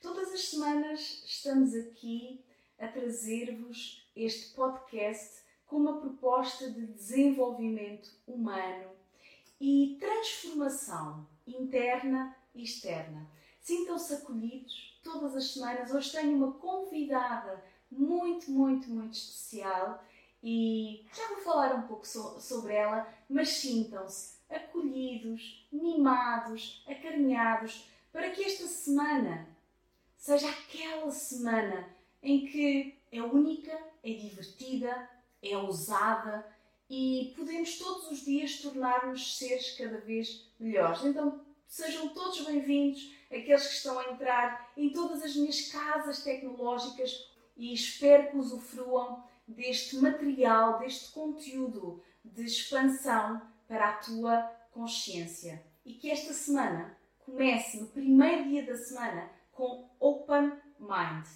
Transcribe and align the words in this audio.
Todas 0.00 0.32
as 0.32 0.50
semanas 0.50 1.24
estamos 1.26 1.74
aqui 1.74 2.44
a 2.78 2.86
trazer-vos 2.86 4.08
este 4.14 4.54
podcast 4.54 5.42
com 5.66 5.76
uma 5.76 6.00
proposta 6.00 6.70
de 6.70 6.86
desenvolvimento 6.86 8.08
humano 8.24 8.92
e 9.60 9.96
transformação 9.98 11.26
interna 11.44 12.36
e 12.54 12.62
externa. 12.62 13.28
Sintam-se 13.60 14.14
acolhidos 14.14 15.00
todas 15.02 15.34
as 15.34 15.52
semanas. 15.52 15.92
Hoje 15.92 16.12
tenho 16.12 16.36
uma 16.36 16.52
convidada 16.52 17.60
muito, 17.90 18.52
muito, 18.52 18.88
muito 18.88 19.14
especial 19.14 20.04
e 20.40 21.04
já 21.12 21.26
vou 21.34 21.38
falar 21.38 21.74
um 21.74 21.88
pouco 21.88 22.06
so 22.06 22.38
sobre 22.38 22.72
ela, 22.72 23.12
mas 23.28 23.48
sintam-se 23.48 24.38
acolhidos, 24.48 25.66
mimados, 25.72 26.84
acarinhados, 26.86 27.90
para 28.12 28.30
que 28.30 28.44
esta 28.44 28.68
semana 28.68 29.57
seja 30.18 30.50
aquela 30.50 31.10
semana 31.12 31.88
em 32.22 32.44
que 32.46 32.98
é 33.10 33.22
única, 33.22 33.72
é 34.02 34.12
divertida, 34.12 35.08
é 35.42 35.56
ousada 35.56 36.44
e 36.90 37.32
podemos 37.36 37.78
todos 37.78 38.10
os 38.10 38.24
dias 38.24 38.60
tornar-nos 38.60 39.38
seres 39.38 39.76
cada 39.78 39.98
vez 40.00 40.50
melhores. 40.58 41.04
Então, 41.04 41.40
sejam 41.66 42.08
todos 42.08 42.44
bem-vindos, 42.44 43.14
aqueles 43.26 43.66
que 43.68 43.74
estão 43.74 43.98
a 43.98 44.10
entrar 44.10 44.72
em 44.76 44.90
todas 44.90 45.22
as 45.22 45.36
minhas 45.36 45.70
casas 45.70 46.22
tecnológicas 46.24 47.30
e 47.56 47.72
espero 47.72 48.30
que 48.30 48.36
usufruam 48.36 49.24
deste 49.46 49.96
material, 49.96 50.80
deste 50.80 51.12
conteúdo 51.12 52.02
de 52.24 52.44
expansão 52.44 53.40
para 53.66 53.90
a 53.90 53.96
tua 53.98 54.42
consciência. 54.72 55.64
E 55.84 55.94
que 55.94 56.10
esta 56.10 56.34
semana 56.34 56.98
comece, 57.20 57.80
no 57.80 57.86
primeiro 57.86 58.48
dia 58.48 58.66
da 58.66 58.76
semana, 58.76 59.30
com 59.52 59.87
Open 60.00 60.52
Mind. 60.78 61.26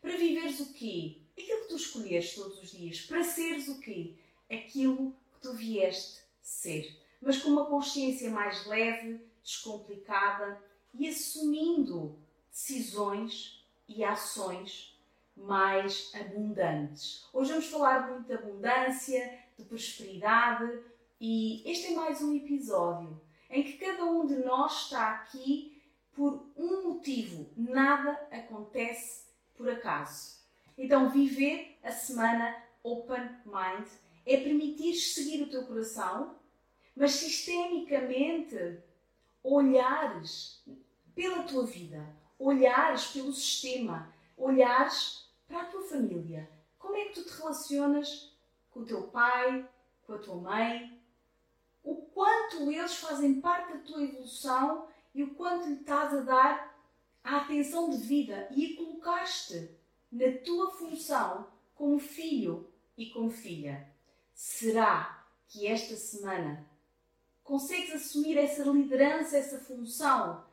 Para 0.00 0.16
viveres 0.16 0.60
o 0.60 0.72
quê? 0.72 1.18
Aquilo 1.38 1.62
que 1.62 1.68
tu 1.68 1.76
escolheres 1.76 2.34
todos 2.34 2.62
os 2.62 2.70
dias. 2.70 3.00
Para 3.02 3.22
seres 3.22 3.68
o 3.68 3.80
quê? 3.80 4.14
Aquilo 4.50 5.14
que 5.32 5.40
tu 5.40 5.52
vieste 5.54 6.20
ser. 6.40 6.96
Mas 7.20 7.38
com 7.38 7.50
uma 7.50 7.66
consciência 7.66 8.30
mais 8.30 8.66
leve, 8.66 9.20
descomplicada 9.42 10.62
e 10.94 11.08
assumindo 11.08 12.18
decisões 12.50 13.64
e 13.88 14.02
ações 14.02 14.98
mais 15.36 16.12
abundantes. 16.14 17.26
Hoje 17.32 17.52
vamos 17.52 17.66
falar 17.66 18.10
muito 18.10 18.26
de 18.26 18.34
abundância, 18.34 19.38
de 19.56 19.64
prosperidade 19.64 20.82
e 21.20 21.62
este 21.70 21.92
é 21.92 21.96
mais 21.96 22.20
um 22.22 22.34
episódio 22.34 23.20
em 23.48 23.62
que 23.62 23.72
cada 23.74 24.04
um 24.04 24.26
de 24.26 24.36
nós 24.36 24.84
está 24.84 25.10
aqui 25.12 25.69
por 26.20 26.52
um 26.54 26.92
motivo. 26.92 27.50
Nada 27.56 28.12
acontece 28.30 29.24
por 29.54 29.70
acaso. 29.70 30.38
Então, 30.76 31.08
viver 31.08 31.78
a 31.82 31.90
semana 31.90 32.62
Open 32.82 33.22
Mind 33.46 33.88
é 34.26 34.36
permitir 34.36 34.96
seguir 34.96 35.44
o 35.44 35.48
teu 35.48 35.64
coração, 35.64 36.36
mas 36.94 37.12
sistemicamente 37.12 38.80
olhares 39.42 40.62
pela 41.14 41.42
tua 41.44 41.64
vida, 41.64 42.06
olhares 42.38 43.06
pelo 43.06 43.32
sistema, 43.32 44.12
olhares 44.36 45.26
para 45.48 45.62
a 45.62 45.66
tua 45.70 45.84
família. 45.84 46.50
Como 46.78 46.96
é 46.96 47.06
que 47.06 47.14
tu 47.14 47.24
te 47.24 47.34
relacionas 47.38 48.36
com 48.70 48.80
o 48.80 48.84
teu 48.84 49.04
pai, 49.04 49.66
com 50.06 50.12
a 50.12 50.18
tua 50.18 50.36
mãe? 50.36 51.00
O 51.82 51.94
quanto 51.94 52.70
eles 52.70 52.96
fazem 52.96 53.40
parte 53.40 53.72
da 53.72 53.78
tua 53.78 54.02
evolução 54.02 54.86
e 55.14 55.22
o 55.22 55.34
quanto 55.34 55.66
lhe 55.66 55.74
estás 55.74 56.14
a 56.14 56.20
dar 56.20 56.80
a 57.22 57.38
atenção 57.38 57.90
de 57.90 57.98
vida 57.98 58.48
e 58.50 58.72
a 58.72 58.76
colocaste 58.76 59.70
na 60.10 60.32
tua 60.44 60.70
função 60.72 61.46
como 61.74 61.98
filho 61.98 62.70
e 62.96 63.06
como 63.10 63.30
filha. 63.30 63.88
Será 64.34 65.26
que 65.48 65.66
esta 65.66 65.96
semana 65.96 66.66
consegues 67.42 67.94
assumir 67.94 68.38
essa 68.38 68.62
liderança, 68.64 69.36
essa 69.36 69.58
função 69.58 70.44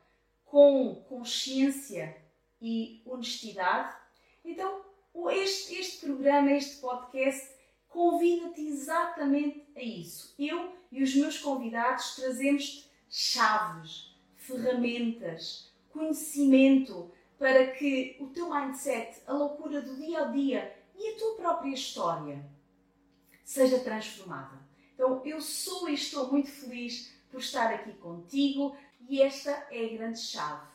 com 0.44 0.94
consciência 1.08 2.16
e 2.60 3.02
honestidade? 3.06 3.96
Então, 4.44 4.84
este, 5.30 5.74
este 5.74 6.06
programa, 6.06 6.52
este 6.52 6.76
podcast, 6.80 7.48
convida-te 7.88 8.60
exatamente 8.66 9.66
a 9.76 9.82
isso. 9.82 10.34
Eu 10.38 10.72
e 10.90 11.02
os 11.02 11.14
meus 11.14 11.38
convidados 11.38 12.16
trazemos 12.16 12.88
chaves, 13.08 14.07
ferramentas, 14.48 15.70
conhecimento 15.90 17.10
para 17.38 17.68
que 17.68 18.16
o 18.18 18.28
teu 18.28 18.50
mindset, 18.50 19.22
a 19.26 19.32
loucura 19.32 19.80
do 19.80 19.96
dia 19.96 20.24
a 20.24 20.24
dia 20.24 20.76
e 20.96 21.14
a 21.14 21.18
tua 21.18 21.36
própria 21.36 21.72
história 21.72 22.44
seja 23.44 23.78
transformada. 23.78 24.58
Então, 24.94 25.22
eu 25.24 25.40
sou 25.40 25.88
e 25.88 25.94
estou 25.94 26.30
muito 26.32 26.50
feliz 26.50 27.14
por 27.30 27.40
estar 27.40 27.72
aqui 27.72 27.92
contigo 27.92 28.76
e 29.08 29.22
esta 29.22 29.50
é 29.70 29.84
a 29.84 29.96
grande 29.96 30.18
chave. 30.18 30.66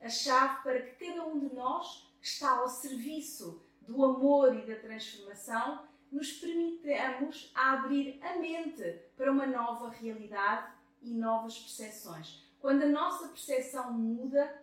A 0.00 0.08
chave 0.08 0.62
para 0.62 0.82
que 0.82 1.06
cada 1.06 1.26
um 1.26 1.38
de 1.38 1.54
nós 1.54 2.06
que 2.20 2.26
está 2.26 2.58
ao 2.58 2.68
serviço 2.68 3.62
do 3.80 4.04
amor 4.04 4.54
e 4.54 4.66
da 4.66 4.76
transformação 4.76 5.88
nos 6.12 6.32
permitamos 6.32 7.50
abrir 7.54 8.18
a 8.22 8.36
mente 8.36 8.98
para 9.16 9.32
uma 9.32 9.46
nova 9.46 9.88
realidade 9.88 10.72
e 11.00 11.14
novas 11.14 11.58
percepções. 11.58 12.49
Quando 12.60 12.82
a 12.82 12.88
nossa 12.88 13.28
percepção 13.28 13.90
muda, 13.92 14.62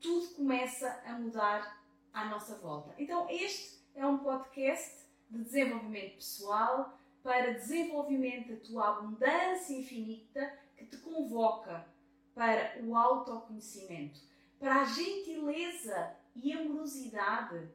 tudo 0.00 0.34
começa 0.34 1.00
a 1.06 1.14
mudar 1.14 1.82
à 2.12 2.26
nossa 2.26 2.56
volta. 2.56 2.94
Então, 2.98 3.26
este 3.30 3.80
é 3.94 4.06
um 4.06 4.18
podcast 4.18 5.06
de 5.30 5.42
desenvolvimento 5.42 6.16
pessoal 6.16 6.98
para 7.22 7.54
desenvolvimento 7.54 8.50
da 8.50 8.56
tua 8.60 8.88
abundância 8.98 9.74
infinita 9.74 10.52
que 10.76 10.84
te 10.84 10.98
convoca 10.98 11.86
para 12.34 12.78
o 12.82 12.94
autoconhecimento, 12.94 14.20
para 14.58 14.82
a 14.82 14.84
gentileza 14.84 16.14
e 16.36 16.52
amorosidade, 16.52 17.66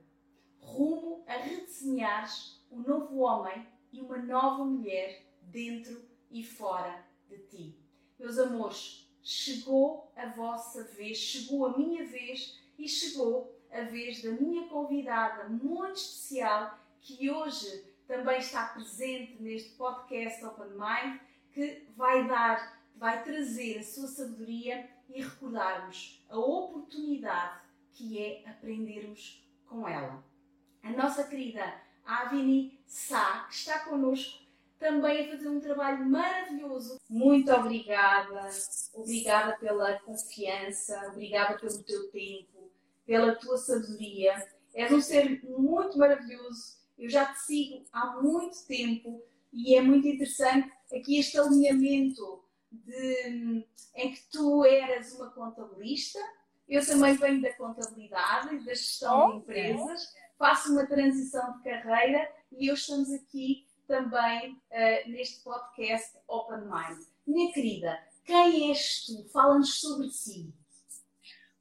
rumo 0.59 1.23
a 1.25 1.33
redesenhares 1.33 2.61
um 2.71 2.81
novo 2.81 3.17
homem 3.19 3.65
e 3.91 4.01
uma 4.01 4.17
nova 4.17 4.63
mulher 4.63 5.25
dentro 5.41 6.05
e 6.29 6.43
fora 6.43 7.03
de 7.27 7.37
ti. 7.47 7.79
Meus 8.19 8.37
amores, 8.37 9.06
chegou 9.27 10.09
a 10.15 10.27
vossa 10.27 10.85
vez, 10.85 11.17
chegou 11.17 11.65
a 11.65 11.77
minha 11.77 12.05
vez 12.05 12.57
e 12.79 12.87
chegou 12.87 13.53
a 13.69 13.81
vez 13.81 14.23
da 14.23 14.31
minha 14.31 14.69
convidada 14.69 15.49
muito 15.49 15.97
especial 15.97 16.79
que 17.01 17.29
hoje 17.29 17.83
também 18.07 18.39
está 18.39 18.67
presente 18.67 19.35
neste 19.43 19.71
podcast 19.71 20.45
Open 20.45 20.69
Mind, 20.69 21.19
que 21.51 21.85
vai 21.97 22.25
dar, 22.25 22.81
vai 22.95 23.21
trazer 23.21 23.79
a 23.79 23.83
sua 23.83 24.07
sabedoria 24.07 24.89
e 25.09 25.21
recordarmos 25.21 26.25
a 26.29 26.39
oportunidade 26.39 27.59
que 27.91 28.23
é 28.23 28.49
aprendermos 28.49 29.45
com 29.65 29.85
ela. 29.85 30.23
A 30.81 30.89
nossa 30.91 31.25
querida 31.25 31.81
Avini 32.05 32.79
Sá, 32.87 33.43
que 33.49 33.55
está 33.55 33.79
connosco 33.79 34.46
também 34.79 35.25
a 35.25 35.31
fazer 35.31 35.49
um 35.49 35.59
trabalho 35.59 36.05
maravilhoso. 36.05 36.99
Muito 37.09 37.51
obrigada, 37.51 38.49
obrigada 38.93 39.57
pela 39.57 39.99
confiança, 39.99 41.09
obrigada 41.11 41.57
pelo 41.57 41.83
teu 41.83 42.09
tempo, 42.11 42.71
pela 43.05 43.35
tua 43.35 43.57
sabedoria. 43.57 44.47
És 44.73 44.91
um 44.91 45.01
ser 45.01 45.41
muito 45.43 45.97
maravilhoso. 45.97 46.77
Eu 46.97 47.09
já 47.09 47.25
te 47.25 47.39
sigo 47.41 47.85
há 47.91 48.21
muito 48.21 48.65
tempo 48.67 49.23
e 49.51 49.75
é 49.75 49.81
muito 49.81 50.07
interessante 50.07 50.71
aqui 50.93 51.19
este 51.19 51.37
alinhamento 51.39 52.43
de, 52.71 53.65
em 53.95 54.11
que 54.11 54.21
tu 54.31 54.65
eras 54.65 55.13
uma 55.13 55.29
contabilista, 55.31 56.19
eu 56.67 56.85
também 56.85 57.15
venho 57.15 57.41
da 57.41 57.53
contabilidade 57.53 58.55
e 58.55 58.59
da 58.59 58.73
gestão 58.73 59.31
de 59.31 59.37
empresas, 59.37 60.13
faço 60.37 60.71
uma 60.71 60.85
transição 60.85 61.57
de 61.57 61.63
carreira 61.63 62.29
e 62.51 62.71
hoje 62.71 62.81
estamos 62.81 63.11
aqui 63.11 63.66
também 63.87 64.53
uh, 64.53 65.09
neste 65.09 65.43
podcast 65.43 66.17
Open 66.27 66.61
Mind. 66.61 67.03
Minha 67.25 67.53
querida, 67.53 67.99
quem 68.25 68.69
és 68.69 69.05
tu? 69.05 69.27
Fala-nos 69.29 69.79
sobre 69.79 70.09
si. 70.09 70.53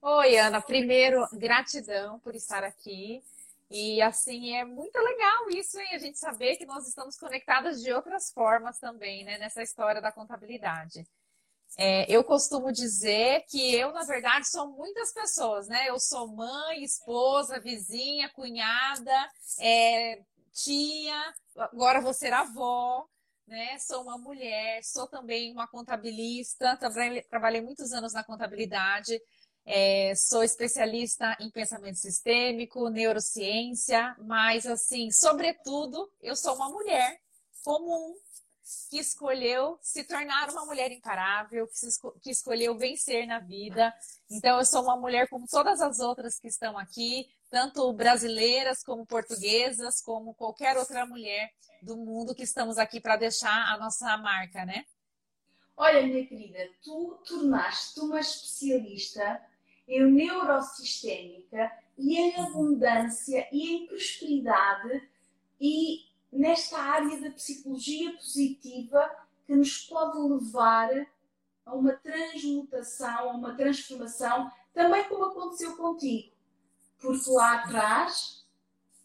Oi, 0.02 0.36
Ana. 0.36 0.60
Primeiro, 0.60 1.26
gratidão 1.32 2.18
por 2.20 2.34
estar 2.34 2.64
aqui. 2.64 3.22
E 3.70 4.00
assim, 4.02 4.54
é 4.54 4.64
muito 4.64 4.96
legal 4.96 5.50
isso, 5.50 5.78
hein? 5.78 5.88
A 5.94 5.98
gente 5.98 6.18
saber 6.18 6.56
que 6.56 6.66
nós 6.66 6.86
estamos 6.86 7.18
conectadas 7.18 7.82
de 7.82 7.92
outras 7.92 8.30
formas 8.30 8.78
também, 8.78 9.24
né? 9.24 9.38
Nessa 9.38 9.62
história 9.62 10.00
da 10.00 10.12
contabilidade. 10.12 11.06
É, 11.76 12.10
eu 12.10 12.22
costumo 12.22 12.72
dizer 12.72 13.44
que 13.48 13.74
eu, 13.74 13.92
na 13.92 14.04
verdade, 14.04 14.48
sou 14.48 14.68
muitas 14.68 15.12
pessoas, 15.12 15.68
né? 15.68 15.88
Eu 15.88 15.98
sou 15.98 16.28
mãe, 16.28 16.82
esposa, 16.82 17.60
vizinha, 17.60 18.30
cunhada, 18.30 19.30
é, 19.60 20.22
tia, 20.56 21.34
agora 21.56 22.00
vou 22.00 22.14
ser 22.14 22.32
avó, 22.32 23.06
né? 23.46 23.78
Sou 23.78 24.02
uma 24.02 24.16
mulher, 24.16 24.82
sou 24.82 25.06
também 25.06 25.52
uma 25.52 25.68
contabilista, 25.68 26.76
trabalhei, 27.28 27.60
muitos 27.60 27.92
anos 27.92 28.14
na 28.14 28.24
contabilidade, 28.24 29.20
é, 29.64 30.14
sou 30.14 30.42
especialista 30.42 31.36
em 31.40 31.50
pensamento 31.50 31.98
sistêmico, 31.98 32.88
neurociência, 32.88 34.16
mas 34.20 34.66
assim, 34.66 35.10
sobretudo, 35.10 36.10
eu 36.20 36.34
sou 36.34 36.54
uma 36.54 36.70
mulher 36.70 37.20
comum 37.62 38.14
que 38.90 38.98
escolheu 38.98 39.78
se 39.80 40.04
tornar 40.04 40.50
uma 40.50 40.64
mulher 40.64 40.90
imparável, 40.90 41.68
que, 41.68 41.86
esco 41.86 42.18
que 42.20 42.30
escolheu 42.30 42.76
vencer 42.76 43.26
na 43.26 43.38
vida. 43.38 43.94
Então, 44.30 44.58
eu 44.58 44.64
sou 44.64 44.82
uma 44.82 44.96
mulher 44.96 45.28
como 45.28 45.46
todas 45.46 45.80
as 45.80 46.00
outras 46.00 46.38
que 46.38 46.48
estão 46.48 46.76
aqui, 46.76 47.28
tanto 47.50 47.92
brasileiras 47.92 48.82
como 48.82 49.06
portuguesas, 49.06 50.00
como 50.00 50.34
qualquer 50.34 50.76
outra 50.76 51.06
mulher 51.06 51.50
do 51.82 51.96
mundo 51.96 52.34
que 52.34 52.42
estamos 52.42 52.78
aqui 52.78 53.00
para 53.00 53.16
deixar 53.16 53.72
a 53.72 53.78
nossa 53.78 54.16
marca, 54.18 54.64
né? 54.64 54.84
Olha, 55.76 56.06
minha 56.06 56.26
querida, 56.26 56.70
tu 56.82 57.18
tornaste-te 57.26 58.00
uma 58.00 58.18
especialista 58.18 59.42
em 59.86 60.10
neurosistémica 60.10 61.70
e 61.98 62.16
em 62.16 62.36
abundância 62.36 63.46
e 63.52 63.74
em 63.74 63.86
prosperidade 63.86 65.08
e 65.60 66.06
nesta 66.32 66.78
área 66.78 67.20
da 67.20 67.30
psicologia 67.30 68.12
positiva 68.14 69.10
que 69.46 69.54
nos 69.54 69.78
pode 69.84 70.18
levar 70.18 70.90
a 71.64 71.74
uma 71.74 71.92
transmutação, 71.92 73.30
a 73.30 73.32
uma 73.32 73.54
transformação, 73.54 74.50
também 74.72 75.04
como 75.08 75.24
aconteceu 75.24 75.76
contigo. 75.76 76.35
Porque 76.98 77.30
lá 77.30 77.60
atrás 77.60 78.46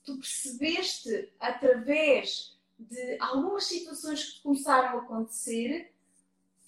tu 0.04 0.18
percebeste 0.18 1.32
através 1.40 2.58
de 2.80 3.18
algumas 3.20 3.66
situações 3.66 4.24
que 4.24 4.42
começaram 4.42 5.00
a 5.00 5.02
acontecer 5.02 5.94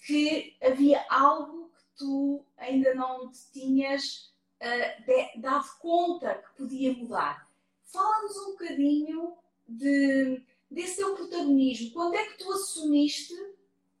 que 0.06 0.56
havia 0.62 1.04
algo 1.08 1.70
que 1.70 1.84
tu 1.96 2.44
ainda 2.56 2.94
não 2.94 3.30
te 3.30 3.50
tinhas 3.52 4.32
uh, 4.60 5.04
de, 5.04 5.40
dado 5.40 5.66
conta 5.80 6.34
que 6.34 6.62
podia 6.62 6.92
mudar. 6.92 7.48
Fala-nos 7.86 8.36
um 8.36 8.50
bocadinho 8.52 9.36
de, 9.66 10.42
desse 10.70 10.96
teu 10.96 11.14
protagonismo. 11.16 11.92
Quando 11.92 12.14
é 12.14 12.26
que 12.26 12.38
tu 12.38 12.52
assumiste 12.52 13.34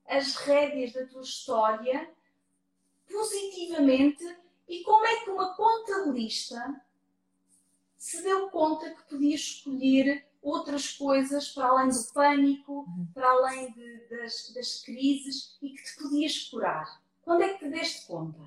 as 0.06 0.36
rédeas 0.36 0.92
da 0.92 1.06
tua 1.06 1.22
história 1.22 2.10
positivamente 3.10 4.24
e 4.68 4.82
como 4.82 5.04
é 5.06 5.24
que 5.24 5.30
uma 5.30 5.54
contabilista 5.54 6.83
se 8.04 8.22
deu 8.22 8.50
conta 8.50 8.90
que 8.90 9.02
podia 9.04 9.34
escolher 9.34 10.26
outras 10.42 10.92
coisas 10.92 11.48
para 11.48 11.68
além 11.68 11.88
do 11.88 12.12
pânico, 12.12 12.86
para 13.14 13.26
além 13.26 13.72
de, 13.72 14.08
das, 14.10 14.52
das 14.52 14.82
crises 14.82 15.56
e 15.62 15.70
que 15.70 15.82
te 15.82 15.96
podias 15.96 16.38
curar? 16.50 17.00
Quando 17.22 17.44
é 17.44 17.54
que 17.54 17.60
te 17.60 17.70
deste 17.70 18.06
conta? 18.06 18.38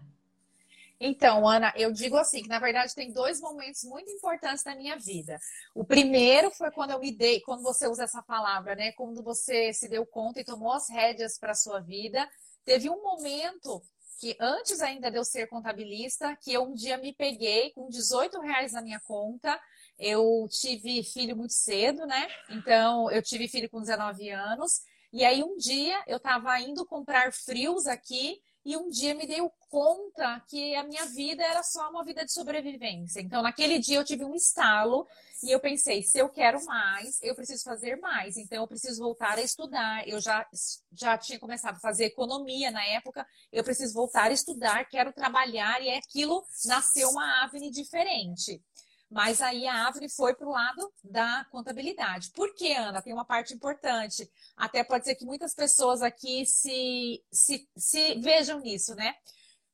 Então, 1.00 1.48
Ana, 1.48 1.74
eu 1.76 1.92
digo 1.92 2.18
assim, 2.18 2.44
que 2.44 2.48
na 2.48 2.60
verdade 2.60 2.94
tem 2.94 3.12
dois 3.12 3.42
momentos 3.42 3.84
muito 3.84 4.12
importantes 4.12 4.64
na 4.64 4.76
minha 4.76 4.96
vida. 4.96 5.40
O 5.74 5.84
primeiro 5.84 6.52
foi 6.52 6.70
quando 6.70 6.92
eu 6.92 7.00
me 7.00 7.12
dei, 7.12 7.42
quando 7.42 7.64
você 7.64 7.88
usa 7.88 8.04
essa 8.04 8.22
palavra, 8.22 8.76
né? 8.76 8.92
Quando 8.92 9.24
você 9.24 9.74
se 9.74 9.90
deu 9.90 10.06
conta 10.06 10.40
e 10.40 10.46
tomou 10.46 10.72
as 10.72 10.88
rédeas 10.88 11.40
para 11.40 11.54
a 11.54 11.56
sua 11.56 11.80
vida. 11.80 12.30
Teve 12.64 12.92
um 12.92 13.02
momento 13.02 13.82
que 14.20 14.36
antes 14.40 14.82
ainda 14.82 15.12
de 15.12 15.18
eu 15.18 15.24
ser 15.24 15.48
contabilista, 15.48 16.36
que 16.38 16.54
eu 16.54 16.64
um 16.64 16.74
dia 16.74 16.98
me 16.98 17.14
peguei 17.14 17.72
com 17.72 17.88
18 17.88 18.40
reais 18.40 18.74
na 18.74 18.82
minha 18.82 19.00
conta. 19.00 19.60
Eu 19.98 20.48
tive 20.50 21.04
filho 21.04 21.36
muito 21.36 21.54
cedo, 21.54 22.06
né? 22.06 22.28
Então, 22.50 23.10
eu 23.12 23.22
tive 23.22 23.48
filho 23.48 23.70
com 23.70 23.80
19 23.80 24.30
anos. 24.30 24.82
E 25.14 25.24
aí, 25.24 25.44
um 25.44 25.56
dia, 25.58 26.04
eu 26.08 26.18
estava 26.18 26.60
indo 26.60 26.86
comprar 26.86 27.32
frios 27.32 27.86
aqui 27.88 28.42
e 28.68 28.76
um 28.76 28.90
dia 28.90 29.16
me 29.16 29.26
dei 29.26 29.40
conta 29.70 30.42
que 30.50 30.76
a 30.76 30.84
minha 30.84 31.06
vida 31.06 31.42
era 31.42 31.64
só 31.64 31.90
uma 31.90 32.04
vida 32.04 32.26
de 32.26 32.34
sobrevivência. 32.34 33.22
Então, 33.22 33.42
naquele 33.42 33.80
dia 33.80 33.98
eu 33.98 34.04
tive 34.04 34.26
um 34.26 34.36
estalo 34.36 35.08
e 35.42 35.52
eu 35.52 35.60
pensei, 35.60 36.04
se 36.04 36.20
eu 36.20 36.28
quero 36.28 36.64
mais, 36.66 37.18
eu 37.24 37.34
preciso 37.34 37.64
fazer 37.64 37.96
mais. 37.96 38.36
Então, 38.36 38.64
eu 38.64 38.68
preciso 38.68 39.02
voltar 39.02 39.38
a 39.38 39.42
estudar. 39.42 40.06
Eu 40.06 40.20
já, 40.20 40.46
já 40.92 41.18
tinha 41.18 41.40
começado 41.40 41.78
a 41.78 41.80
fazer 41.80 42.08
economia 42.08 42.70
na 42.70 42.86
época, 42.88 43.26
eu 43.54 43.64
preciso 43.64 43.94
voltar 43.94 44.32
a 44.32 44.34
estudar, 44.34 44.84
quero 44.90 45.14
trabalhar 45.14 45.82
e 45.82 45.90
aquilo 45.90 46.46
nasceu 46.66 47.10
uma 47.10 47.46
ave 47.46 47.72
diferente. 47.72 48.62
Mas 49.10 49.42
aí 49.42 49.66
a 49.66 49.86
árvore 49.86 50.10
foi 50.10 50.36
para 50.36 50.48
o 50.48 50.52
lado 50.52 50.94
da 51.04 51.46
contabilidade. 51.50 52.32
Por 52.32 52.54
que, 52.54 52.74
Ana? 52.74 53.02
Tem 53.02 53.14
uma 53.14 53.24
parte 53.24 53.54
importante. 53.54 54.30
Até 54.56 54.84
pode 54.84 55.06
ser 55.06 55.16
que 55.16 55.26
muitas 55.26 55.56
pessoas 55.56 56.02
aqui 56.02 56.46
se, 56.46 57.24
se, 57.32 57.70
se 57.78 58.16
vejam 58.16 58.60
nisso, 58.60 58.96
né? 58.96 59.16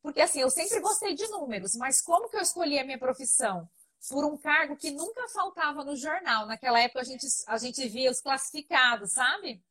Porque 0.04 0.22
assim, 0.22 0.42
eu 0.42 0.50
sempre 0.50 0.80
gostei 0.82 1.16
de 1.16 1.28
números, 1.30 1.76
mas 1.76 2.00
como 2.00 2.30
que 2.30 2.38
eu 2.38 2.42
escolhi 2.42 2.78
a 2.78 2.84
minha 2.84 3.00
profissão? 3.00 3.68
Por 4.10 4.26
um 4.26 4.38
cargo 4.38 4.76
que 4.76 4.92
nunca 4.92 5.28
faltava 5.30 5.84
no 5.84 5.96
jornal. 5.96 6.46
Naquela 6.46 6.80
época 6.80 7.00
a 7.00 7.06
gente, 7.06 7.26
a 7.48 7.58
gente 7.58 7.88
via 7.88 8.12
os 8.12 8.22
classificados, 8.22 9.14
sabe? 9.14 9.64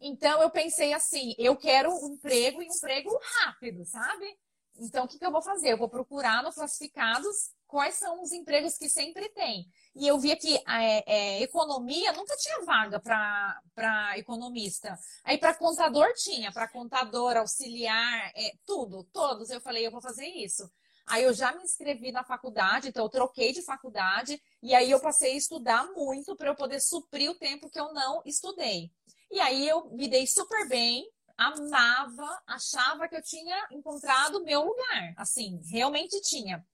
Então 0.00 0.40
eu 0.40 0.50
pensei 0.50 0.92
assim, 0.92 1.34
eu 1.36 1.56
quero 1.56 1.90
um 1.90 2.14
emprego 2.14 2.62
e 2.62 2.68
um 2.68 2.74
emprego 2.74 3.10
rápido, 3.40 3.84
sabe? 3.84 4.38
Então 4.76 5.04
o 5.04 5.08
que, 5.08 5.18
que 5.18 5.26
eu 5.26 5.32
vou 5.32 5.42
fazer? 5.42 5.72
Eu 5.72 5.78
vou 5.78 5.88
procurar 5.88 6.42
no 6.42 6.52
classificados 6.52 7.50
quais 7.70 7.94
são 7.94 8.20
os 8.20 8.32
empregos 8.32 8.76
que 8.76 8.88
sempre 8.88 9.28
tem. 9.30 9.66
E 9.94 10.06
eu 10.06 10.18
via 10.18 10.36
que 10.36 10.56
é, 10.56 11.04
é, 11.06 11.42
economia 11.42 12.12
nunca 12.12 12.36
tinha 12.36 12.64
vaga 12.64 13.00
para 13.00 14.18
economista. 14.18 14.98
Aí 15.24 15.38
para 15.38 15.54
contador 15.54 16.12
tinha, 16.14 16.52
para 16.52 16.68
contador, 16.68 17.36
auxiliar, 17.36 18.32
é, 18.34 18.52
tudo, 18.66 19.04
todos. 19.12 19.50
Eu 19.50 19.60
falei, 19.60 19.86
eu 19.86 19.90
vou 19.90 20.02
fazer 20.02 20.26
isso. 20.26 20.70
Aí 21.06 21.24
eu 21.24 21.32
já 21.32 21.52
me 21.52 21.62
inscrevi 21.62 22.12
na 22.12 22.22
faculdade, 22.22 22.88
então 22.88 23.04
eu 23.04 23.08
troquei 23.08 23.52
de 23.52 23.62
faculdade 23.62 24.40
e 24.62 24.74
aí 24.74 24.90
eu 24.90 25.00
passei 25.00 25.32
a 25.32 25.36
estudar 25.36 25.86
muito 25.92 26.36
para 26.36 26.48
eu 26.50 26.54
poder 26.54 26.80
suprir 26.80 27.30
o 27.30 27.34
tempo 27.34 27.70
que 27.70 27.80
eu 27.80 27.92
não 27.92 28.22
estudei. 28.24 28.92
E 29.30 29.40
aí 29.40 29.66
eu 29.66 29.90
me 29.90 30.08
dei 30.08 30.26
super 30.26 30.68
bem, 30.68 31.04
amava, 31.36 32.42
achava 32.46 33.08
que 33.08 33.16
eu 33.16 33.22
tinha 33.22 33.68
encontrado 33.72 34.36
o 34.36 34.44
meu 34.44 34.62
lugar. 34.62 35.14
Assim, 35.16 35.60
realmente 35.70 36.20
tinha. 36.20 36.64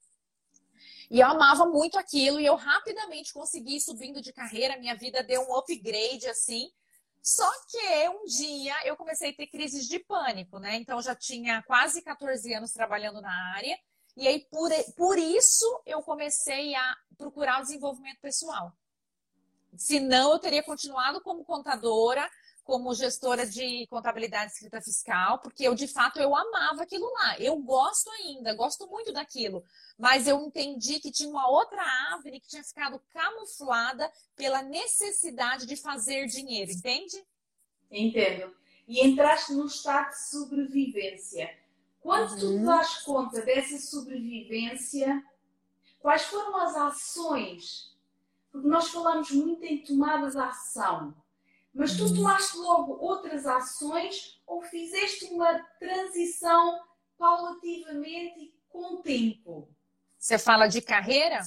E 1.11 1.21
eu 1.21 1.27
amava 1.27 1.67
muito 1.67 1.99
aquilo 1.99 2.41
e 2.41 2.47
eu 2.47 2.57
rapidamente 2.57 3.33
consegui 3.33 3.81
subindo 3.81 4.21
de 4.21 4.33
carreira, 4.33 4.79
minha 4.79 4.97
vida 4.97 5.23
deu 5.23 5.43
um 5.43 5.57
upgrade 5.57 6.27
assim. 6.29 6.71
Só 7.23 7.51
que 7.69 8.09
um 8.09 8.25
dia 8.25 8.75
eu 8.85 8.97
comecei 8.97 9.31
a 9.31 9.35
ter 9.35 9.49
crises 9.49 9.89
de 9.89 9.99
pânico, 9.99 10.59
né? 10.59 10.77
Então 10.77 11.01
já 11.03 11.15
tinha 11.15 11.63
quase 11.63 12.03
14 12.03 12.55
anos 12.55 12.73
trabalhando 12.73 13.21
na 13.21 13.55
área. 13.55 13.77
E 14.17 14.27
aí, 14.27 14.47
por, 14.51 14.71
por 14.97 15.19
isso, 15.19 15.83
eu 15.85 16.03
comecei 16.03 16.75
a 16.75 16.97
procurar 17.19 17.59
o 17.59 17.63
desenvolvimento 17.63 18.19
pessoal. 18.21 18.73
Senão, 19.77 20.33
eu 20.33 20.39
teria 20.39 20.63
continuado 20.63 21.21
como 21.21 21.45
contadora, 21.45 22.27
como 22.67 22.93
gestora 22.95 23.47
de 23.47 23.87
contabilidade 23.87 24.51
escrita 24.51 24.83
fiscal, 24.83 25.39
porque 25.39 25.63
eu, 25.63 25.73
de 25.73 25.87
fato, 25.87 26.19
eu 26.19 26.35
amava 26.35 26.83
aquilo 26.83 27.09
lá. 27.13 27.39
Eu 27.39 27.57
gosto 27.59 28.11
ainda, 28.11 28.53
gosto 28.55 28.89
muito 28.89 29.13
daquilo. 29.13 29.65
Mas 29.97 30.27
eu 30.27 30.41
entendi 30.41 30.99
que 30.99 31.13
tinha 31.13 31.31
uma 31.31 31.49
outra 31.49 31.81
árvore 32.11 32.41
que 32.41 32.49
tinha 32.49 32.65
ficado 32.65 33.01
camuflada 33.11 34.11
pela 34.35 34.63
necessidade 34.63 35.65
de 35.65 35.77
fazer 35.77 36.27
dinheiro, 36.27 36.73
entende? 36.73 37.25
Entendo. 37.89 38.53
E 38.89 39.01
entraste 39.01 39.53
num 39.53 39.67
estado 39.67 40.11
de 40.11 40.29
sobrevivência. 40.29 41.57
Quando 42.01 42.33
uhum. 42.33 42.39
tu 42.59 42.67
das 42.67 42.99
conta 43.05 43.43
dessa 43.43 43.79
sobrevivência, 43.79 45.25
quais 46.01 46.23
foram 46.23 46.57
as 46.57 46.75
ações? 46.75 47.97
Porque 48.51 48.67
nós 48.67 48.89
falamos 48.89 49.31
muito 49.31 49.63
em 49.65 49.85
tomada 49.85 50.29
de 50.29 50.39
ação 50.39 51.15
mas 51.77 51.95
tu 51.95 52.13
tomaste 52.15 52.57
logo 52.57 52.97
outras 53.05 53.47
ações 53.47 54.41
ou 54.47 54.63
fizeste 54.63 55.27
uma 55.27 55.59
transição 55.79 56.81
paulativamente 57.19 58.41
e 58.41 58.55
com 58.71 59.03
tempo? 59.03 59.69
Você 60.19 60.39
fala 60.39 60.69
de 60.69 60.81
carreira? 60.81 61.41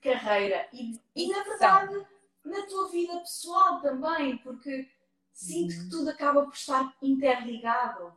Carreira. 0.00 0.66
E, 0.72 0.98
e 1.14 1.28
na 1.28 1.38
então. 1.38 1.44
verdade, 1.44 2.06
na 2.42 2.66
tua 2.66 2.88
vida 2.88 3.18
pessoal 3.18 3.82
também, 3.82 4.38
porque 4.38 4.90
sinto 5.34 5.74
que 5.74 5.90
tudo 5.90 6.08
acaba 6.08 6.44
por 6.44 6.54
estar 6.54 6.96
interligado. 7.02 8.14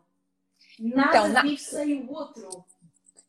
Nada 0.79 1.09
então, 1.09 1.27
na... 1.27 1.41
vive 1.41 1.57
sem 1.57 2.01
o 2.01 2.11
outro. 2.13 2.65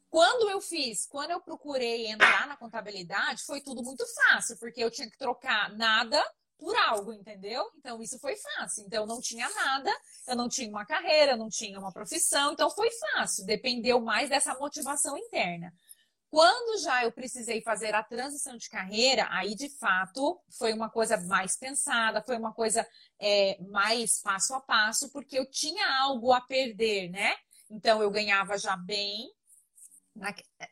Quando 0.08 0.48
eu 0.48 0.60
fiz, 0.60 1.06
quando 1.06 1.32
eu 1.32 1.40
procurei 1.40 2.06
entrar 2.06 2.46
na 2.46 2.56
contabilidade, 2.56 3.42
foi 3.42 3.60
tudo 3.60 3.82
muito 3.82 4.04
fácil, 4.14 4.56
porque 4.58 4.82
eu 4.82 4.92
tinha 4.92 5.10
que 5.10 5.18
trocar 5.18 5.76
nada 5.76 6.24
por 6.58 6.74
algo, 6.76 7.12
entendeu? 7.12 7.64
Então 7.76 8.02
isso 8.02 8.18
foi 8.18 8.34
fácil. 8.36 8.84
Então 8.86 9.02
eu 9.02 9.06
não 9.06 9.20
tinha 9.20 9.48
nada, 9.48 9.90
eu 10.26 10.36
não 10.36 10.48
tinha 10.48 10.68
uma 10.68 10.86
carreira, 10.86 11.32
eu 11.32 11.36
não 11.36 11.48
tinha 11.48 11.78
uma 11.78 11.92
profissão, 11.92 12.52
então 12.52 12.70
foi 12.70 12.90
fácil. 12.90 13.44
Dependeu 13.44 14.00
mais 14.00 14.28
dessa 14.28 14.54
motivação 14.54 15.16
interna. 15.16 15.72
Quando 16.28 16.82
já 16.82 17.04
eu 17.04 17.12
precisei 17.12 17.62
fazer 17.62 17.94
a 17.94 18.02
transição 18.02 18.56
de 18.56 18.68
carreira, 18.68 19.28
aí 19.30 19.54
de 19.54 19.68
fato 19.78 20.40
foi 20.58 20.72
uma 20.72 20.90
coisa 20.90 21.16
mais 21.16 21.56
pensada, 21.56 22.22
foi 22.22 22.36
uma 22.36 22.52
coisa 22.52 22.86
é, 23.20 23.56
mais 23.70 24.20
passo 24.20 24.54
a 24.54 24.60
passo, 24.60 25.10
porque 25.12 25.38
eu 25.38 25.48
tinha 25.48 25.86
algo 26.02 26.32
a 26.32 26.40
perder, 26.40 27.10
né? 27.10 27.34
Então 27.70 28.02
eu 28.02 28.10
ganhava 28.10 28.58
já 28.58 28.76
bem. 28.76 29.30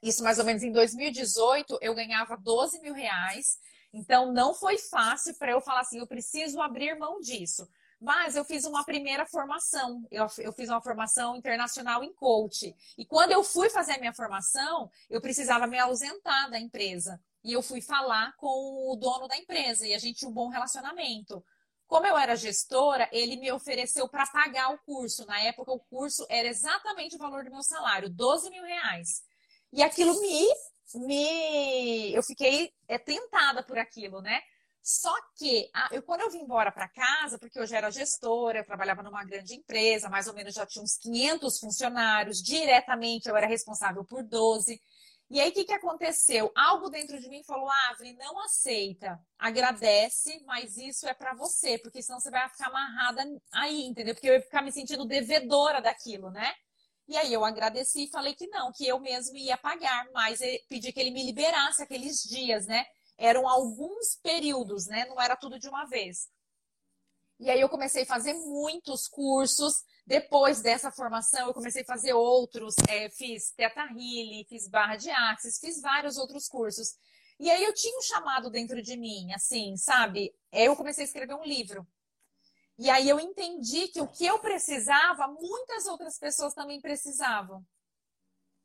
Isso 0.02 0.24
mais 0.24 0.38
ou 0.38 0.44
menos 0.44 0.62
em 0.62 0.72
2018, 0.72 1.78
eu 1.80 1.94
ganhava 1.94 2.36
12 2.36 2.80
mil 2.80 2.94
reais 2.94 3.58
então, 3.94 4.32
não 4.32 4.52
foi 4.52 4.76
fácil 4.76 5.34
para 5.36 5.52
eu 5.52 5.60
falar 5.60 5.80
assim, 5.80 6.00
eu 6.00 6.06
preciso 6.06 6.60
abrir 6.60 6.98
mão 6.98 7.20
disso. 7.20 7.68
Mas 8.00 8.34
eu 8.34 8.44
fiz 8.44 8.64
uma 8.64 8.84
primeira 8.84 9.24
formação. 9.24 10.04
Eu, 10.10 10.26
eu, 10.38 10.52
fiz 10.52 10.68
uma 10.68 10.82
formação 10.82 11.36
internacional 11.36 12.02
em 12.02 12.12
coach. 12.12 12.74
E 12.98 13.06
quando 13.06 13.30
eu 13.30 13.44
fui 13.44 13.70
fazer 13.70 13.92
a 13.92 13.98
minha 13.98 14.12
formação, 14.12 14.90
eu 15.08 15.20
precisava 15.20 15.68
me 15.68 15.78
ausentar 15.78 16.50
da 16.50 16.58
empresa. 16.58 17.20
E 17.44 17.52
eu 17.52 17.62
fui 17.62 17.80
falar 17.80 18.34
com 18.36 18.90
o 18.90 18.96
dono 18.96 19.28
da 19.28 19.36
empresa. 19.36 19.86
E 19.86 19.94
a 19.94 19.98
gente 19.98 20.18
tinha 20.18 20.28
um 20.28 20.34
bom 20.34 20.48
relacionamento. 20.48 21.42
Como 21.86 22.04
eu 22.04 22.18
era 22.18 22.34
gestora, 22.34 23.08
ele 23.12 23.36
me 23.36 23.52
ofereceu 23.52 24.08
para 24.08 24.26
pagar 24.26 24.72
o 24.74 24.78
curso. 24.78 25.24
Na 25.24 25.40
época, 25.40 25.70
o 25.70 25.78
curso 25.78 26.26
era 26.28 26.48
exatamente 26.48 27.14
o 27.14 27.18
valor 27.18 27.44
do 27.44 27.50
meu 27.52 27.62
salário, 27.62 28.10
12 28.10 28.50
mil 28.50 28.64
reais. 28.64 29.22
E 29.72 29.82
aquilo 29.82 30.20
me 30.20 30.48
me 30.94 32.12
eu 32.12 32.22
fiquei 32.22 32.72
é, 32.88 32.98
tentada 32.98 33.62
por 33.62 33.78
aquilo, 33.78 34.20
né? 34.20 34.40
Só 34.82 35.14
que 35.36 35.70
a, 35.72 35.88
eu, 35.92 36.02
quando 36.02 36.20
eu 36.20 36.30
vim 36.30 36.40
embora 36.40 36.70
para 36.70 36.88
casa, 36.88 37.38
porque 37.38 37.58
eu 37.58 37.66
já 37.66 37.78
era 37.78 37.90
gestora, 37.90 38.58
eu 38.58 38.66
trabalhava 38.66 39.02
numa 39.02 39.24
grande 39.24 39.54
empresa, 39.54 40.10
mais 40.10 40.26
ou 40.26 40.34
menos 40.34 40.54
já 40.54 40.66
tinha 40.66 40.82
uns 40.82 40.98
500 40.98 41.58
funcionários, 41.58 42.42
diretamente 42.42 43.28
eu 43.28 43.36
era 43.36 43.46
responsável 43.46 44.04
por 44.04 44.22
12. 44.22 44.78
E 45.30 45.40
aí, 45.40 45.48
o 45.48 45.52
que, 45.52 45.64
que 45.64 45.72
aconteceu? 45.72 46.52
Algo 46.54 46.90
dentro 46.90 47.18
de 47.18 47.28
mim 47.28 47.42
falou: 47.44 47.68
Avri, 47.90 48.12
não 48.14 48.38
aceita, 48.44 49.18
agradece, 49.38 50.42
mas 50.44 50.76
isso 50.76 51.08
é 51.08 51.14
para 51.14 51.34
você, 51.34 51.78
porque 51.78 52.02
senão 52.02 52.20
você 52.20 52.30
vai 52.30 52.48
ficar 52.50 52.66
amarrada 52.68 53.24
aí, 53.52 53.86
entendeu? 53.86 54.14
Porque 54.14 54.28
eu 54.28 54.34
ia 54.34 54.42
ficar 54.42 54.62
me 54.62 54.70
sentindo 54.70 55.06
devedora 55.06 55.80
daquilo, 55.80 56.30
né? 56.30 56.52
E 57.06 57.16
aí 57.16 57.32
eu 57.32 57.44
agradeci 57.44 58.04
e 58.04 58.10
falei 58.10 58.34
que 58.34 58.46
não, 58.46 58.72
que 58.72 58.86
eu 58.86 58.98
mesmo 58.98 59.36
ia 59.36 59.58
pagar, 59.58 60.08
mas 60.12 60.40
pedi 60.68 60.92
que 60.92 61.00
ele 61.00 61.10
me 61.10 61.24
liberasse 61.24 61.82
aqueles 61.82 62.22
dias, 62.22 62.66
né? 62.66 62.84
Eram 63.18 63.46
alguns 63.48 64.16
períodos, 64.22 64.86
né? 64.86 65.04
Não 65.06 65.20
era 65.20 65.36
tudo 65.36 65.58
de 65.58 65.68
uma 65.68 65.84
vez. 65.84 66.28
E 67.38 67.50
aí 67.50 67.60
eu 67.60 67.68
comecei 67.68 68.04
a 68.04 68.06
fazer 68.06 68.32
muitos 68.34 69.06
cursos. 69.06 69.82
Depois 70.06 70.62
dessa 70.62 70.90
formação, 70.90 71.48
eu 71.48 71.54
comecei 71.54 71.82
a 71.82 71.86
fazer 71.86 72.14
outros. 72.14 72.74
É, 72.88 73.10
fiz 73.10 73.52
Teta 73.52 73.82
Healy, 73.82 74.46
fiz 74.48 74.68
Barra 74.68 74.96
de 74.96 75.10
Axis, 75.10 75.58
fiz 75.58 75.80
vários 75.80 76.16
outros 76.16 76.48
cursos. 76.48 76.94
E 77.38 77.50
aí 77.50 77.64
eu 77.64 77.74
tinha 77.74 77.98
um 77.98 78.02
chamado 78.02 78.48
dentro 78.50 78.80
de 78.80 78.96
mim, 78.96 79.32
assim, 79.32 79.76
sabe? 79.76 80.32
Eu 80.52 80.76
comecei 80.76 81.04
a 81.04 81.06
escrever 81.06 81.34
um 81.34 81.44
livro. 81.44 81.86
E 82.78 82.90
aí 82.90 83.08
eu 83.08 83.20
entendi 83.20 83.88
que 83.88 84.00
o 84.00 84.08
que 84.08 84.26
eu 84.26 84.38
precisava, 84.40 85.28
muitas 85.28 85.86
outras 85.86 86.18
pessoas 86.18 86.54
também 86.54 86.80
precisavam. 86.80 87.64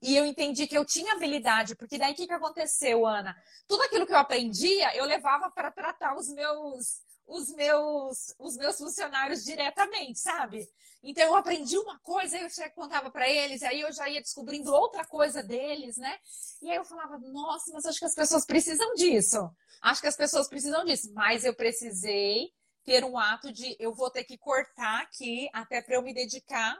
E 0.02 0.16
eu 0.16 0.26
entendi 0.26 0.66
que 0.66 0.78
eu 0.78 0.86
tinha 0.86 1.14
habilidade, 1.14 1.76
porque 1.76 1.98
daí 1.98 2.14
o 2.14 2.16
que, 2.16 2.26
que 2.26 2.34
aconteceu, 2.34 3.06
Ana? 3.06 3.36
Tudo 3.68 3.84
aquilo 3.84 4.08
que 4.08 4.14
eu 4.14 4.18
aprendia, 4.18 4.96
eu 4.96 5.06
levava 5.06 5.52
para 5.52 5.72
tratar 5.72 6.16
os 6.18 6.30
meus, 6.30 7.02
os 7.28 7.50
meus, 7.54 8.34
os 8.40 8.56
meus 8.56 8.78
funcionários 8.78 9.44
diretamente, 9.44 10.20
sabe? 10.20 10.68
Então 11.04 11.24
eu 11.26 11.36
aprendi 11.36 11.78
uma 11.78 12.00
coisa, 12.00 12.38
eu 12.38 12.50
já 12.50 12.70
contava 12.70 13.12
para 13.12 13.30
eles, 13.30 13.62
aí 13.62 13.82
eu 13.82 13.92
já 13.92 14.10
ia 14.10 14.22
descobrindo 14.22 14.74
outra 14.74 15.06
coisa 15.06 15.44
deles, 15.44 15.98
né? 15.98 16.18
E 16.62 16.72
aí 16.72 16.78
eu 16.78 16.86
falava, 16.86 17.18
nossa, 17.20 17.72
mas 17.74 17.86
acho 17.86 18.00
que 18.00 18.06
as 18.06 18.16
pessoas 18.16 18.46
precisam 18.46 18.94
disso. 18.96 19.50
Acho 19.82 20.02
que 20.02 20.08
as 20.08 20.16
pessoas 20.16 20.48
precisam 20.48 20.84
disso. 20.86 21.12
Mas 21.14 21.44
eu 21.44 21.54
precisei 21.54 22.52
ter 22.90 23.06
um 23.06 23.20
ato 23.20 23.54
de 23.54 23.76
eu 23.80 23.94
vou 23.94 24.10
ter 24.10 24.24
que 24.24 24.36
cortar 24.36 25.04
aqui 25.04 25.48
até 25.54 25.80
para 25.80 25.94
eu 25.94 26.02
me 26.02 26.12
dedicar 26.12 26.76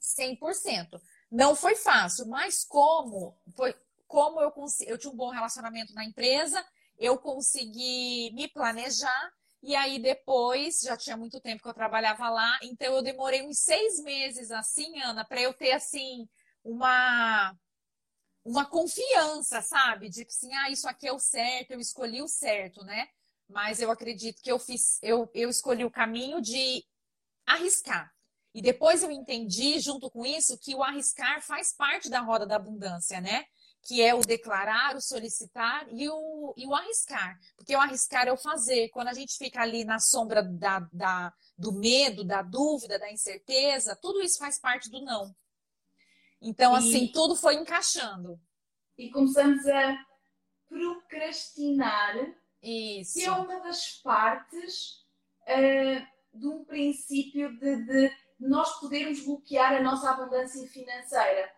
100%. 0.00 1.00
Não 1.28 1.56
foi 1.56 1.74
fácil, 1.74 2.28
mas 2.28 2.64
como 2.64 3.36
foi 3.56 3.74
como 4.06 4.40
eu 4.40 4.52
consegui, 4.52 4.92
eu 4.92 4.96
tinha 4.96 5.12
um 5.12 5.16
bom 5.16 5.30
relacionamento 5.30 5.92
na 5.92 6.04
empresa, 6.04 6.64
eu 6.96 7.18
consegui 7.18 8.30
me 8.32 8.46
planejar 8.46 9.32
e 9.60 9.74
aí 9.74 9.98
depois 9.98 10.78
já 10.82 10.96
tinha 10.96 11.16
muito 11.16 11.40
tempo 11.40 11.64
que 11.64 11.68
eu 11.68 11.74
trabalhava 11.74 12.30
lá, 12.30 12.56
então 12.62 12.94
eu 12.94 13.02
demorei 13.02 13.42
uns 13.42 13.58
seis 13.58 14.00
meses 14.00 14.52
assim, 14.52 15.00
Ana, 15.02 15.24
para 15.24 15.42
eu 15.42 15.52
ter 15.52 15.72
assim 15.72 16.28
uma 16.62 17.52
uma 18.44 18.64
confiança, 18.64 19.60
sabe? 19.62 20.08
De 20.08 20.24
que 20.24 20.30
assim, 20.30 20.54
ah, 20.54 20.70
isso 20.70 20.88
aqui 20.88 21.08
é 21.08 21.12
o 21.12 21.18
certo, 21.18 21.72
eu 21.72 21.80
escolhi 21.80 22.22
o 22.22 22.28
certo, 22.28 22.84
né? 22.84 23.08
Mas 23.48 23.80
eu 23.80 23.90
acredito 23.90 24.42
que 24.42 24.50
eu 24.50 24.58
fiz, 24.58 24.98
eu, 25.02 25.30
eu 25.34 25.48
escolhi 25.48 25.84
o 25.84 25.90
caminho 25.90 26.40
de 26.40 26.84
arriscar. 27.46 28.12
E 28.54 28.60
depois 28.60 29.02
eu 29.02 29.10
entendi, 29.10 29.78
junto 29.78 30.10
com 30.10 30.24
isso, 30.26 30.58
que 30.58 30.74
o 30.74 30.82
arriscar 30.82 31.40
faz 31.42 31.72
parte 31.72 32.10
da 32.10 32.20
roda 32.20 32.46
da 32.46 32.56
abundância, 32.56 33.20
né? 33.20 33.44
Que 33.82 34.02
é 34.02 34.14
o 34.14 34.20
declarar, 34.20 34.96
o 34.96 35.00
solicitar 35.00 35.86
e 35.92 36.08
o, 36.08 36.54
e 36.56 36.66
o 36.66 36.74
arriscar. 36.74 37.38
Porque 37.56 37.74
o 37.74 37.80
arriscar 37.80 38.26
é 38.26 38.32
o 38.32 38.36
fazer. 38.36 38.88
Quando 38.88 39.08
a 39.08 39.14
gente 39.14 39.36
fica 39.36 39.60
ali 39.60 39.84
na 39.84 39.98
sombra 39.98 40.42
da, 40.42 40.80
da, 40.92 41.32
do 41.56 41.72
medo, 41.72 42.24
da 42.24 42.42
dúvida, 42.42 42.98
da 42.98 43.10
incerteza, 43.10 43.96
tudo 44.00 44.20
isso 44.20 44.38
faz 44.38 44.58
parte 44.58 44.90
do 44.90 45.02
não. 45.02 45.34
Então, 46.40 46.74
e... 46.74 46.78
assim, 46.78 47.06
tudo 47.12 47.36
foi 47.36 47.54
encaixando. 47.54 48.40
E 48.96 49.10
começamos 49.10 49.64
a 49.66 50.04
procrastinar 50.68 52.16
isso. 52.62 53.14
Que 53.14 53.24
é 53.24 53.30
uma 53.30 53.60
das 53.60 54.00
partes 54.02 55.04
uh, 55.42 56.38
de 56.38 56.46
um 56.46 56.64
princípio 56.64 57.58
de, 57.58 57.84
de, 57.84 58.16
nós 58.38 58.78
podermos 58.80 59.24
bloquear 59.24 59.74
a 59.74 59.82
nossa 59.82 60.10
abundância 60.10 60.66
financeira. 60.68 61.52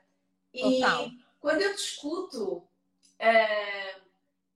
E 0.52 0.80
Total. 0.80 1.10
quando 1.38 1.62
eu 1.62 1.72
discuto 1.74 2.56
uh, 2.56 4.00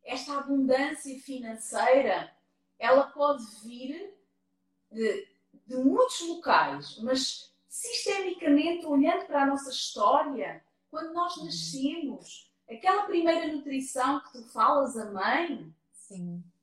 esta 0.04 0.38
abundância 0.38 1.18
financeira, 1.20 2.34
ela 2.78 3.06
pode 3.08 3.44
vir 3.62 4.14
de, 4.90 5.28
de 5.66 5.76
muitos 5.76 6.20
locais, 6.20 6.98
mas 6.98 7.52
sistemicamente, 7.68 8.86
olhando 8.86 9.26
para 9.26 9.42
a 9.42 9.46
nossa 9.46 9.70
história, 9.70 10.64
quando 10.90 11.12
nós 11.12 11.36
nascemos, 11.42 12.48
aquela 12.70 13.04
primeira 13.04 13.52
nutrição 13.52 14.20
que 14.20 14.32
tu 14.32 14.44
falas, 14.52 14.96
a 14.96 15.10
mãe, 15.10 15.74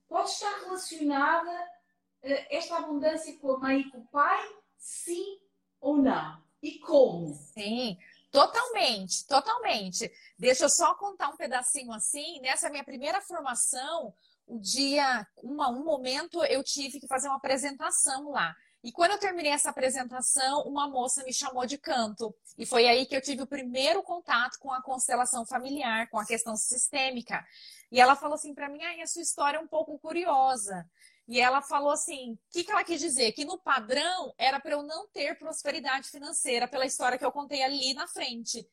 Pode 0.07 0.29
estar 0.29 0.59
relacionada 0.59 1.51
uh, 1.51 2.45
esta 2.49 2.77
abundância 2.77 3.37
com 3.39 3.53
a 3.53 3.59
mãe 3.59 3.81
e 3.81 3.89
com 3.91 3.99
o 3.99 4.07
pai? 4.07 4.55
Sim 4.77 5.39
ou 5.79 5.97
não? 5.97 6.41
E 6.61 6.77
como? 6.79 7.33
Sim, 7.33 7.97
totalmente, 8.31 9.25
totalmente. 9.27 10.11
Deixa 10.37 10.65
eu 10.65 10.69
só 10.69 10.93
contar 10.95 11.29
um 11.29 11.37
pedacinho 11.37 11.91
assim. 11.91 12.39
Nessa 12.39 12.69
minha 12.69 12.83
primeira 12.83 13.19
formação, 13.21 14.13
o 14.45 14.59
dia, 14.59 15.25
uma, 15.37 15.69
um 15.69 15.83
momento, 15.83 16.43
eu 16.45 16.63
tive 16.63 16.99
que 16.99 17.07
fazer 17.07 17.27
uma 17.27 17.37
apresentação 17.37 18.29
lá. 18.29 18.55
E 18.83 18.91
quando 18.91 19.11
eu 19.11 19.19
terminei 19.19 19.51
essa 19.51 19.69
apresentação, 19.69 20.63
uma 20.63 20.89
moça 20.89 21.23
me 21.23 21.31
chamou 21.31 21.65
de 21.67 21.77
canto. 21.77 22.35
E 22.57 22.65
foi 22.65 22.87
aí 22.87 23.05
que 23.05 23.15
eu 23.15 23.21
tive 23.21 23.43
o 23.43 23.47
primeiro 23.47 24.01
contato 24.01 24.57
com 24.59 24.71
a 24.71 24.81
constelação 24.81 25.45
familiar, 25.45 26.09
com 26.09 26.17
a 26.17 26.25
questão 26.25 26.55
sistêmica. 26.55 27.45
E 27.91 27.99
ela 27.99 28.15
falou 28.15 28.35
assim 28.35 28.55
para 28.55 28.69
mim: 28.69 28.83
ah, 28.83 29.03
a 29.03 29.07
sua 29.07 29.21
história 29.21 29.57
é 29.57 29.61
um 29.61 29.67
pouco 29.67 29.99
curiosa. 29.99 30.89
E 31.27 31.39
ela 31.39 31.61
falou 31.61 31.91
assim: 31.91 32.33
o 32.33 32.39
que, 32.51 32.63
que 32.63 32.71
ela 32.71 32.83
quis 32.83 32.99
dizer? 32.99 33.31
Que 33.33 33.45
no 33.45 33.59
padrão 33.59 34.33
era 34.37 34.59
para 34.59 34.71
eu 34.71 34.81
não 34.81 35.07
ter 35.09 35.37
prosperidade 35.37 36.09
financeira, 36.09 36.67
pela 36.67 36.85
história 36.85 37.19
que 37.19 37.25
eu 37.25 37.31
contei 37.31 37.61
ali 37.61 37.93
na 37.93 38.07
frente. 38.07 38.67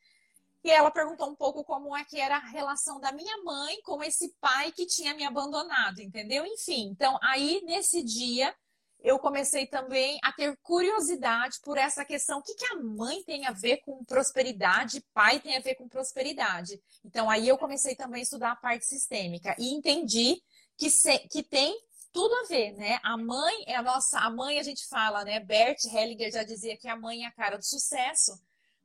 E 0.65 0.71
ela 0.71 0.91
perguntou 0.91 1.29
um 1.29 1.37
pouco 1.37 1.63
como 1.63 1.97
é 1.97 2.05
que 2.05 2.19
era 2.19 2.37
a 2.37 2.47
relação 2.49 2.99
da 2.99 3.13
minha 3.13 3.37
mãe 3.45 3.81
com 3.83 4.03
esse 4.03 4.35
pai 4.41 4.73
que 4.73 4.87
tinha 4.87 5.15
me 5.15 5.25
abandonado, 5.25 6.01
entendeu? 6.01 6.45
Enfim, 6.47 6.89
então 6.91 7.19
aí 7.23 7.63
nesse 7.65 8.03
dia 8.03 8.55
eu 9.01 9.19
comecei 9.19 9.67
também 9.67 10.19
a 10.23 10.33
ter 10.33 10.57
curiosidade 10.63 11.59
por 11.63 11.79
essa 11.79 12.05
questão. 12.05 12.39
O 12.39 12.43
que, 12.43 12.55
que 12.55 12.67
a 12.67 12.77
mãe 12.77 13.23
tem 13.25 13.47
a 13.47 13.53
ver 13.53 13.79
com 13.79 14.05
prosperidade, 14.05 15.05
pai 15.15 15.41
tem 15.41 15.57
a 15.57 15.61
ver 15.61 15.77
com 15.77 15.89
prosperidade? 15.89 16.81
Então, 17.05 17.31
aí 17.31 17.47
eu 17.47 17.57
comecei 17.57 17.95
também 17.95 18.21
a 18.21 18.23
estudar 18.23 18.53
a 18.53 18.57
parte 18.57 18.87
sistêmica 18.87 19.55
e 19.59 19.73
entendi 19.73 20.43
que, 20.77 20.91
se, 20.91 21.19
que 21.31 21.43
tem 21.43 21.77
tudo 22.13 22.35
a 22.35 22.49
ver, 22.49 22.73
né? 22.73 22.99
A 23.03 23.17
mãe 23.17 23.65
é 23.67 23.77
a 23.77 23.83
nossa, 23.83 24.19
a 24.19 24.31
mãe 24.31 24.59
a 24.59 24.63
gente 24.63 24.87
fala, 24.89 25.25
né? 25.25 25.39
Bert 25.41 25.85
Hellinger 25.85 26.33
já 26.33 26.43
dizia 26.43 26.77
que 26.77 26.89
a 26.89 26.97
mãe 26.97 27.25
é 27.25 27.29
a 27.29 27.33
cara 27.33 27.57
do 27.57 27.65
sucesso, 27.65 28.33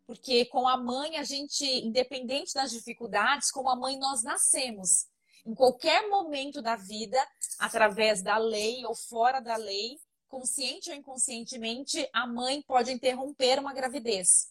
porque 0.05 0.45
com 0.45 0.67
a 0.67 0.77
mãe 0.77 1.17
a 1.17 1.23
gente, 1.23 1.65
independente 1.65 2.53
das 2.53 2.71
dificuldades, 2.71 3.49
com 3.49 3.67
a 3.67 3.75
mãe 3.75 3.97
nós 3.97 4.21
nascemos 4.23 5.07
em 5.45 5.53
qualquer 5.53 6.07
momento 6.09 6.61
da 6.61 6.75
vida, 6.75 7.17
através 7.59 8.21
da 8.21 8.37
lei 8.37 8.85
ou 8.85 8.95
fora 8.95 9.39
da 9.39 9.55
lei, 9.55 9.99
consciente 10.27 10.89
ou 10.89 10.95
inconscientemente, 10.95 12.09
a 12.13 12.25
mãe 12.25 12.61
pode 12.61 12.91
interromper 12.91 13.59
uma 13.59 13.73
gravidez. 13.73 14.49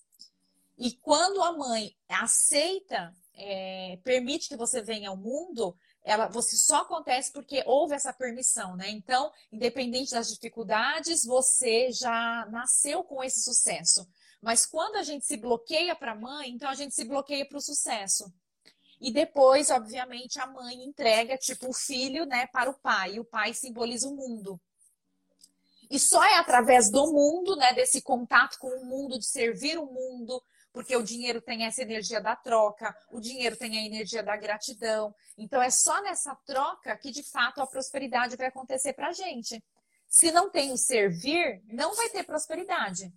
E 0.79 0.93
quando 0.93 1.43
a 1.43 1.53
mãe 1.53 1.97
aceita, 2.09 3.15
é, 3.35 3.99
permite 4.05 4.49
que 4.49 4.57
você 4.57 4.83
venha 4.83 5.09
ao 5.09 5.17
mundo, 5.17 5.77
ela, 6.05 6.29
você 6.29 6.57
só 6.57 6.83
acontece 6.83 7.33
porque 7.33 7.63
houve 7.67 7.95
essa 7.95 8.13
permissão, 8.13 8.77
né? 8.77 8.91
Então, 8.91 9.33
independente 9.51 10.13
das 10.13 10.29
dificuldades, 10.29 11.25
você 11.25 11.91
já 11.93 12.47
nasceu 12.51 13.05
com 13.05 13.23
esse 13.23 13.43
sucesso. 13.43 14.07
Mas 14.41 14.67
quando 14.67 14.97
a 14.97 15.03
gente 15.03 15.25
se 15.25 15.37
bloqueia 15.37 15.95
para 15.95 16.13
a 16.13 16.17
mãe, 16.17 16.51
então 16.51 16.69
a 16.69 16.75
gente 16.75 16.95
se 16.95 17.05
bloqueia 17.05 17.47
para 17.47 17.59
o 17.59 17.63
sucesso. 17.63 18.33
E 19.03 19.13
depois, 19.13 19.69
obviamente, 19.69 20.39
a 20.39 20.47
mãe 20.47 20.85
entrega, 20.85 21.37
tipo, 21.37 21.69
o 21.69 21.75
filho, 21.75 22.25
né, 22.25 22.47
para 22.47 22.71
o 22.71 22.79
pai. 22.79 23.15
E 23.17 23.21
o 23.21 23.25
pai 23.25 23.53
simboliza 23.53 24.09
o 24.09 24.15
mundo. 24.15 24.61
E 25.91 25.99
só 25.99 26.23
é 26.23 26.37
através 26.37 26.89
do 26.89 27.13
mundo, 27.13 27.57
né, 27.57 27.75
desse 27.75 28.01
contato 28.01 28.57
com 28.61 28.69
o 28.69 28.87
mundo, 28.87 29.19
de 29.19 29.27
servir 29.27 29.77
o 29.77 29.87
mundo, 29.87 30.41
porque 30.73 30.97
o 30.97 31.03
dinheiro 31.03 31.43
tem 31.43 31.65
essa 31.65 31.83
energia 31.83 32.21
da 32.21 32.37
troca, 32.37 32.97
o 33.11 33.21
dinheiro 33.21 33.57
tem 33.57 33.77
a 33.77 33.85
energia 33.85 34.23
da 34.23 34.37
gratidão. 34.37 35.13
Então 35.37 35.61
é 35.61 35.69
só 35.69 36.01
nessa 36.03 36.37
troca 36.47 36.97
que 36.97 37.11
de 37.11 37.25
fato 37.25 37.61
a 37.61 37.67
prosperidade 37.67 38.37
vai 38.37 38.47
acontecer 38.47 38.93
para 38.93 39.13
gente. 39.13 39.63
Se 40.09 40.31
não 40.31 40.49
tem 40.49 40.71
o 40.71 40.77
servir, 40.77 41.61
não 41.67 41.97
vai 41.97 42.09
ter 42.09 42.23
prosperidade. 42.23 43.13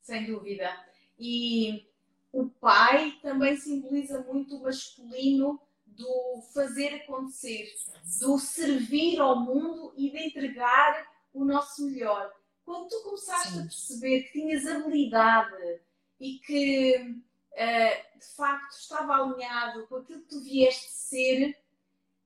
Sem 0.00 0.26
dúvida. 0.26 0.70
E 1.18 1.88
o 2.34 2.50
pai 2.50 3.16
também 3.22 3.56
simboliza 3.56 4.20
muito 4.22 4.56
o 4.56 4.62
masculino 4.62 5.60
do 5.86 6.42
fazer 6.52 6.96
acontecer, 6.96 7.72
do 8.20 8.36
servir 8.38 9.20
ao 9.20 9.38
mundo 9.38 9.94
e 9.96 10.10
de 10.10 10.18
entregar 10.18 11.06
o 11.32 11.44
nosso 11.44 11.86
melhor. 11.86 12.32
Quando 12.64 12.88
tu 12.88 13.02
começaste 13.04 13.52
Sim. 13.52 13.60
a 13.60 13.62
perceber 13.62 14.22
que 14.24 14.32
tinhas 14.32 14.66
habilidade 14.66 15.80
e 16.18 16.38
que 16.40 16.96
uh, 16.98 18.18
de 18.18 18.26
facto 18.36 18.72
estava 18.72 19.14
alinhado 19.14 19.86
com 19.86 19.96
aquilo 19.96 20.22
que 20.22 20.28
tu 20.28 20.40
vieste 20.40 20.90
ser, 20.90 21.56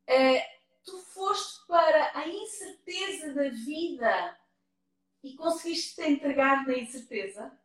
uh, 0.08 0.58
tu 0.84 0.96
foste 0.98 1.66
para 1.66 2.18
a 2.18 2.26
incerteza 2.26 3.34
da 3.34 3.50
vida 3.50 4.38
e 5.22 5.34
conseguiste 5.34 5.96
te 5.96 6.08
entregar 6.08 6.66
na 6.66 6.78
incerteza? 6.78 7.57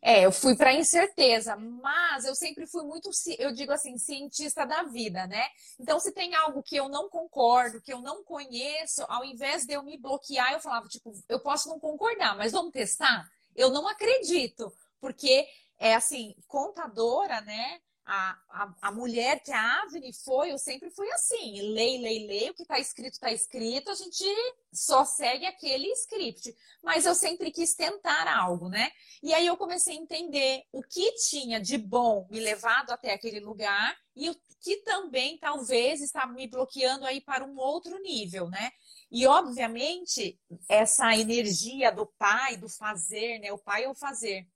É, 0.00 0.24
eu 0.24 0.30
fui 0.30 0.54
para 0.56 0.72
incerteza, 0.72 1.56
mas 1.56 2.24
eu 2.24 2.34
sempre 2.34 2.66
fui 2.66 2.84
muito, 2.84 3.10
eu 3.36 3.52
digo 3.52 3.72
assim, 3.72 3.98
cientista 3.98 4.64
da 4.64 4.84
vida, 4.84 5.26
né? 5.26 5.44
Então, 5.78 5.98
se 5.98 6.12
tem 6.12 6.34
algo 6.36 6.62
que 6.62 6.76
eu 6.76 6.88
não 6.88 7.08
concordo, 7.08 7.80
que 7.80 7.92
eu 7.92 8.00
não 8.00 8.22
conheço, 8.22 9.04
ao 9.08 9.24
invés 9.24 9.66
de 9.66 9.74
eu 9.74 9.82
me 9.82 9.98
bloquear, 9.98 10.52
eu 10.52 10.60
falava, 10.60 10.86
tipo, 10.86 11.12
eu 11.28 11.40
posso 11.40 11.68
não 11.68 11.80
concordar, 11.80 12.36
mas 12.36 12.52
vamos 12.52 12.72
testar? 12.72 13.28
Eu 13.56 13.70
não 13.70 13.88
acredito, 13.88 14.72
porque 15.00 15.46
é 15.78 15.94
assim, 15.94 16.34
contadora, 16.46 17.40
né? 17.40 17.80
A, 18.10 18.38
a, 18.48 18.74
a, 18.80 18.90
mulher 18.90 19.38
que 19.42 19.52
a 19.52 19.82
Avni 19.82 20.14
foi, 20.14 20.50
eu 20.50 20.58
sempre 20.58 20.88
fui 20.90 21.06
assim, 21.12 21.60
lei, 21.74 22.00
lei, 22.00 22.26
lei, 22.26 22.48
o 22.48 22.54
que 22.54 22.62
está 22.62 22.78
escrito, 22.78 23.12
está 23.12 23.30
escrito, 23.30 23.90
a 23.90 23.94
gente 23.94 24.24
só 24.72 25.04
segue 25.04 25.44
aquele 25.44 25.92
script. 25.92 26.56
Mas 26.82 27.04
eu 27.04 27.14
sempre 27.14 27.50
quis 27.50 27.74
tentar 27.74 28.26
algo, 28.26 28.70
né? 28.70 28.90
E 29.22 29.34
aí 29.34 29.46
eu 29.46 29.58
comecei 29.58 29.94
a 29.94 30.00
entender 30.00 30.62
o 30.72 30.82
que 30.82 31.12
tinha 31.16 31.60
de 31.60 31.76
bom 31.76 32.26
me 32.30 32.40
levado 32.40 32.92
até 32.92 33.12
aquele 33.12 33.40
lugar 33.40 33.94
e 34.16 34.30
o 34.30 34.36
que 34.58 34.78
também 34.78 35.36
talvez 35.36 36.00
estava 36.00 36.32
me 36.32 36.46
bloqueando 36.46 37.04
aí 37.04 37.20
para 37.20 37.44
um 37.44 37.58
outro 37.58 38.00
nível, 38.00 38.48
né? 38.48 38.70
E 39.10 39.26
obviamente 39.26 40.40
essa 40.66 41.14
energia 41.14 41.92
do 41.92 42.06
pai, 42.06 42.56
do 42.56 42.70
fazer, 42.70 43.38
né? 43.38 43.52
O 43.52 43.58
pai 43.58 43.84
é 43.84 43.88
o 43.90 43.94
fazer. 43.94 44.48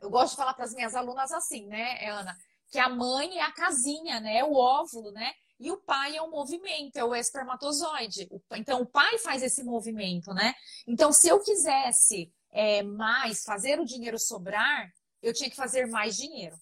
Eu 0.00 0.08
gosto 0.08 0.30
de 0.30 0.36
falar 0.36 0.54
para 0.54 0.64
as 0.64 0.74
minhas 0.74 0.94
alunas 0.94 1.30
assim, 1.30 1.66
né, 1.66 2.08
Ana? 2.08 2.34
Que 2.70 2.78
a 2.78 2.88
mãe 2.88 3.38
é 3.38 3.42
a 3.42 3.52
casinha, 3.52 4.20
né? 4.20 4.38
É 4.38 4.44
o 4.44 4.54
óvulo, 4.54 5.10
né? 5.10 5.32
E 5.58 5.70
o 5.70 5.76
pai 5.76 6.16
é 6.16 6.22
o 6.22 6.30
movimento, 6.30 6.96
é 6.96 7.04
o 7.04 7.14
espermatozoide. 7.14 8.28
Então, 8.52 8.80
o 8.80 8.86
pai 8.86 9.18
faz 9.18 9.42
esse 9.42 9.62
movimento, 9.62 10.32
né? 10.32 10.54
Então, 10.86 11.12
se 11.12 11.28
eu 11.28 11.40
quisesse 11.40 12.32
é, 12.50 12.82
mais, 12.82 13.42
fazer 13.42 13.78
o 13.78 13.84
dinheiro 13.84 14.18
sobrar, 14.18 14.90
eu 15.20 15.34
tinha 15.34 15.50
que 15.50 15.56
fazer 15.56 15.86
mais 15.86 16.16
dinheiro. 16.16 16.56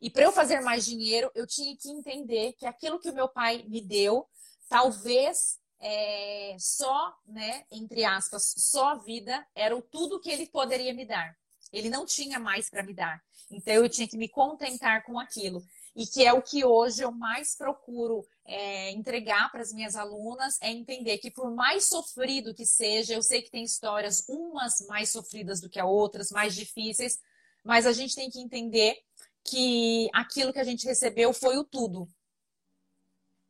E 0.00 0.10
para 0.10 0.24
eu 0.24 0.32
fazer 0.32 0.60
mais 0.60 0.84
dinheiro, 0.84 1.30
eu 1.34 1.46
tinha 1.46 1.76
que 1.76 1.90
entender 1.90 2.54
que 2.54 2.66
aquilo 2.66 2.98
que 2.98 3.10
o 3.10 3.14
meu 3.14 3.28
pai 3.28 3.64
me 3.68 3.80
deu, 3.80 4.26
talvez 4.68 5.60
é, 5.78 6.56
só, 6.58 7.14
né, 7.26 7.64
entre 7.70 8.04
aspas, 8.04 8.54
só 8.56 8.90
a 8.90 8.98
vida 8.98 9.46
era 9.54 9.76
o 9.76 9.82
tudo 9.82 10.20
que 10.20 10.30
ele 10.30 10.46
poderia 10.46 10.94
me 10.94 11.04
dar. 11.04 11.36
Ele 11.72 11.90
não 11.90 12.04
tinha 12.06 12.38
mais 12.38 12.68
para 12.70 12.82
me 12.82 12.94
dar. 12.94 13.22
Então 13.52 13.74
eu 13.74 13.88
tinha 13.88 14.08
que 14.08 14.16
me 14.16 14.28
contentar 14.28 15.04
com 15.04 15.18
aquilo. 15.18 15.62
E 15.94 16.06
que 16.06 16.24
é 16.24 16.32
o 16.32 16.40
que 16.40 16.64
hoje 16.64 17.02
eu 17.02 17.12
mais 17.12 17.54
procuro 17.54 18.26
é, 18.46 18.90
entregar 18.92 19.50
para 19.52 19.60
as 19.60 19.72
minhas 19.72 19.94
alunas, 19.94 20.58
é 20.62 20.70
entender 20.70 21.18
que 21.18 21.30
por 21.30 21.54
mais 21.54 21.84
sofrido 21.84 22.54
que 22.54 22.64
seja, 22.64 23.14
eu 23.14 23.22
sei 23.22 23.42
que 23.42 23.50
tem 23.50 23.62
histórias, 23.62 24.26
umas 24.28 24.86
mais 24.88 25.12
sofridas 25.12 25.60
do 25.60 25.68
que 25.68 25.78
as 25.78 25.86
outras, 25.86 26.30
mais 26.30 26.54
difíceis, 26.54 27.20
mas 27.62 27.86
a 27.86 27.92
gente 27.92 28.14
tem 28.14 28.30
que 28.30 28.40
entender 28.40 28.96
que 29.44 30.08
aquilo 30.12 30.52
que 30.52 30.58
a 30.58 30.64
gente 30.64 30.86
recebeu 30.86 31.32
foi 31.32 31.58
o 31.58 31.64
tudo. 31.64 32.08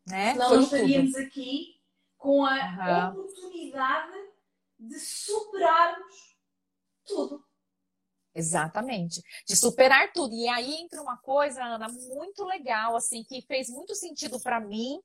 Né? 0.06 0.34
Não, 0.34 0.56
nós 0.56 0.64
estaríamos 0.64 1.14
aqui 1.14 1.80
com 2.18 2.44
a 2.44 3.12
uhum. 3.12 3.20
oportunidade 3.20 4.18
de 4.78 4.98
superarmos 4.98 6.36
tudo. 7.06 7.44
Exatamente. 8.34 9.22
De 9.46 9.56
superar 9.56 10.12
tudo. 10.12 10.34
E 10.34 10.48
aí 10.48 10.74
entra 10.74 11.02
uma 11.02 11.18
coisa, 11.18 11.62
Ana, 11.62 11.88
muito 11.88 12.44
legal, 12.44 12.96
assim, 12.96 13.22
que 13.24 13.42
fez 13.42 13.68
muito 13.68 13.94
sentido 13.94 14.40
para 14.40 14.60
mim. 14.60 15.00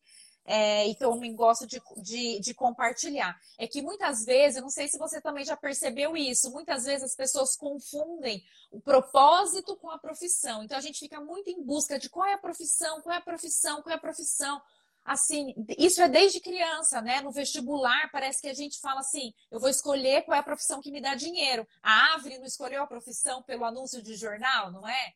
É, 0.49 0.87
e 0.87 0.95
que 0.95 1.03
eu 1.03 1.13
me 1.15 1.33
gosto 1.33 1.67
de, 1.67 1.81
de, 1.97 2.39
de, 2.39 2.53
compartilhar. 2.53 3.37
É 3.59 3.67
que 3.67 3.81
muitas 3.81 4.23
vezes, 4.23 4.55
eu 4.55 4.61
não 4.61 4.69
sei 4.69 4.87
se 4.87 4.97
você 4.97 5.19
também 5.19 5.43
já 5.43 5.57
percebeu 5.57 6.15
isso, 6.15 6.49
muitas 6.51 6.85
vezes 6.85 7.03
as 7.03 7.15
pessoas 7.17 7.57
confundem 7.57 8.41
o 8.71 8.79
propósito 8.79 9.75
com 9.75 9.89
a 9.89 9.97
profissão. 9.97 10.63
Então 10.63 10.77
a 10.77 10.81
gente 10.81 10.99
fica 10.99 11.19
muito 11.19 11.49
em 11.49 11.61
busca 11.61 11.99
de 11.99 12.09
qual 12.09 12.25
é 12.25 12.31
a 12.35 12.37
profissão, 12.37 13.01
qual 13.01 13.13
é 13.13 13.17
a 13.17 13.21
profissão, 13.21 13.81
qual 13.81 13.91
é 13.91 13.97
a 13.97 13.99
profissão. 13.99 14.61
Assim, 15.07 15.55
isso 15.77 16.01
é 16.01 16.09
desde 16.09 16.41
criança, 16.41 17.01
né? 17.01 17.21
No 17.21 17.31
vestibular, 17.31 18.11
parece 18.11 18.41
que 18.41 18.49
a 18.49 18.53
gente 18.53 18.77
fala 18.81 18.99
assim: 18.99 19.33
eu 19.49 19.57
vou 19.57 19.69
escolher 19.69 20.23
qual 20.23 20.35
é 20.35 20.39
a 20.39 20.43
profissão 20.43 20.81
que 20.81 20.91
me 20.91 20.99
dá 20.99 21.15
dinheiro. 21.15 21.65
A 21.81 22.13
Árvore 22.13 22.37
não 22.37 22.45
escolheu 22.45 22.83
a 22.83 22.87
profissão 22.87 23.41
pelo 23.41 23.63
anúncio 23.63 24.03
de 24.03 24.15
jornal, 24.15 24.69
não 24.69 24.85
é? 24.85 25.13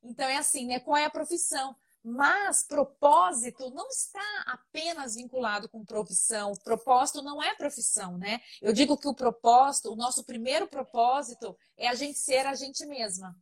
Então 0.00 0.28
é 0.28 0.36
assim, 0.36 0.66
né? 0.66 0.78
Qual 0.78 0.96
é 0.96 1.04
a 1.04 1.10
profissão? 1.10 1.74
Mas 2.04 2.62
propósito 2.62 3.70
não 3.70 3.88
está 3.88 4.44
apenas 4.46 5.16
vinculado 5.16 5.68
com 5.68 5.84
profissão. 5.84 6.52
Propósito 6.64 7.22
não 7.22 7.42
é 7.42 7.54
profissão, 7.54 8.18
né? 8.18 8.40
Eu 8.60 8.72
digo 8.72 8.96
que 8.96 9.08
o 9.08 9.14
propósito, 9.14 9.92
o 9.92 9.96
nosso 9.96 10.24
primeiro 10.24 10.68
propósito 10.68 11.56
é 11.76 11.88
a 11.88 11.94
gente 11.94 12.18
ser 12.18 12.46
a 12.46 12.54
gente 12.54 12.84
mesma. 12.86 13.36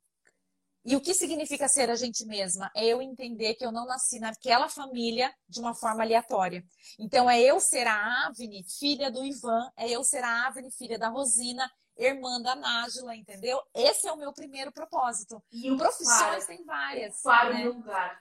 E 0.84 0.96
o 0.96 1.00
que 1.00 1.12
significa 1.12 1.68
ser 1.68 1.90
a 1.90 1.94
gente 1.94 2.24
mesma? 2.24 2.70
É 2.74 2.86
eu 2.86 3.02
entender 3.02 3.54
que 3.54 3.64
eu 3.64 3.70
não 3.70 3.86
nasci 3.86 4.18
naquela 4.18 4.68
família 4.68 5.32
de 5.48 5.60
uma 5.60 5.74
forma 5.74 6.02
aleatória. 6.02 6.64
Então, 6.98 7.28
é 7.28 7.40
eu 7.40 7.60
ser 7.60 7.86
a 7.86 8.26
Avni, 8.26 8.64
filha 8.78 9.10
do 9.10 9.24
Ivan, 9.24 9.70
é 9.76 9.90
eu 9.90 10.02
ser 10.02 10.24
a 10.24 10.46
Avni, 10.46 10.70
filha 10.70 10.98
da 10.98 11.08
Rosina, 11.08 11.70
irmã 11.98 12.40
da 12.40 12.56
Nájila, 12.56 13.14
entendeu? 13.14 13.60
Esse 13.74 14.08
é 14.08 14.12
o 14.12 14.16
meu 14.16 14.32
primeiro 14.32 14.72
propósito. 14.72 15.42
E 15.52 15.70
o 15.70 15.76
Profissões 15.76 16.46
tem 16.46 16.64
várias. 16.64 17.22
Né? 17.22 17.42
o 17.42 17.58
meu 17.58 17.72
lugar, 17.74 18.20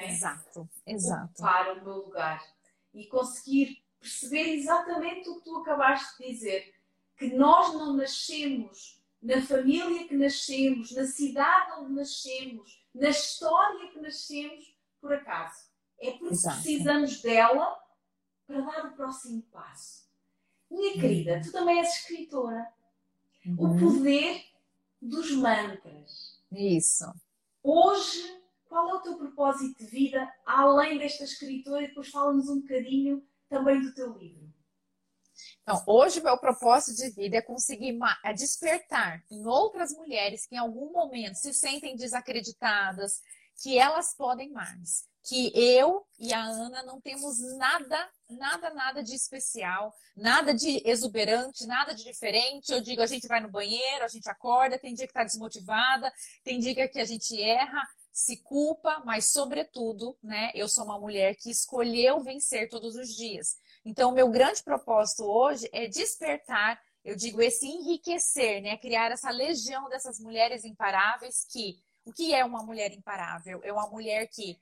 é? 0.00 0.10
Exato, 0.10 0.68
exato. 0.86 1.42
Ocupar 1.42 1.78
o 1.78 1.84
meu 1.84 1.96
lugar. 1.96 2.42
E 2.92 3.06
conseguir 3.06 3.84
perceber 3.98 4.54
exatamente 4.54 5.28
o 5.28 5.36
que 5.36 5.44
tu 5.44 5.56
acabaste 5.58 6.18
de 6.18 6.30
dizer. 6.30 6.74
Que 7.16 7.34
nós 7.34 7.74
não 7.74 7.92
nascemos 7.94 8.99
na 9.22 9.40
família 9.42 10.06
que 10.08 10.16
nascemos, 10.16 10.92
na 10.92 11.06
cidade 11.06 11.72
onde 11.80 11.92
nascemos, 11.92 12.82
na 12.94 13.08
história 13.10 13.90
que 13.90 14.00
nascemos, 14.00 14.74
por 15.00 15.12
acaso. 15.12 15.68
É 15.98 16.12
porque 16.12 16.34
Exato. 16.34 16.56
precisamos 16.62 17.20
dela 17.20 17.78
para 18.46 18.60
dar 18.62 18.86
o 18.86 18.92
próximo 18.92 19.42
passo. 19.52 20.08
Minha 20.70 20.94
querida, 20.94 21.40
tu 21.44 21.52
também 21.52 21.78
és 21.78 21.94
escritora. 21.96 22.66
O 23.58 23.66
Uhum. 23.66 23.78
poder 23.78 24.44
dos 25.00 25.30
mantras. 25.32 26.38
Isso. 26.52 27.04
Hoje, 27.62 28.40
qual 28.68 28.88
é 28.90 28.94
o 28.94 29.00
teu 29.00 29.16
propósito 29.16 29.78
de 29.78 29.86
vida, 29.86 30.32
além 30.46 30.98
desta 30.98 31.24
escritora? 31.24 31.82
E 31.84 31.88
depois 31.88 32.08
fala-nos 32.08 32.48
um 32.48 32.60
bocadinho 32.60 33.26
também 33.48 33.80
do 33.82 33.94
teu 33.94 34.12
livro. 34.16 34.49
Então, 35.62 35.82
hoje, 35.86 36.22
meu 36.22 36.38
propósito 36.38 36.96
de 36.96 37.10
vida 37.10 37.36
é 37.36 37.42
conseguir 37.42 37.98
é 38.24 38.32
despertar 38.32 39.22
em 39.30 39.46
outras 39.46 39.92
mulheres 39.92 40.46
que 40.46 40.54
em 40.54 40.58
algum 40.58 40.92
momento 40.92 41.36
se 41.36 41.52
sentem 41.52 41.96
desacreditadas, 41.96 43.20
que 43.62 43.78
elas 43.78 44.14
podem 44.14 44.50
mais. 44.50 45.08
Que 45.22 45.52
eu 45.54 46.06
e 46.18 46.32
a 46.32 46.42
Ana 46.42 46.82
não 46.82 46.98
temos 47.00 47.38
nada, 47.58 48.10
nada, 48.28 48.70
nada 48.70 49.02
de 49.02 49.14
especial, 49.14 49.94
nada 50.16 50.54
de 50.54 50.82
exuberante, 50.84 51.66
nada 51.66 51.94
de 51.94 52.02
diferente. 52.02 52.72
Eu 52.72 52.80
digo, 52.80 53.02
a 53.02 53.06
gente 53.06 53.28
vai 53.28 53.40
no 53.40 53.50
banheiro, 53.50 54.04
a 54.04 54.08
gente 54.08 54.28
acorda, 54.30 54.78
tem 54.78 54.94
dia 54.94 55.06
que 55.06 55.10
está 55.10 55.22
desmotivada, 55.22 56.10
tem 56.42 56.58
dia 56.58 56.88
que 56.88 56.98
a 56.98 57.04
gente 57.04 57.40
erra, 57.40 57.86
se 58.12 58.38
culpa, 58.38 59.02
mas 59.04 59.26
sobretudo, 59.26 60.16
né, 60.22 60.50
eu 60.54 60.68
sou 60.68 60.84
uma 60.84 60.98
mulher 60.98 61.36
que 61.36 61.50
escolheu 61.50 62.22
vencer 62.22 62.68
todos 62.68 62.96
os 62.96 63.14
dias. 63.14 63.56
Então, 63.84 64.10
o 64.10 64.14
meu 64.14 64.28
grande 64.30 64.62
propósito 64.62 65.24
hoje 65.24 65.68
é 65.72 65.86
despertar, 65.86 66.80
eu 67.04 67.16
digo, 67.16 67.40
esse 67.40 67.66
enriquecer, 67.66 68.60
né? 68.62 68.76
Criar 68.76 69.10
essa 69.10 69.30
legião 69.30 69.88
dessas 69.88 70.18
mulheres 70.20 70.64
imparáveis 70.64 71.46
que. 71.50 71.78
O 72.02 72.12
que 72.12 72.34
é 72.34 72.42
uma 72.44 72.62
mulher 72.64 72.92
imparável? 72.92 73.60
É 73.62 73.70
uma 73.70 73.86
mulher 73.86 74.26
que 74.26 74.58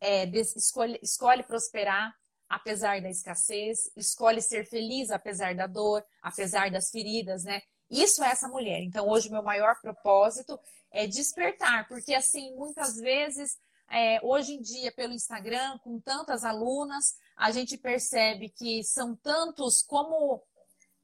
é, 0.00 0.24
escolhe, 0.24 0.98
escolhe 1.02 1.42
prosperar 1.42 2.14
apesar 2.48 3.00
da 3.02 3.10
escassez, 3.10 3.90
escolhe 3.94 4.40
ser 4.40 4.64
feliz 4.66 5.10
apesar 5.10 5.54
da 5.54 5.66
dor, 5.66 6.04
apesar 6.22 6.70
das 6.70 6.90
feridas, 6.90 7.44
né? 7.44 7.60
Isso 7.90 8.22
é 8.24 8.30
essa 8.30 8.48
mulher. 8.48 8.80
Então, 8.82 9.06
hoje, 9.08 9.28
o 9.28 9.32
meu 9.32 9.42
maior 9.42 9.78
propósito 9.80 10.58
é 10.90 11.06
despertar, 11.06 11.86
porque 11.88 12.14
assim, 12.14 12.54
muitas 12.54 12.96
vezes, 12.96 13.58
é, 13.90 14.18
hoje 14.22 14.54
em 14.54 14.60
dia, 14.60 14.92
pelo 14.92 15.12
Instagram, 15.12 15.78
com 15.78 16.00
tantas 16.00 16.44
alunas, 16.44 17.14
a 17.38 17.52
gente 17.52 17.78
percebe 17.78 18.48
que 18.48 18.82
são 18.82 19.14
tantos 19.14 19.80
como 19.82 20.42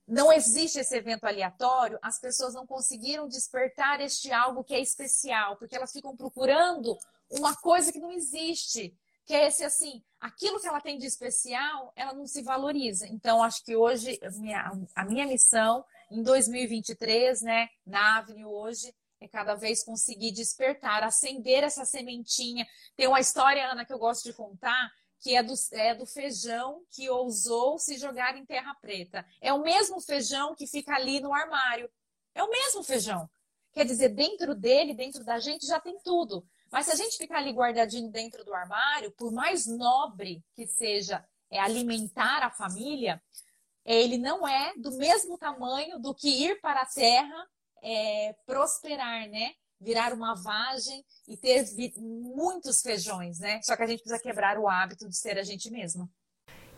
não 0.07 0.33
existe 0.33 0.79
esse 0.79 0.95
evento 0.97 1.25
aleatório, 1.25 1.99
as 2.03 2.21
pessoas 2.21 2.53
não 2.53 2.67
conseguiram 2.67 3.27
despertar 3.27 4.01
este 4.01 4.31
algo 4.33 4.65
que 4.65 4.75
é 4.75 4.81
especial, 4.81 5.57
porque 5.57 5.77
elas 5.77 5.93
ficam 5.93 6.15
procurando 6.15 6.99
uma 7.31 7.57
coisa 7.57 7.91
que 7.91 8.01
não 8.01 8.13
existe, 8.13 8.95
que 9.25 9.33
é 9.33 9.47
esse 9.47 9.65
assim, 9.65 10.03
aquilo 10.21 10.61
que 10.61 10.67
ela 10.67 10.81
tem 10.81 10.99
de 10.99 11.07
especial, 11.07 11.93
ela 11.97 12.13
não 12.13 12.27
se 12.27 12.43
valoriza. 12.43 13.07
Então, 13.07 13.43
acho 13.43 13.65
que 13.65 13.75
hoje 13.75 14.19
a 14.23 14.31
minha, 14.33 14.73
a 14.95 15.05
minha 15.05 15.27
missão 15.27 15.85
em 16.11 16.23
2023, 16.23 17.41
né, 17.41 17.69
na 17.87 18.19
Avenue 18.19 18.45
hoje, 18.45 18.95
é 19.21 19.29
cada 19.29 19.55
vez 19.55 19.83
conseguir 19.83 20.33
despertar, 20.33 21.03
acender 21.03 21.65
essa 21.65 21.87
sementinha. 21.87 22.67
Tem 22.95 23.07
uma 23.07 23.21
história, 23.21 23.71
Ana, 23.71 23.87
que 23.87 23.93
eu 23.93 23.99
gosto 23.99 24.25
de 24.25 24.35
contar, 24.35 24.93
que 25.25 25.35
é 25.35 25.43
do, 25.43 25.55
é 25.73 25.95
do 25.95 26.05
feijão 26.05 26.85
que 26.91 27.09
ousou 27.09 27.79
se 27.79 27.97
jogar 27.97 28.37
em 28.37 28.45
terra 28.45 28.75
preta. 28.75 29.25
É 29.41 29.55
o 29.55 29.63
mesmo 29.63 29.99
feijão 29.99 30.55
que 30.55 30.67
fica 30.67 30.95
ali 30.95 31.19
no 31.19 31.33
armário. 31.33 31.91
É 32.35 32.43
o 32.43 32.51
mesmo 32.51 32.83
feijão. 32.83 33.27
Quer 33.73 33.87
dizer, 33.87 34.11
dentro 34.11 34.55
dele, 34.55 34.93
dentro 34.93 35.25
da 35.25 35.39
gente, 35.39 35.67
já 35.67 35.81
tem 35.81 35.99
tudo. 36.05 36.47
Mas 36.71 36.85
se 36.85 36.93
a 36.93 36.95
gente 36.95 37.17
ficar 37.17 37.39
ali 37.39 37.53
guardadinho 37.53 38.11
dentro 38.11 38.45
do 38.45 38.53
armário, 38.53 39.13
por 39.13 39.33
mais 39.33 39.65
nobre 39.65 40.45
que 40.53 40.67
seja 40.67 41.27
é, 41.51 41.59
alimentar 41.59 42.43
a 42.43 42.51
família, 42.51 43.19
é, 43.83 44.03
ele 44.03 44.19
não 44.19 44.47
é 44.47 44.75
do 44.77 44.93
mesmo 44.99 45.39
tamanho 45.39 45.99
do 45.99 46.15
que 46.15 46.29
ir 46.29 46.61
para 46.61 46.83
a 46.83 46.87
terra 46.87 47.49
é, 47.83 48.35
prosperar, 48.45 49.27
né? 49.31 49.55
Virar 49.85 50.13
uma 50.13 50.35
vagem 50.35 51.05
e 51.29 51.37
ter 51.37 51.65
muitos 51.99 52.81
feijões, 52.81 53.39
né? 53.39 53.61
Só 53.63 53.77
que 53.77 53.83
a 53.83 53.87
gente 53.87 54.03
precisa 54.03 54.23
quebrar 54.23 54.59
o 54.59 54.69
hábito 54.69 55.09
de 55.09 55.17
ser 55.17 55.39
a 55.39 55.43
gente 55.43 55.71
mesma. 55.71 56.09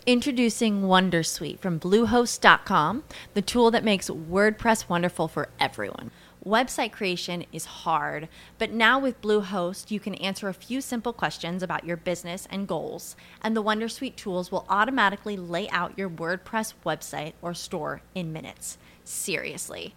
Introducing 0.06 0.82
Wondersuite 0.82 1.58
from 1.58 1.78
Bluehost.com, 1.78 3.02
the 3.34 3.42
tool 3.42 3.72
that 3.72 3.82
makes 3.82 4.08
WordPress 4.08 4.88
wonderful 4.88 5.26
for 5.26 5.48
everyone. 5.58 6.10
Website 6.46 6.92
creation 6.92 7.44
is 7.50 7.64
hard, 7.64 8.28
but 8.56 8.70
now 8.70 9.00
with 9.00 9.20
Bluehost, 9.20 9.90
you 9.90 9.98
can 9.98 10.14
answer 10.14 10.48
a 10.48 10.54
few 10.54 10.80
simple 10.80 11.12
questions 11.12 11.60
about 11.60 11.84
your 11.84 11.96
business 11.96 12.46
and 12.52 12.68
goals, 12.68 13.16
and 13.42 13.56
the 13.56 13.62
Wondersuite 13.64 14.14
tools 14.14 14.52
will 14.52 14.64
automatically 14.68 15.36
lay 15.36 15.68
out 15.70 15.98
your 15.98 16.08
WordPress 16.08 16.74
website 16.84 17.32
or 17.42 17.52
store 17.52 18.00
in 18.14 18.32
minutes. 18.32 18.78
Seriously. 19.02 19.96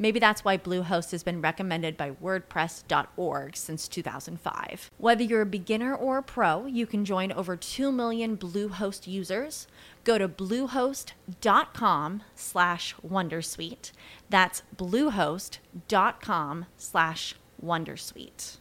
Maybe 0.00 0.18
that's 0.18 0.42
why 0.42 0.56
Bluehost 0.56 1.10
has 1.10 1.22
been 1.22 1.42
recommended 1.42 1.98
by 1.98 2.12
WordPress.org 2.12 3.54
since 3.54 3.86
2005. 3.86 4.90
Whether 4.96 5.22
you're 5.22 5.42
a 5.42 5.46
beginner 5.46 5.94
or 5.94 6.16
a 6.16 6.22
pro, 6.22 6.64
you 6.64 6.86
can 6.86 7.04
join 7.04 7.30
over 7.32 7.54
2 7.54 7.92
million 7.92 8.38
Bluehost 8.38 9.06
users. 9.06 9.66
Go 10.04 10.16
to 10.16 10.26
bluehost.com 10.26 12.22
slash 12.34 12.94
wondersuite. 13.06 13.92
That's 14.30 14.62
bluehost.com 14.74 16.66
slash 16.78 17.34
wondersuite. 17.62 18.56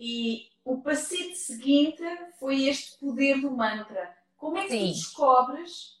E 0.00 0.48
o 0.64 0.78
paciente 0.78 1.36
seguinte 1.36 2.02
foi 2.40 2.64
este 2.64 2.98
poder 2.98 3.42
do 3.42 3.50
mantra. 3.50 4.14
Como 4.38 4.56
é 4.56 4.62
que 4.62 4.70
Sim. 4.70 4.78
tu 4.78 4.94
descobres 4.94 6.00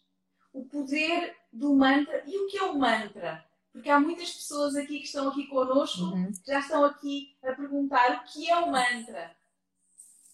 o 0.54 0.64
poder 0.64 1.36
do 1.52 1.74
mantra 1.74 2.22
e 2.26 2.38
o 2.38 2.46
que 2.46 2.56
é 2.56 2.62
o 2.62 2.78
mantra? 2.78 3.45
Porque 3.76 3.90
há 3.90 4.00
muitas 4.00 4.32
pessoas 4.32 4.74
aqui 4.74 5.00
que 5.00 5.04
estão 5.04 5.28
aqui 5.28 5.46
connosco 5.48 6.04
Uhum. 6.04 6.32
que 6.32 6.50
já 6.50 6.60
estão 6.60 6.82
aqui 6.82 7.36
a 7.42 7.52
perguntar 7.52 8.10
o 8.10 8.24
que 8.24 8.48
é 8.48 8.56
o 8.56 8.72
mantra. 8.72 9.36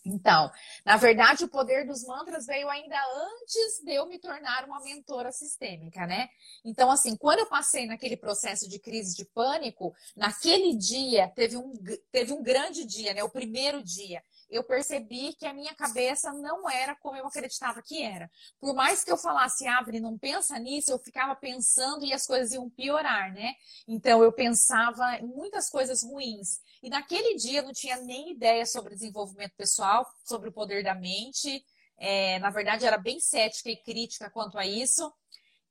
Então, 0.05 0.49
na 0.85 0.97
verdade, 0.97 1.45
o 1.45 1.49
poder 1.49 1.85
dos 1.85 2.05
mantras 2.05 2.47
veio 2.47 2.69
ainda 2.69 2.97
antes 2.97 3.83
de 3.85 3.95
eu 3.95 4.07
me 4.07 4.19
tornar 4.19 4.65
uma 4.65 4.81
mentora 4.81 5.33
sistêmica, 5.33 6.07
né? 6.07 6.29
Então, 6.65 6.89
assim, 6.89 7.17
quando 7.17 7.41
eu 7.41 7.47
passei 7.47 7.87
naquele 7.87 8.17
processo 8.17 8.69
de 8.69 8.79
crise 8.79 9.17
de 9.17 9.25
pânico, 9.25 9.93
naquele 10.17 10.77
dia 10.77 11.29
teve 11.29 11.57
um, 11.57 11.73
teve 12.13 12.33
um 12.33 12.43
grande 12.43 12.85
dia, 12.85 13.13
né? 13.13 13.25
O 13.25 13.31
primeiro 13.31 13.83
dia. 13.83 14.23
Eu 14.53 14.63
percebi 14.63 15.35
que 15.35 15.47
a 15.47 15.55
minha 15.55 15.75
cabeça 15.75 16.33
não 16.33 16.69
era 16.69 16.95
como 16.97 17.17
eu 17.17 17.27
acreditava 17.27 17.81
que 17.83 18.03
era. 18.03 18.31
Por 18.61 18.75
mais 18.75 19.03
que 19.03 19.11
eu 19.11 19.17
falasse, 19.17 19.67
abre, 19.67 19.99
não 19.99 20.19
pensa 20.19 20.59
nisso, 20.59 20.93
eu 20.93 20.99
ficava 20.99 21.35
pensando 21.35 22.05
e 22.05 22.13
as 22.13 22.27
coisas 22.27 22.53
iam 22.53 22.69
piorar, 22.69 23.33
né? 23.33 23.55
Então 23.89 24.23
eu 24.23 24.31
pensava 24.31 25.17
em 25.17 25.27
muitas 25.27 25.71
coisas 25.71 26.03
ruins. 26.03 26.61
E 26.83 26.91
naquele 26.91 27.35
dia 27.37 27.61
eu 27.61 27.65
não 27.65 27.73
tinha 27.73 27.97
nem 28.03 28.33
ideia 28.33 28.67
sobre 28.67 28.95
desenvolvimento 28.95 29.55
pessoal, 29.57 30.07
sobre 30.25 30.51
o 30.51 30.53
poder 30.53 30.85
da 30.85 30.95
mente. 30.95 31.65
É, 31.99 32.39
na 32.41 32.51
verdade, 32.51 32.85
era 32.85 32.99
bem 32.99 33.21
cética 33.21 33.71
e 33.71 33.77
crítica 33.77 34.31
quanto 34.31 34.59
a 34.59 34.67
isso. 34.67 35.13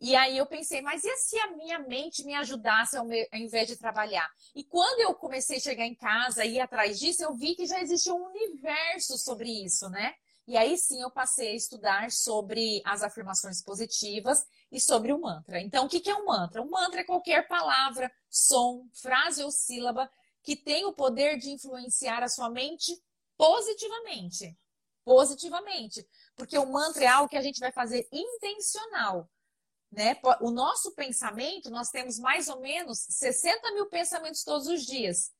E 0.01 0.15
aí 0.15 0.35
eu 0.35 0.47
pensei, 0.47 0.81
mas 0.81 1.03
e 1.03 1.15
se 1.17 1.37
a 1.37 1.51
minha 1.51 1.77
mente 1.77 2.25
me 2.25 2.33
ajudasse 2.33 2.97
ao, 2.97 3.05
meu, 3.05 3.23
ao 3.31 3.39
invés 3.39 3.67
de 3.67 3.77
trabalhar? 3.77 4.27
E 4.55 4.63
quando 4.63 4.99
eu 4.99 5.13
comecei 5.13 5.57
a 5.57 5.59
chegar 5.59 5.85
em 5.85 5.93
casa 5.93 6.43
e 6.43 6.55
ir 6.55 6.59
atrás 6.59 6.99
disso, 6.99 7.23
eu 7.23 7.35
vi 7.35 7.53
que 7.53 7.67
já 7.67 7.79
existia 7.79 8.11
um 8.11 8.25
universo 8.25 9.15
sobre 9.19 9.47
isso, 9.63 9.87
né? 9.91 10.15
E 10.47 10.57
aí 10.57 10.75
sim 10.75 10.99
eu 11.03 11.11
passei 11.11 11.51
a 11.51 11.55
estudar 11.55 12.09
sobre 12.09 12.81
as 12.83 13.03
afirmações 13.03 13.61
positivas 13.61 14.43
e 14.71 14.81
sobre 14.81 15.13
o 15.13 15.21
mantra. 15.21 15.61
Então, 15.61 15.85
o 15.85 15.87
que 15.87 16.09
é 16.09 16.15
um 16.15 16.25
mantra? 16.25 16.63
Um 16.63 16.69
mantra 16.71 17.01
é 17.01 17.03
qualquer 17.03 17.47
palavra, 17.47 18.11
som, 18.27 18.89
frase 18.93 19.43
ou 19.43 19.51
sílaba 19.51 20.09
que 20.41 20.55
tem 20.55 20.83
o 20.83 20.93
poder 20.93 21.37
de 21.37 21.51
influenciar 21.51 22.23
a 22.23 22.27
sua 22.27 22.49
mente 22.49 22.91
positivamente. 23.37 24.57
Positivamente. 25.05 26.03
Porque 26.35 26.57
o 26.57 26.65
mantra 26.65 27.03
é 27.03 27.07
algo 27.07 27.29
que 27.29 27.37
a 27.37 27.41
gente 27.41 27.59
vai 27.59 27.71
fazer 27.71 28.07
intencional. 28.11 29.29
Né? 29.91 30.17
O 30.39 30.51
nosso 30.51 30.93
pensamento, 30.93 31.69
nós 31.69 31.89
temos 31.89 32.17
mais 32.17 32.47
ou 32.47 32.61
menos 32.61 32.99
60 33.09 33.73
mil 33.73 33.87
pensamentos 33.87 34.43
todos 34.43 34.67
os 34.67 34.85
dias. 34.85 35.31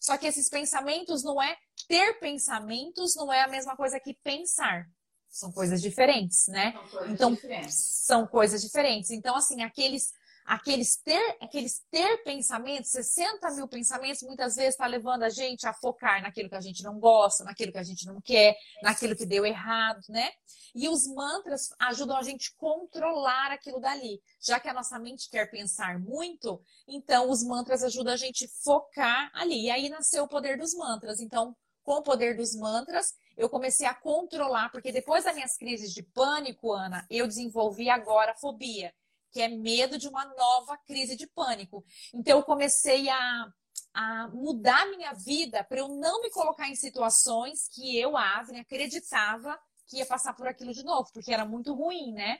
Só 0.00 0.16
que 0.16 0.26
esses 0.26 0.48
pensamentos 0.48 1.22
não 1.22 1.40
é 1.40 1.56
ter 1.86 2.18
pensamentos, 2.18 3.14
não 3.14 3.32
é 3.32 3.42
a 3.42 3.48
mesma 3.48 3.76
coisa 3.76 4.00
que 4.00 4.14
pensar. 4.14 4.86
São 5.28 5.52
coisas 5.52 5.80
diferentes, 5.80 6.48
né? 6.48 6.72
São 6.72 6.88
coisas 6.88 7.10
então, 7.12 7.34
diferentes. 7.34 7.76
são 7.76 8.26
coisas 8.26 8.62
diferentes. 8.62 9.10
Então, 9.10 9.36
assim, 9.36 9.62
aqueles 9.62 10.10
aqueles 10.44 10.96
ter, 10.96 11.36
aqueles 11.40 11.80
ter 11.90 12.22
pensamentos, 12.24 12.90
60 12.90 13.50
mil 13.52 13.68
pensamentos, 13.68 14.22
muitas 14.22 14.56
vezes 14.56 14.74
está 14.74 14.86
levando 14.86 15.22
a 15.22 15.28
gente 15.28 15.66
a 15.66 15.72
focar 15.72 16.22
naquilo 16.22 16.48
que 16.48 16.56
a 16.56 16.60
gente 16.60 16.82
não 16.82 16.98
gosta, 16.98 17.44
naquilo 17.44 17.72
que 17.72 17.78
a 17.78 17.82
gente 17.82 18.06
não 18.06 18.20
quer, 18.20 18.56
naquilo 18.82 19.16
que 19.16 19.26
deu 19.26 19.46
errado, 19.46 20.00
né? 20.08 20.30
E 20.74 20.88
os 20.88 21.06
mantras 21.06 21.68
ajudam 21.78 22.16
a 22.16 22.22
gente 22.22 22.54
controlar 22.56 23.52
aquilo 23.52 23.80
dali. 23.80 24.20
Já 24.40 24.58
que 24.60 24.68
a 24.68 24.74
nossa 24.74 24.98
mente 24.98 25.28
quer 25.30 25.50
pensar 25.50 25.98
muito, 25.98 26.62
então 26.86 27.30
os 27.30 27.42
mantras 27.42 27.82
ajudam 27.82 28.12
a 28.12 28.16
gente 28.16 28.48
focar 28.62 29.30
ali. 29.34 29.64
E 29.64 29.70
aí 29.70 29.88
nasceu 29.88 30.24
o 30.24 30.28
poder 30.28 30.58
dos 30.58 30.74
mantras. 30.74 31.20
Então, 31.20 31.56
com 31.82 31.94
o 31.94 32.02
poder 32.02 32.36
dos 32.36 32.54
mantras, 32.54 33.14
eu 33.36 33.48
comecei 33.48 33.86
a 33.86 33.94
controlar, 33.94 34.70
porque 34.70 34.92
depois 34.92 35.24
das 35.24 35.34
minhas 35.34 35.56
crises 35.56 35.92
de 35.92 36.02
pânico, 36.02 36.72
Ana, 36.72 37.06
eu 37.10 37.26
desenvolvi 37.26 37.88
agora 37.88 38.32
a 38.32 38.36
fobia 38.36 38.92
que 39.30 39.40
é 39.40 39.48
medo 39.48 39.98
de 39.98 40.08
uma 40.08 40.24
nova 40.24 40.76
crise 40.86 41.16
de 41.16 41.26
pânico. 41.26 41.84
Então, 42.14 42.38
eu 42.38 42.44
comecei 42.44 43.08
a, 43.08 43.52
a 43.94 44.28
mudar 44.28 44.86
minha 44.90 45.12
vida 45.12 45.64
para 45.64 45.80
eu 45.80 45.88
não 45.88 46.20
me 46.20 46.30
colocar 46.30 46.68
em 46.68 46.74
situações 46.74 47.68
que 47.68 47.98
eu, 47.98 48.16
Avne, 48.16 48.60
acreditava 48.60 49.58
que 49.86 49.98
ia 49.98 50.06
passar 50.06 50.34
por 50.34 50.46
aquilo 50.46 50.72
de 50.72 50.84
novo, 50.84 51.10
porque 51.12 51.32
era 51.32 51.44
muito 51.44 51.74
ruim, 51.74 52.12
né? 52.12 52.38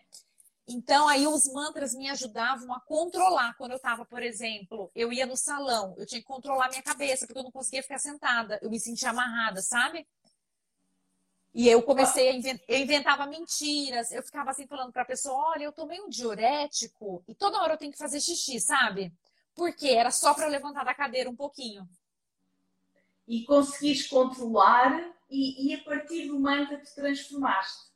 Então, 0.68 1.08
aí 1.08 1.26
os 1.26 1.52
mantras 1.52 1.94
me 1.94 2.08
ajudavam 2.08 2.72
a 2.72 2.80
controlar. 2.80 3.54
Quando 3.56 3.72
eu 3.72 3.76
estava, 3.76 4.04
por 4.04 4.22
exemplo, 4.22 4.90
eu 4.94 5.12
ia 5.12 5.26
no 5.26 5.36
salão, 5.36 5.96
eu 5.98 6.06
tinha 6.06 6.20
que 6.20 6.26
controlar 6.26 6.68
minha 6.68 6.82
cabeça, 6.82 7.26
porque 7.26 7.40
eu 7.40 7.44
não 7.44 7.50
conseguia 7.50 7.82
ficar 7.82 7.98
sentada, 7.98 8.58
eu 8.62 8.70
me 8.70 8.78
sentia 8.78 9.10
amarrada, 9.10 9.60
sabe? 9.62 10.06
E 11.52 11.68
eu 11.68 11.82
comecei 11.82 12.28
a 12.28 12.32
inventar, 12.32 12.64
eu 12.68 12.78
inventava 12.78 13.26
mentiras, 13.26 14.12
eu 14.12 14.22
ficava 14.22 14.50
assim 14.50 14.66
falando 14.66 14.92
para 14.92 15.02
a 15.02 15.06
pessoa, 15.06 15.50
olha, 15.50 15.64
eu 15.64 15.72
tomei 15.72 16.00
um 16.00 16.08
diurético 16.08 17.24
e 17.26 17.34
toda 17.34 17.60
hora 17.60 17.74
eu 17.74 17.78
tenho 17.78 17.90
que 17.90 17.98
fazer 17.98 18.20
xixi, 18.20 18.60
sabe? 18.60 19.12
Porque 19.54 19.88
era 19.88 20.12
só 20.12 20.32
para 20.32 20.46
levantar 20.46 20.84
da 20.84 20.94
cadeira 20.94 21.28
um 21.28 21.34
pouquinho. 21.34 21.88
E 23.26 23.44
conseguiste 23.44 24.08
controlar 24.08 25.12
e, 25.28 25.68
e 25.68 25.74
a 25.74 25.82
partir 25.82 26.28
do 26.28 26.38
mantra 26.38 26.78
te 26.78 26.94
transformaste. 26.94 27.89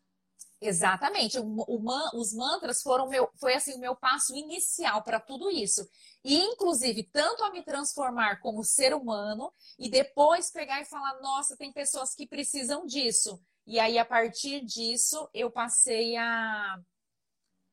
Exatamente. 0.66 1.38
O, 1.38 1.44
o, 1.44 2.18
os 2.18 2.33
mantras 2.33 2.81
foram 2.81 3.07
meu, 3.07 3.31
foi 3.38 3.53
assim 3.53 3.74
o 3.74 3.79
meu 3.79 3.94
passo 3.94 4.35
inicial 4.35 5.03
para 5.03 5.20
tudo 5.20 5.50
isso. 5.50 5.87
E 6.24 6.38
inclusive 6.38 7.03
tanto 7.12 7.44
a 7.44 7.50
me 7.50 7.62
transformar 7.62 8.40
como 8.40 8.64
ser 8.64 8.94
humano 8.94 9.53
e 9.79 9.90
depois 9.90 10.50
pegar 10.50 10.81
e 10.81 10.87
falar, 10.87 11.20
nossa, 11.20 11.55
tem 11.55 11.70
pessoas 11.70 12.14
que 12.14 12.27
precisam 12.27 12.87
disso. 12.87 13.38
E 13.66 13.79
aí 13.79 13.98
a 13.98 14.07
partir 14.07 14.64
disso 14.64 15.29
eu 15.35 15.50
passei 15.50 16.16
a, 16.16 16.81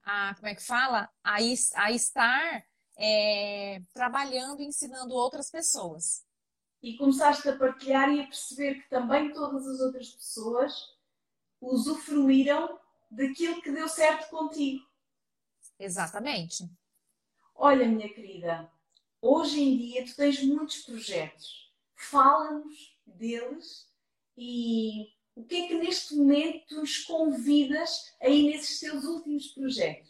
a 0.04 0.36
como 0.36 0.48
é 0.48 0.56
que 0.56 0.66
fala, 0.66 1.10
a, 1.24 1.38
a 1.76 1.92
estar 1.94 2.66
é, 2.98 3.82
trabalhando, 3.94 4.62
ensinando 4.62 5.14
outras 5.14 5.50
pessoas. 5.50 6.26
E 6.84 6.98
começaste 6.98 7.48
a 7.48 7.58
partilhar 7.58 8.10
e 8.10 8.20
a 8.20 8.26
perceber 8.26 8.82
que 8.82 8.90
também 8.90 9.32
todas 9.32 9.66
as 9.66 9.80
outras 9.80 10.10
pessoas 10.10 10.74
usufruíram 11.62 12.81
daquilo 13.12 13.62
que 13.62 13.72
deu 13.72 13.88
certo 13.90 14.30
contigo. 14.30 14.84
Exatamente. 15.78 16.70
Olha, 17.54 17.88
minha 17.88 18.12
querida, 18.12 18.72
hoje 19.22 19.62
em 19.62 19.78
dia 19.78 20.06
tu 20.06 20.16
tens 20.16 20.42
muitos 20.42 20.82
projetos. 20.84 21.72
Fala-nos 21.96 22.98
deles 23.06 23.88
e 24.38 25.14
o 25.36 25.44
que 25.44 25.56
é 25.56 25.68
que 25.68 25.76
neste 25.76 26.16
momento 26.16 26.76
nos 26.76 27.00
convidas 27.00 28.16
aí 28.22 28.50
nesses 28.50 28.80
teus 28.80 29.04
últimos 29.04 29.48
projetos? 29.50 30.10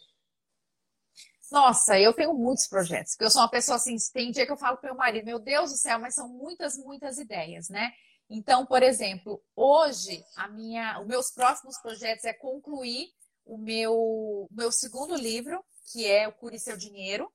Nossa, 1.50 2.00
eu 2.00 2.14
tenho 2.14 2.32
muitos 2.32 2.66
projetos, 2.66 3.12
porque 3.12 3.26
eu 3.26 3.30
sou 3.30 3.42
uma 3.42 3.50
pessoa 3.50 3.76
assim, 3.76 3.94
tem 4.14 4.30
dia 4.30 4.46
que 4.46 4.52
eu 4.52 4.56
falo 4.56 4.78
para 4.78 4.88
meu 4.88 4.96
marido, 4.96 5.26
meu 5.26 5.38
Deus 5.38 5.70
do 5.70 5.76
céu, 5.76 5.98
mas 5.98 6.14
são 6.14 6.26
muitas, 6.26 6.78
muitas 6.78 7.18
ideias, 7.18 7.68
né? 7.68 7.92
Então, 8.34 8.64
por 8.64 8.82
exemplo, 8.82 9.42
hoje 9.54 10.24
a 10.36 10.48
minha, 10.48 10.98
os 10.98 11.06
meus 11.06 11.30
próximos 11.30 11.78
projetos 11.78 12.24
é 12.24 12.32
concluir 12.32 13.10
o 13.44 13.58
meu, 13.58 14.48
meu 14.50 14.72
segundo 14.72 15.14
livro, 15.14 15.62
que 15.92 16.06
é 16.06 16.26
o 16.26 16.32
Cure 16.32 16.58
Seu 16.58 16.74
Dinheiro, 16.74 17.30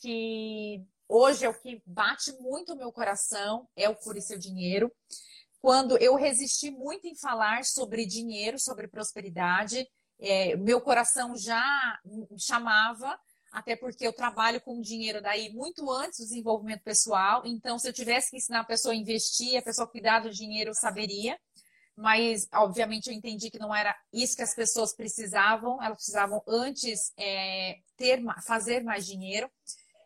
que 0.00 0.82
hoje 1.06 1.44
é 1.44 1.48
o 1.50 1.60
que 1.60 1.82
bate 1.84 2.32
muito 2.40 2.72
o 2.72 2.76
meu 2.76 2.90
coração, 2.90 3.68
é 3.76 3.86
o 3.86 3.94
Cure 3.94 4.22
Seu 4.22 4.38
Dinheiro. 4.38 4.90
Quando 5.60 5.98
eu 5.98 6.14
resisti 6.14 6.70
muito 6.70 7.06
em 7.06 7.14
falar 7.14 7.62
sobre 7.66 8.06
dinheiro, 8.06 8.58
sobre 8.58 8.88
prosperidade, 8.88 9.86
é, 10.18 10.56
meu 10.56 10.80
coração 10.80 11.36
já 11.36 12.00
chamava, 12.38 13.14
até 13.54 13.76
porque 13.76 14.04
eu 14.04 14.12
trabalho 14.12 14.60
com 14.60 14.80
dinheiro 14.80 15.22
daí 15.22 15.52
muito 15.52 15.88
antes 15.90 16.18
do 16.18 16.24
desenvolvimento 16.24 16.82
pessoal. 16.82 17.42
Então, 17.46 17.78
se 17.78 17.88
eu 17.88 17.92
tivesse 17.92 18.30
que 18.30 18.36
ensinar 18.36 18.60
a 18.60 18.64
pessoa 18.64 18.92
a 18.92 18.96
investir, 18.96 19.56
a 19.56 19.62
pessoa 19.62 19.86
cuidar 19.86 20.18
do 20.18 20.30
dinheiro, 20.30 20.70
eu 20.70 20.74
saberia. 20.74 21.38
Mas, 21.96 22.48
obviamente, 22.52 23.06
eu 23.06 23.14
entendi 23.14 23.50
que 23.50 23.58
não 23.58 23.72
era 23.72 23.96
isso 24.12 24.34
que 24.34 24.42
as 24.42 24.56
pessoas 24.56 24.92
precisavam. 24.92 25.80
Elas 25.80 25.98
precisavam 25.98 26.42
antes 26.48 27.12
é, 27.16 27.76
ter, 27.96 28.20
fazer 28.44 28.82
mais 28.82 29.06
dinheiro. 29.06 29.48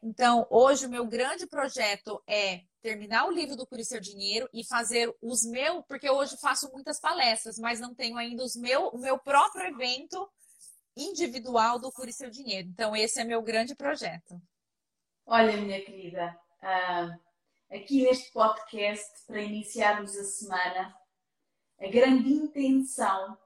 Então, 0.03 0.47
hoje, 0.51 0.85
o 0.85 0.91
meu 0.91 1.07
grande 1.07 1.47
projeto 1.47 2.23
é 2.27 2.61
terminar 2.83 3.27
o 3.27 3.33
livro 3.33 3.57
do 3.57 3.67
Cure 3.67 3.85
Seu 3.85 3.99
Dinheiro 3.99 4.47
e 4.53 4.63
fazer 4.63 5.11
os 5.23 5.43
meus, 5.43 5.83
porque 5.89 6.09
hoje 6.11 6.37
faço 6.37 6.71
muitas 6.71 7.01
palestras, 7.01 7.59
mas 7.59 7.81
não 7.81 7.95
tenho 7.95 8.19
ainda 8.19 8.45
os 8.45 8.55
meu, 8.55 8.89
o 8.89 8.99
meu 8.99 9.19
próprio 9.19 9.67
evento 9.67 10.29
individual 10.99 11.79
do 11.79 11.93
Cure 11.93 12.13
Seu 12.13 12.31
Dinheiro. 12.31 12.69
Então, 12.69 12.95
esse 12.95 13.21
é 13.21 13.25
meu 13.25 13.41
grande 13.43 13.75
projeto. 13.75 14.41
Olha, 15.27 15.57
minha 15.57 15.81
querida, 15.85 16.37
uh, 16.63 17.75
aqui 17.75 18.03
neste 18.03 18.33
podcast, 18.33 19.27
para 19.27 19.43
iniciarmos 19.43 20.17
a 20.17 20.25
semana, 20.25 20.95
a 21.79 21.89
grande 21.89 22.33
intenção 22.33 23.39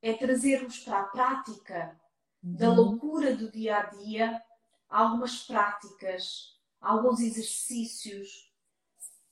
é 0.00 0.14
trazermos 0.14 0.78
para 0.78 1.00
a 1.00 1.04
prática 1.04 2.00
uhum. 2.42 2.54
da 2.54 2.72
loucura 2.72 3.34
do 3.34 3.50
dia 3.50 3.78
a 3.78 3.82
dia 3.86 4.42
algumas 4.88 5.42
práticas, 5.42 6.56
alguns 6.80 7.20
exercícios, 7.20 8.52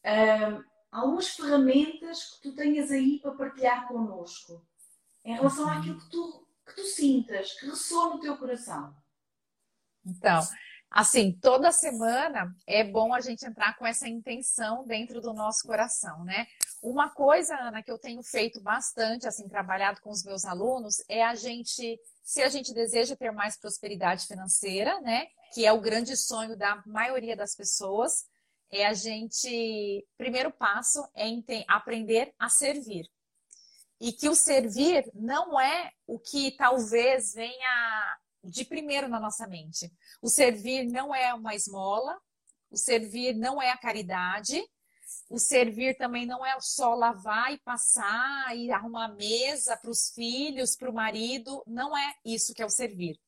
uh, 0.05 0.65
algumas 0.91 1.29
ferramentas 1.29 2.25
que 2.31 2.43
tu 2.43 2.55
tenhas 2.55 2.91
aí 2.91 3.21
para 3.21 3.35
partilhar 3.35 3.87
connosco 3.89 4.67
em 5.25 5.35
relação 5.35 5.65
uhum. 5.65 5.79
àquilo 5.79 6.01
que 6.01 6.11
tu 6.11 6.44
que 6.67 6.75
tu 6.75 6.85
sintas, 6.85 7.53
que 7.55 7.67
ressoa 7.67 8.15
no 8.15 8.21
teu 8.21 8.37
coração? 8.37 8.95
Então, 10.07 10.41
assim, 10.91 11.33
toda 11.41 11.73
semana 11.73 12.55
é 12.67 12.85
bom 12.85 13.15
a 13.15 13.21
gente 13.21 13.45
entrar 13.45 13.77
com 13.77 13.87
essa 13.87 14.09
intenção 14.09 14.87
dentro 14.87 15.21
do 15.21 15.33
nosso 15.33 15.67
coração, 15.67 16.25
né? 16.25 16.47
Uma 16.83 17.11
coisa, 17.11 17.57
Ana, 17.57 17.83
que 17.83 17.91
eu 17.91 17.99
tenho 17.99 18.23
feito 18.23 18.61
bastante, 18.61 19.27
assim, 19.27 19.49
trabalhado 19.49 20.01
com 20.01 20.11
os 20.11 20.23
meus 20.23 20.45
alunos, 20.45 21.03
é 21.09 21.25
a 21.25 21.35
gente, 21.35 21.99
se 22.23 22.43
a 22.43 22.49
gente 22.49 22.75
deseja 22.75 23.17
ter 23.17 23.31
mais 23.31 23.59
prosperidade 23.59 24.27
financeira, 24.27 25.01
né? 25.01 25.27
Que 25.53 25.65
é 25.65 25.73
o 25.73 25.81
grande 25.81 26.17
sonho 26.17 26.57
da 26.57 26.83
maioria 26.87 27.37
das 27.37 27.55
pessoas, 27.55 28.25
é 28.71 28.87
a 28.87 28.93
gente, 28.93 30.07
primeiro 30.19 30.51
passo 30.51 31.07
é 31.15 31.25
aprender 31.69 32.35
a 32.39 32.49
servir. 32.49 33.09
E 34.05 34.13
que 34.13 34.29
o 34.29 34.35
servir 34.35 35.11
não 35.15 35.59
é 35.59 35.91
o 36.07 36.19
que 36.19 36.55
talvez 36.59 37.33
venha 37.33 38.19
de 38.43 38.63
primeiro 38.63 39.09
na 39.09 39.19
nossa 39.19 39.47
mente. 39.47 39.91
O 40.21 40.29
servir 40.29 40.85
não 40.85 41.15
é 41.15 41.33
uma 41.33 41.55
esmola, 41.55 42.15
o 42.71 42.77
servir 42.77 43.35
não 43.35 43.63
é 43.63 43.71
a 43.71 43.79
caridade, 43.79 44.63
o 45.31 45.39
servir 45.39 45.97
também 45.97 46.27
não 46.27 46.45
é 46.45 46.55
só 46.61 46.95
lavar 46.95 47.55
e 47.55 47.59
passar 47.61 48.55
e 48.55 48.71
arrumar 48.71 49.09
mesa 49.15 49.75
para 49.75 49.91
os 49.91 50.11
filhos, 50.11 50.77
para 50.77 50.91
o 50.91 50.95
marido, 50.95 51.63
não 51.67 51.97
é 51.97 52.15
isso 52.27 52.53
que 52.53 52.63
é 52.63 52.67
o 52.67 52.71
servir. 52.71 53.19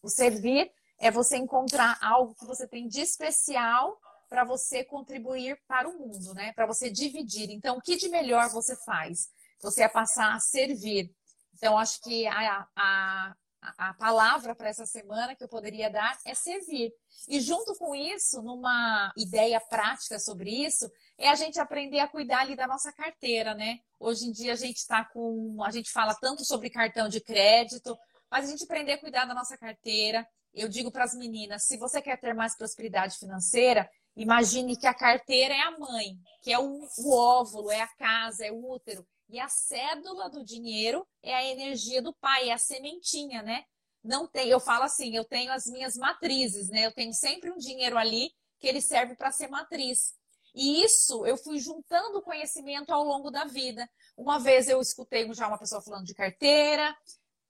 O 0.00 0.08
servir 0.08 0.70
é 1.00 1.10
você 1.10 1.36
encontrar 1.36 1.98
algo 2.00 2.36
que 2.36 2.46
você 2.46 2.68
tem 2.68 2.86
de 2.86 3.00
especial 3.00 3.98
para 4.28 4.44
você 4.44 4.84
contribuir 4.84 5.60
para 5.66 5.88
o 5.88 5.98
mundo, 5.98 6.32
né? 6.34 6.52
Para 6.52 6.66
você 6.66 6.88
dividir. 6.88 7.50
Então, 7.50 7.78
o 7.78 7.82
que 7.82 7.96
de 7.96 8.08
melhor 8.08 8.48
você 8.48 8.76
faz? 8.76 9.28
Você 9.62 9.82
é 9.82 9.88
passar 9.88 10.34
a 10.34 10.40
servir. 10.40 11.14
Então, 11.54 11.78
acho 11.78 12.00
que 12.00 12.26
a, 12.26 12.66
a, 12.74 13.36
a 13.78 13.94
palavra 13.94 14.54
para 14.54 14.68
essa 14.68 14.84
semana 14.84 15.36
que 15.36 15.44
eu 15.44 15.48
poderia 15.48 15.88
dar 15.88 16.18
é 16.26 16.34
servir. 16.34 16.92
E 17.28 17.40
junto 17.40 17.74
com 17.76 17.94
isso, 17.94 18.42
numa 18.42 19.12
ideia 19.16 19.60
prática 19.60 20.18
sobre 20.18 20.50
isso, 20.50 20.90
é 21.16 21.28
a 21.28 21.36
gente 21.36 21.60
aprender 21.60 22.00
a 22.00 22.08
cuidar 22.08 22.40
ali 22.40 22.56
da 22.56 22.66
nossa 22.66 22.92
carteira, 22.92 23.54
né? 23.54 23.78
Hoje 24.00 24.26
em 24.26 24.32
dia 24.32 24.52
a 24.52 24.56
gente 24.56 24.78
está 24.78 25.04
com. 25.04 25.62
A 25.62 25.70
gente 25.70 25.92
fala 25.92 26.14
tanto 26.14 26.44
sobre 26.44 26.68
cartão 26.68 27.08
de 27.08 27.20
crédito, 27.20 27.96
mas 28.28 28.46
a 28.46 28.50
gente 28.50 28.64
aprender 28.64 28.94
a 28.94 29.00
cuidar 29.00 29.24
da 29.24 29.34
nossa 29.34 29.56
carteira. 29.56 30.26
Eu 30.52 30.68
digo 30.68 30.90
para 30.90 31.04
as 31.04 31.14
meninas: 31.14 31.64
se 31.64 31.76
você 31.76 32.02
quer 32.02 32.18
ter 32.20 32.34
mais 32.34 32.56
prosperidade 32.56 33.16
financeira, 33.16 33.88
imagine 34.16 34.76
que 34.76 34.86
a 34.88 34.94
carteira 34.94 35.54
é 35.54 35.60
a 35.60 35.78
mãe, 35.78 36.18
que 36.42 36.52
é 36.52 36.58
o, 36.58 36.80
o 36.98 37.16
óvulo, 37.16 37.70
é 37.70 37.80
a 37.80 37.88
casa, 37.96 38.44
é 38.44 38.50
o 38.50 38.68
útero. 38.68 39.06
E 39.32 39.40
a 39.40 39.48
cédula 39.48 40.28
do 40.28 40.44
dinheiro 40.44 41.08
é 41.22 41.34
a 41.34 41.42
energia 41.42 42.02
do 42.02 42.12
pai, 42.12 42.50
é 42.50 42.52
a 42.52 42.58
sementinha, 42.58 43.42
né? 43.42 43.64
Não 44.04 44.26
tem, 44.26 44.48
eu 44.50 44.60
falo 44.60 44.84
assim, 44.84 45.16
eu 45.16 45.24
tenho 45.24 45.50
as 45.50 45.64
minhas 45.64 45.96
matrizes, 45.96 46.68
né? 46.68 46.84
Eu 46.84 46.92
tenho 46.92 47.14
sempre 47.14 47.50
um 47.50 47.56
dinheiro 47.56 47.96
ali 47.96 48.30
que 48.60 48.68
ele 48.68 48.82
serve 48.82 49.16
para 49.16 49.32
ser 49.32 49.48
matriz. 49.48 50.14
E 50.54 50.84
isso 50.84 51.24
eu 51.24 51.38
fui 51.38 51.58
juntando 51.58 52.20
conhecimento 52.20 52.92
ao 52.92 53.02
longo 53.04 53.30
da 53.30 53.44
vida. 53.44 53.88
Uma 54.18 54.38
vez 54.38 54.68
eu 54.68 54.78
escutei 54.82 55.32
já 55.32 55.48
uma 55.48 55.56
pessoa 55.56 55.80
falando 55.80 56.04
de 56.04 56.14
carteira, 56.14 56.94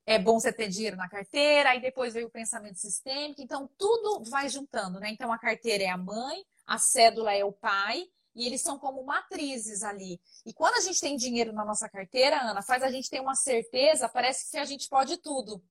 é 0.07 0.21
bom 0.21 0.39
você 0.39 0.53
ter 0.53 0.69
dinheiro 0.69 0.97
na 0.97 1.09
carteira, 1.09 1.71
aí 1.71 1.81
depois 1.81 2.15
veio 2.15 2.29
o 2.29 2.31
pensamento 2.31 2.79
sistêmico, 2.79 3.43
então 3.43 3.69
tudo 3.77 4.23
vai 4.31 4.49
juntando, 4.49 5.01
né? 5.01 5.11
Então 5.11 5.33
a 5.33 5.39
carteira 5.39 5.83
é 5.83 5.89
a 5.89 5.97
mãe, 5.97 6.45
a 6.65 6.79
cédula 6.79 7.35
é 7.35 7.45
o 7.45 7.53
pai, 7.53 8.07
e 8.35 8.47
eles 8.47 8.63
são 8.63 8.79
como 8.79 9.05
matrizes 9.05 9.83
ali. 9.83 10.21
E 10.47 10.53
quando 10.53 10.77
a 10.77 10.81
gente 10.81 11.01
tem 11.01 11.17
dinheiro 11.17 11.53
na 11.53 11.65
nossa 11.65 11.89
carteira, 11.89 12.41
Ana, 12.41 12.63
faz 12.63 12.83
a 12.83 12.91
gente 12.91 13.11
ter 13.11 13.21
uma 13.21 13.35
certeza, 13.35 14.09
parece 14.09 14.51
que 14.51 14.57
a 14.57 14.65
gente 14.65 14.89
pode 14.89 15.17
tudo, 15.19 15.63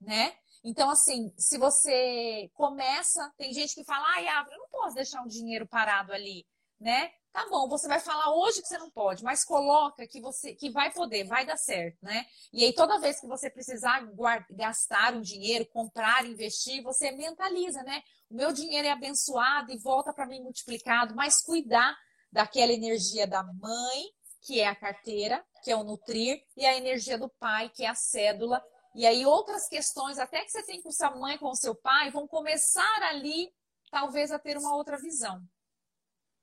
né? 0.00 0.36
Então, 0.64 0.90
assim, 0.90 1.32
se 1.36 1.56
você 1.56 2.50
começa, 2.52 3.32
tem 3.36 3.52
gente 3.52 3.74
que 3.74 3.84
fala, 3.84 4.04
ai, 4.16 4.26
ah, 4.28 4.46
eu 4.50 4.58
não 4.58 4.68
posso 4.68 4.94
deixar 4.94 5.22
um 5.22 5.26
dinheiro 5.28 5.66
parado 5.66 6.12
ali, 6.12 6.46
né? 6.80 7.10
Tá 7.32 7.46
bom, 7.48 7.68
você 7.68 7.86
vai 7.86 8.00
falar 8.00 8.34
hoje 8.34 8.60
que 8.60 8.66
você 8.66 8.78
não 8.78 8.90
pode, 8.90 9.22
mas 9.22 9.44
coloca 9.44 10.06
que 10.08 10.20
você 10.20 10.54
que 10.54 10.70
vai 10.70 10.92
poder, 10.92 11.24
vai 11.24 11.46
dar 11.46 11.56
certo, 11.56 11.98
né? 12.02 12.26
E 12.52 12.64
aí 12.64 12.72
toda 12.72 12.98
vez 12.98 13.20
que 13.20 13.26
você 13.26 13.50
precisar 13.50 14.00
guardar, 14.12 14.46
gastar 14.50 15.14
um 15.14 15.20
dinheiro, 15.20 15.66
comprar, 15.66 16.26
investir, 16.26 16.82
você 16.82 17.12
mentaliza, 17.12 17.82
né? 17.82 18.02
O 18.30 18.34
meu 18.34 18.52
dinheiro 18.52 18.88
é 18.88 18.90
abençoado 18.90 19.70
e 19.70 19.78
volta 19.78 20.12
para 20.12 20.26
mim 20.26 20.42
multiplicado, 20.42 21.14
mas 21.14 21.40
cuidar 21.40 21.96
daquela 22.32 22.72
energia 22.72 23.26
da 23.26 23.42
mãe, 23.42 24.04
que 24.42 24.60
é 24.60 24.66
a 24.66 24.74
carteira, 24.74 25.44
que 25.62 25.70
é 25.70 25.76
o 25.76 25.84
nutrir, 25.84 26.42
e 26.56 26.66
a 26.66 26.76
energia 26.76 27.18
do 27.18 27.28
pai, 27.28 27.70
que 27.70 27.84
é 27.84 27.88
a 27.88 27.94
cédula. 27.94 28.62
E 28.94 29.06
aí 29.06 29.24
outras 29.24 29.68
questões, 29.68 30.18
até 30.18 30.42
que 30.44 30.50
você 30.50 30.64
tem 30.64 30.82
com 30.82 30.90
sua 30.90 31.14
mãe, 31.14 31.38
com 31.38 31.54
seu 31.54 31.74
pai, 31.74 32.10
vão 32.10 32.26
começar 32.26 33.02
ali, 33.02 33.52
talvez, 33.90 34.32
a 34.32 34.38
ter 34.38 34.56
uma 34.56 34.74
outra 34.74 34.96
visão 34.98 35.40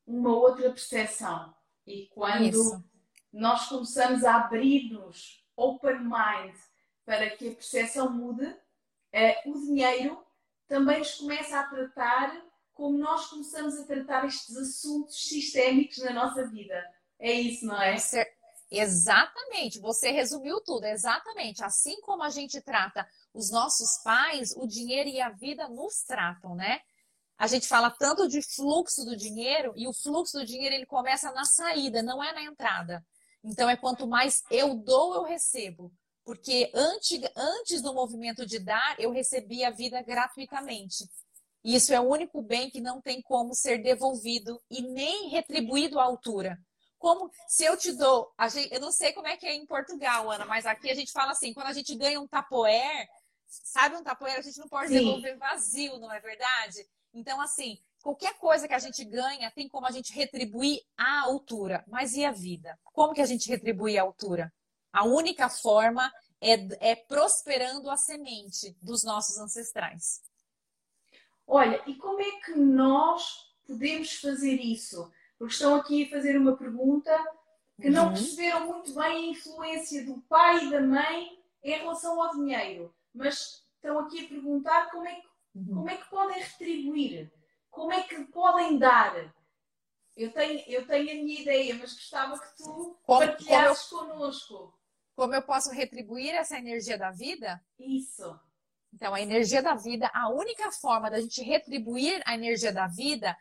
uma 0.06 0.34
outra 0.34 0.70
percepção. 0.70 1.54
E 1.86 2.06
quando 2.08 2.44
Isso. 2.44 2.84
nós 3.32 3.68
começamos 3.68 4.24
a 4.24 4.36
abrir-nos 4.36 5.44
open 5.56 6.00
mind 6.00 6.54
para 7.04 7.30
que 7.30 7.48
a 7.48 7.54
percepção 7.54 8.10
mude, 8.10 8.54
eh, 9.12 9.42
o 9.46 9.52
dinheiro 9.60 10.24
também 10.66 10.98
nos 10.98 11.14
começa 11.14 11.60
a 11.60 11.64
tratar 11.64 12.44
como 12.74 12.98
nós 12.98 13.28
começamos 13.28 13.78
a 13.78 13.84
tratar 13.84 14.26
estes 14.26 14.54
assuntos 14.54 15.28
sistémicos 15.28 15.96
na 15.98 16.12
nossa 16.12 16.46
vida. 16.46 16.84
É 17.18 17.32
isso, 17.32 17.64
não 17.64 17.80
é? 17.80 17.96
Exatamente, 18.70 19.78
você 19.78 20.10
resumiu 20.10 20.60
tudo, 20.60 20.84
exatamente. 20.84 21.64
Assim 21.64 21.98
como 22.02 22.22
a 22.22 22.28
gente 22.28 22.60
trata 22.60 23.08
os 23.32 23.50
nossos 23.50 24.02
pais, 24.02 24.54
o 24.56 24.66
dinheiro 24.66 25.08
e 25.08 25.20
a 25.20 25.30
vida 25.30 25.68
nos 25.68 26.02
tratam, 26.02 26.54
né? 26.54 26.80
A 27.38 27.46
gente 27.46 27.68
fala 27.68 27.90
tanto 27.90 28.28
de 28.28 28.40
fluxo 28.42 29.04
do 29.04 29.16
dinheiro 29.16 29.72
e 29.76 29.86
o 29.86 29.92
fluxo 29.92 30.38
do 30.38 30.46
dinheiro 30.46 30.74
ele 30.74 30.86
começa 30.86 31.30
na 31.32 31.44
saída, 31.44 32.02
não 32.02 32.22
é 32.22 32.32
na 32.32 32.42
entrada. 32.42 33.04
Então 33.44 33.68
é 33.68 33.76
quanto 33.76 34.06
mais 34.06 34.42
eu 34.50 34.74
dou, 34.74 35.14
eu 35.14 35.22
recebo. 35.22 35.92
Porque 36.24 36.72
antes, 36.74 37.20
antes 37.36 37.80
do 37.82 37.94
movimento 37.94 38.44
de 38.44 38.58
dar, 38.58 38.98
eu 38.98 39.12
recebia 39.12 39.68
a 39.68 39.70
vida 39.70 40.02
gratuitamente. 40.02 41.04
E 41.62 41.74
isso 41.74 41.92
é 41.92 42.00
o 42.00 42.08
único 42.08 42.42
bem 42.42 42.70
que 42.70 42.80
não 42.80 43.00
tem 43.00 43.20
como 43.22 43.54
ser 43.54 43.82
devolvido 43.82 44.60
e 44.70 44.82
nem 44.82 45.28
retribuído 45.28 46.00
à 46.00 46.04
altura. 46.04 46.58
Como 46.98 47.30
se 47.46 47.64
eu 47.64 47.76
te 47.76 47.92
dou, 47.92 48.32
gente, 48.50 48.72
eu 48.72 48.80
não 48.80 48.90
sei 48.90 49.12
como 49.12 49.28
é 49.28 49.36
que 49.36 49.46
é 49.46 49.54
em 49.54 49.66
Portugal, 49.66 50.30
Ana, 50.30 50.46
mas 50.46 50.64
aqui 50.64 50.90
a 50.90 50.94
gente 50.94 51.12
fala 51.12 51.32
assim, 51.32 51.52
quando 51.52 51.66
a 51.66 51.72
gente 51.72 51.94
ganha 51.94 52.20
um 52.20 52.26
tapoer, 52.26 53.06
sabe 53.46 53.96
um 53.96 54.02
tapoer, 54.02 54.38
a 54.38 54.40
gente 54.40 54.58
não 54.58 54.68
pode 54.68 54.88
Sim. 54.88 54.98
devolver 54.98 55.36
vazio, 55.38 55.98
não 55.98 56.12
é 56.12 56.18
verdade? 56.18 56.86
Então, 57.16 57.40
assim, 57.40 57.78
qualquer 58.02 58.36
coisa 58.38 58.68
que 58.68 58.74
a 58.74 58.78
gente 58.78 59.02
ganha 59.06 59.50
tem 59.50 59.66
como 59.66 59.86
a 59.86 59.90
gente 59.90 60.12
retribuir 60.12 60.82
à 60.98 61.22
altura. 61.22 61.82
Mas 61.88 62.12
e 62.12 62.26
a 62.26 62.30
vida? 62.30 62.78
Como 62.84 63.14
que 63.14 63.22
a 63.22 63.26
gente 63.26 63.48
retribui 63.48 63.96
à 63.96 64.02
altura? 64.02 64.52
A 64.92 65.04
única 65.04 65.48
forma 65.48 66.12
é, 66.42 66.90
é 66.90 66.94
prosperando 66.94 67.90
a 67.90 67.96
semente 67.96 68.76
dos 68.82 69.02
nossos 69.02 69.38
ancestrais. 69.38 70.22
Olha, 71.46 71.82
e 71.86 71.94
como 71.94 72.20
é 72.20 72.30
que 72.44 72.54
nós 72.54 73.50
podemos 73.66 74.12
fazer 74.20 74.60
isso? 74.60 75.10
Porque 75.38 75.54
estão 75.54 75.74
aqui 75.74 76.04
a 76.04 76.10
fazer 76.10 76.36
uma 76.36 76.54
pergunta 76.54 77.10
que 77.80 77.88
não 77.88 78.08
uhum. 78.08 78.12
perceberam 78.12 78.66
muito 78.66 78.94
bem 78.94 79.04
a 79.04 79.30
influência 79.30 80.04
do 80.04 80.20
pai 80.22 80.66
e 80.66 80.70
da 80.70 80.82
mãe 80.82 81.42
em 81.62 81.78
relação 81.78 82.20
ao 82.20 82.34
dinheiro, 82.34 82.94
mas 83.14 83.64
estão 83.74 83.98
aqui 84.00 84.24
a 84.24 84.28
perguntar 84.28 84.90
como 84.90 85.06
é 85.06 85.14
que. 85.14 85.35
Como 85.64 85.88
é 85.88 85.96
que 85.96 86.10
podem 86.10 86.40
retribuir? 86.40 87.32
Como 87.70 87.92
é 87.92 88.02
que 88.02 88.24
podem 88.26 88.78
dar? 88.78 89.34
Eu 90.16 90.32
tenho, 90.32 90.62
eu 90.66 90.86
tenho 90.86 91.10
a 91.10 91.24
minha 91.24 91.40
ideia, 91.40 91.74
mas 91.74 91.92
gostava 91.92 92.38
que 92.38 92.56
tu 92.56 92.98
como, 93.04 93.20
partilhasses 93.20 93.88
como 93.88 94.02
eu, 94.02 94.08
connosco. 94.14 94.78
Como 95.14 95.34
eu 95.34 95.42
posso 95.42 95.70
retribuir 95.70 96.30
essa 96.34 96.58
energia 96.58 96.98
da 96.98 97.10
vida? 97.10 97.62
Isso. 97.78 98.38
Então, 98.92 99.14
a 99.14 99.20
energia 99.20 99.62
da 99.62 99.74
vida, 99.74 100.10
a 100.14 100.30
única 100.30 100.72
forma 100.72 101.10
da 101.10 101.20
gente 101.20 101.42
retribuir 101.42 102.22
a 102.24 102.34
energia 102.34 102.72
da 102.72 102.86
vida 102.86 103.36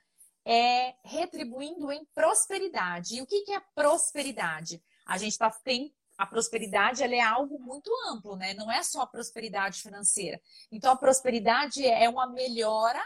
é 0.46 0.94
retribuindo 1.04 1.92
em 1.92 2.06
prosperidade. 2.14 3.16
E 3.16 3.22
o 3.22 3.26
que, 3.26 3.42
que 3.42 3.54
é 3.54 3.62
prosperidade? 3.74 4.84
A 5.06 5.18
gente 5.18 5.38
tá, 5.38 5.50
tem 5.50 5.96
a 6.18 6.26
prosperidade 6.26 7.04
ela 7.04 7.16
é 7.16 7.22
algo 7.22 7.60
muito 7.60 7.92
amplo, 8.10 8.36
né? 8.36 8.54
Não 8.54 8.72
é 8.72 8.82
só 8.84 9.02
a 9.02 9.08
prosperidade 9.08 9.82
financeira. 9.82 10.40
Então, 10.72 10.92
a 10.92 10.98
prosperidade 10.98 11.86
é 11.86 12.08
uma 12.08 12.28
melhora 12.28 13.02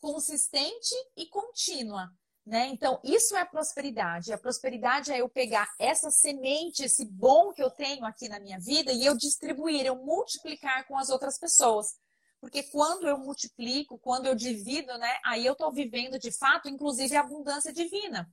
consistente 0.00 0.94
e 1.16 1.26
contínua. 1.26 2.10
Né? 2.46 2.66
Então, 2.66 3.00
isso 3.02 3.34
é 3.34 3.44
prosperidade. 3.44 4.30
A 4.30 4.36
prosperidade 4.36 5.10
é 5.10 5.22
eu 5.22 5.28
pegar 5.30 5.66
essa 5.78 6.10
semente, 6.10 6.84
esse 6.84 7.06
bom 7.06 7.54
que 7.54 7.62
eu 7.62 7.70
tenho 7.70 8.04
aqui 8.04 8.28
na 8.28 8.38
minha 8.38 8.60
vida 8.60 8.92
e 8.92 9.02
eu 9.02 9.16
distribuir, 9.16 9.86
eu 9.86 9.96
multiplicar 9.96 10.86
com 10.86 10.98
as 10.98 11.08
outras 11.08 11.38
pessoas. 11.38 11.94
Porque 12.38 12.62
quando 12.64 13.08
eu 13.08 13.16
multiplico, 13.16 13.98
quando 13.98 14.26
eu 14.26 14.34
divido, 14.34 14.98
né, 14.98 15.16
aí 15.24 15.46
eu 15.46 15.54
estou 15.54 15.72
vivendo 15.72 16.18
de 16.18 16.30
fato, 16.30 16.68
inclusive, 16.68 17.16
a 17.16 17.20
abundância 17.20 17.72
divina. 17.72 18.30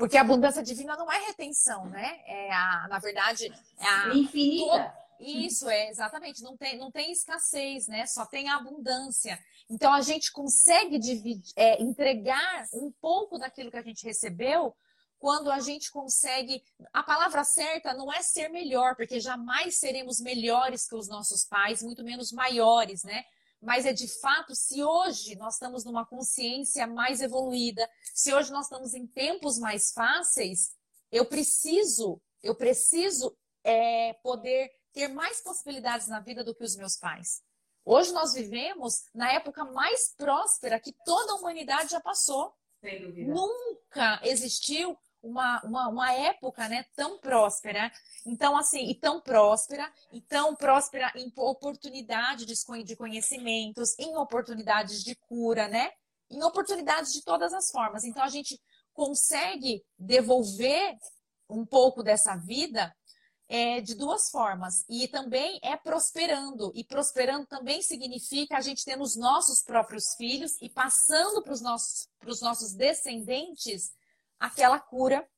Porque 0.00 0.16
a 0.16 0.22
abundância 0.22 0.62
divina 0.62 0.96
não 0.96 1.12
é 1.12 1.26
retenção, 1.26 1.84
né? 1.84 2.22
É 2.24 2.50
a, 2.50 2.88
na 2.88 2.98
verdade, 2.98 3.52
é 3.78 3.86
a 3.86 4.14
infinita. 4.14 4.94
Isso 5.20 5.68
é 5.68 5.90
exatamente, 5.90 6.42
não 6.42 6.56
tem, 6.56 6.78
não 6.78 6.90
tem 6.90 7.12
escassez, 7.12 7.86
né? 7.86 8.06
Só 8.06 8.24
tem 8.24 8.48
abundância. 8.48 9.38
Então 9.68 9.92
a 9.92 10.00
gente 10.00 10.32
consegue 10.32 10.98
dividir, 10.98 11.52
é, 11.54 11.82
entregar 11.82 12.66
um 12.72 12.90
pouco 12.90 13.36
daquilo 13.36 13.70
que 13.70 13.76
a 13.76 13.82
gente 13.82 14.02
recebeu 14.02 14.74
quando 15.18 15.50
a 15.50 15.60
gente 15.60 15.90
consegue. 15.90 16.64
A 16.94 17.02
palavra 17.02 17.44
certa 17.44 17.92
não 17.92 18.10
é 18.10 18.22
ser 18.22 18.48
melhor, 18.48 18.96
porque 18.96 19.20
jamais 19.20 19.76
seremos 19.76 20.18
melhores 20.18 20.88
que 20.88 20.96
os 20.96 21.08
nossos 21.08 21.44
pais, 21.44 21.82
muito 21.82 22.02
menos 22.02 22.32
maiores, 22.32 23.04
né? 23.04 23.26
Mas 23.60 23.84
é 23.84 23.92
de 23.92 24.08
fato 24.08 24.54
se 24.54 24.82
hoje 24.82 25.36
nós 25.36 25.54
estamos 25.54 25.84
numa 25.84 26.06
consciência 26.06 26.86
mais 26.86 27.20
evoluída, 27.20 27.88
se 28.14 28.32
hoje 28.32 28.50
nós 28.50 28.66
estamos 28.66 28.94
em 28.94 29.06
tempos 29.06 29.58
mais 29.58 29.92
fáceis, 29.92 30.72
eu 31.10 31.26
preciso 31.26 32.20
Eu 32.42 32.54
preciso 32.54 33.36
é, 33.62 34.14
poder 34.22 34.70
ter 34.92 35.08
mais 35.08 35.42
possibilidades 35.42 36.08
na 36.08 36.20
vida 36.20 36.42
do 36.42 36.54
que 36.54 36.64
os 36.64 36.74
meus 36.74 36.96
pais. 36.96 37.42
Hoje 37.84 38.12
nós 38.12 38.32
vivemos 38.32 39.04
na 39.14 39.32
época 39.32 39.64
mais 39.64 40.14
próspera 40.16 40.80
que 40.80 40.94
toda 41.04 41.32
a 41.32 41.36
humanidade 41.36 41.90
já 41.90 42.00
passou. 42.00 42.54
Sem 42.80 43.02
dúvida. 43.02 43.32
Nunca 43.32 44.20
existiu 44.22 44.96
uma, 45.22 45.60
uma, 45.62 45.88
uma 45.88 46.12
época 46.12 46.68
né, 46.68 46.84
tão 46.94 47.18
próspera. 47.18 47.90
Então, 48.26 48.56
assim, 48.56 48.90
e 48.90 48.94
tão 48.94 49.20
próspera, 49.20 49.90
e 50.12 50.20
tão 50.20 50.54
próspera 50.54 51.12
em 51.16 51.32
oportunidade 51.36 52.46
de, 52.46 52.96
conhecimentos, 52.96 53.98
em 53.98 54.16
oportunidades 54.16 55.02
de 55.02 55.14
cura, 55.14 55.68
né? 55.68 55.90
Em 56.30 56.42
oportunidades 56.42 57.12
de 57.12 57.22
todas 57.22 57.52
as 57.52 57.70
formas. 57.70 58.04
Então, 58.04 58.22
a 58.22 58.28
gente 58.28 58.60
consegue 58.92 59.84
devolver 59.98 60.96
um 61.48 61.66
pouco 61.66 62.02
dessa 62.02 62.36
vida 62.36 62.94
é, 63.48 63.80
de 63.80 63.96
duas 63.96 64.30
formas. 64.30 64.84
E 64.88 65.08
também 65.08 65.58
é 65.62 65.76
prosperando. 65.76 66.70
E 66.74 66.84
prosperando 66.84 67.46
também 67.46 67.82
significa 67.82 68.56
a 68.56 68.60
gente 68.60 68.84
tendo 68.84 69.02
os 69.02 69.16
nossos 69.16 69.62
próprios 69.62 70.14
filhos 70.16 70.52
e 70.62 70.70
passando 70.70 71.42
para 71.42 71.52
os 71.52 71.60
nossos, 71.60 72.08
nossos 72.40 72.72
descendentes 72.74 73.90
aquela 74.40 74.80
cura 74.80 75.28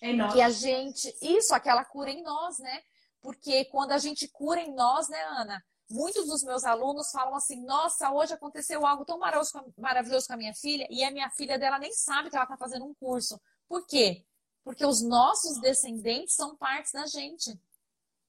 em 0.00 0.16
nós. 0.16 0.32
que 0.32 0.40
a 0.40 0.50
gente. 0.50 1.14
Isso, 1.20 1.54
aquela 1.54 1.84
cura 1.84 2.10
em 2.10 2.22
nós, 2.22 2.58
né? 2.58 2.82
Porque 3.20 3.66
quando 3.66 3.92
a 3.92 3.98
gente 3.98 4.26
cura 4.28 4.60
em 4.60 4.74
nós, 4.74 5.08
né, 5.08 5.22
Ana? 5.24 5.62
Muitos 5.90 6.26
dos 6.26 6.42
meus 6.42 6.64
alunos 6.64 7.10
falam 7.10 7.36
assim: 7.36 7.62
nossa, 7.64 8.10
hoje 8.10 8.32
aconteceu 8.32 8.86
algo 8.86 9.04
tão 9.04 9.18
maravilhoso 9.18 10.26
com 10.26 10.32
a 10.32 10.36
minha 10.36 10.54
filha, 10.54 10.86
e 10.90 11.04
a 11.04 11.10
minha 11.10 11.30
filha 11.30 11.58
dela 11.58 11.78
nem 11.78 11.92
sabe 11.92 12.30
que 12.30 12.36
ela 12.36 12.44
está 12.44 12.56
fazendo 12.56 12.86
um 12.86 12.94
curso. 12.94 13.38
Por 13.68 13.86
quê? 13.86 14.24
Porque 14.64 14.84
os 14.84 15.02
nossos 15.02 15.60
descendentes 15.60 16.34
são 16.34 16.56
partes 16.56 16.92
da 16.92 17.06
gente. 17.06 17.50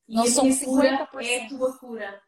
E 0.08 0.16
Nós 0.16 0.34
somos 0.34 0.56
50%. 0.58 1.10
Cura 1.10 1.26
é 1.26 1.48
tua 1.48 1.78
cura. 1.78 2.22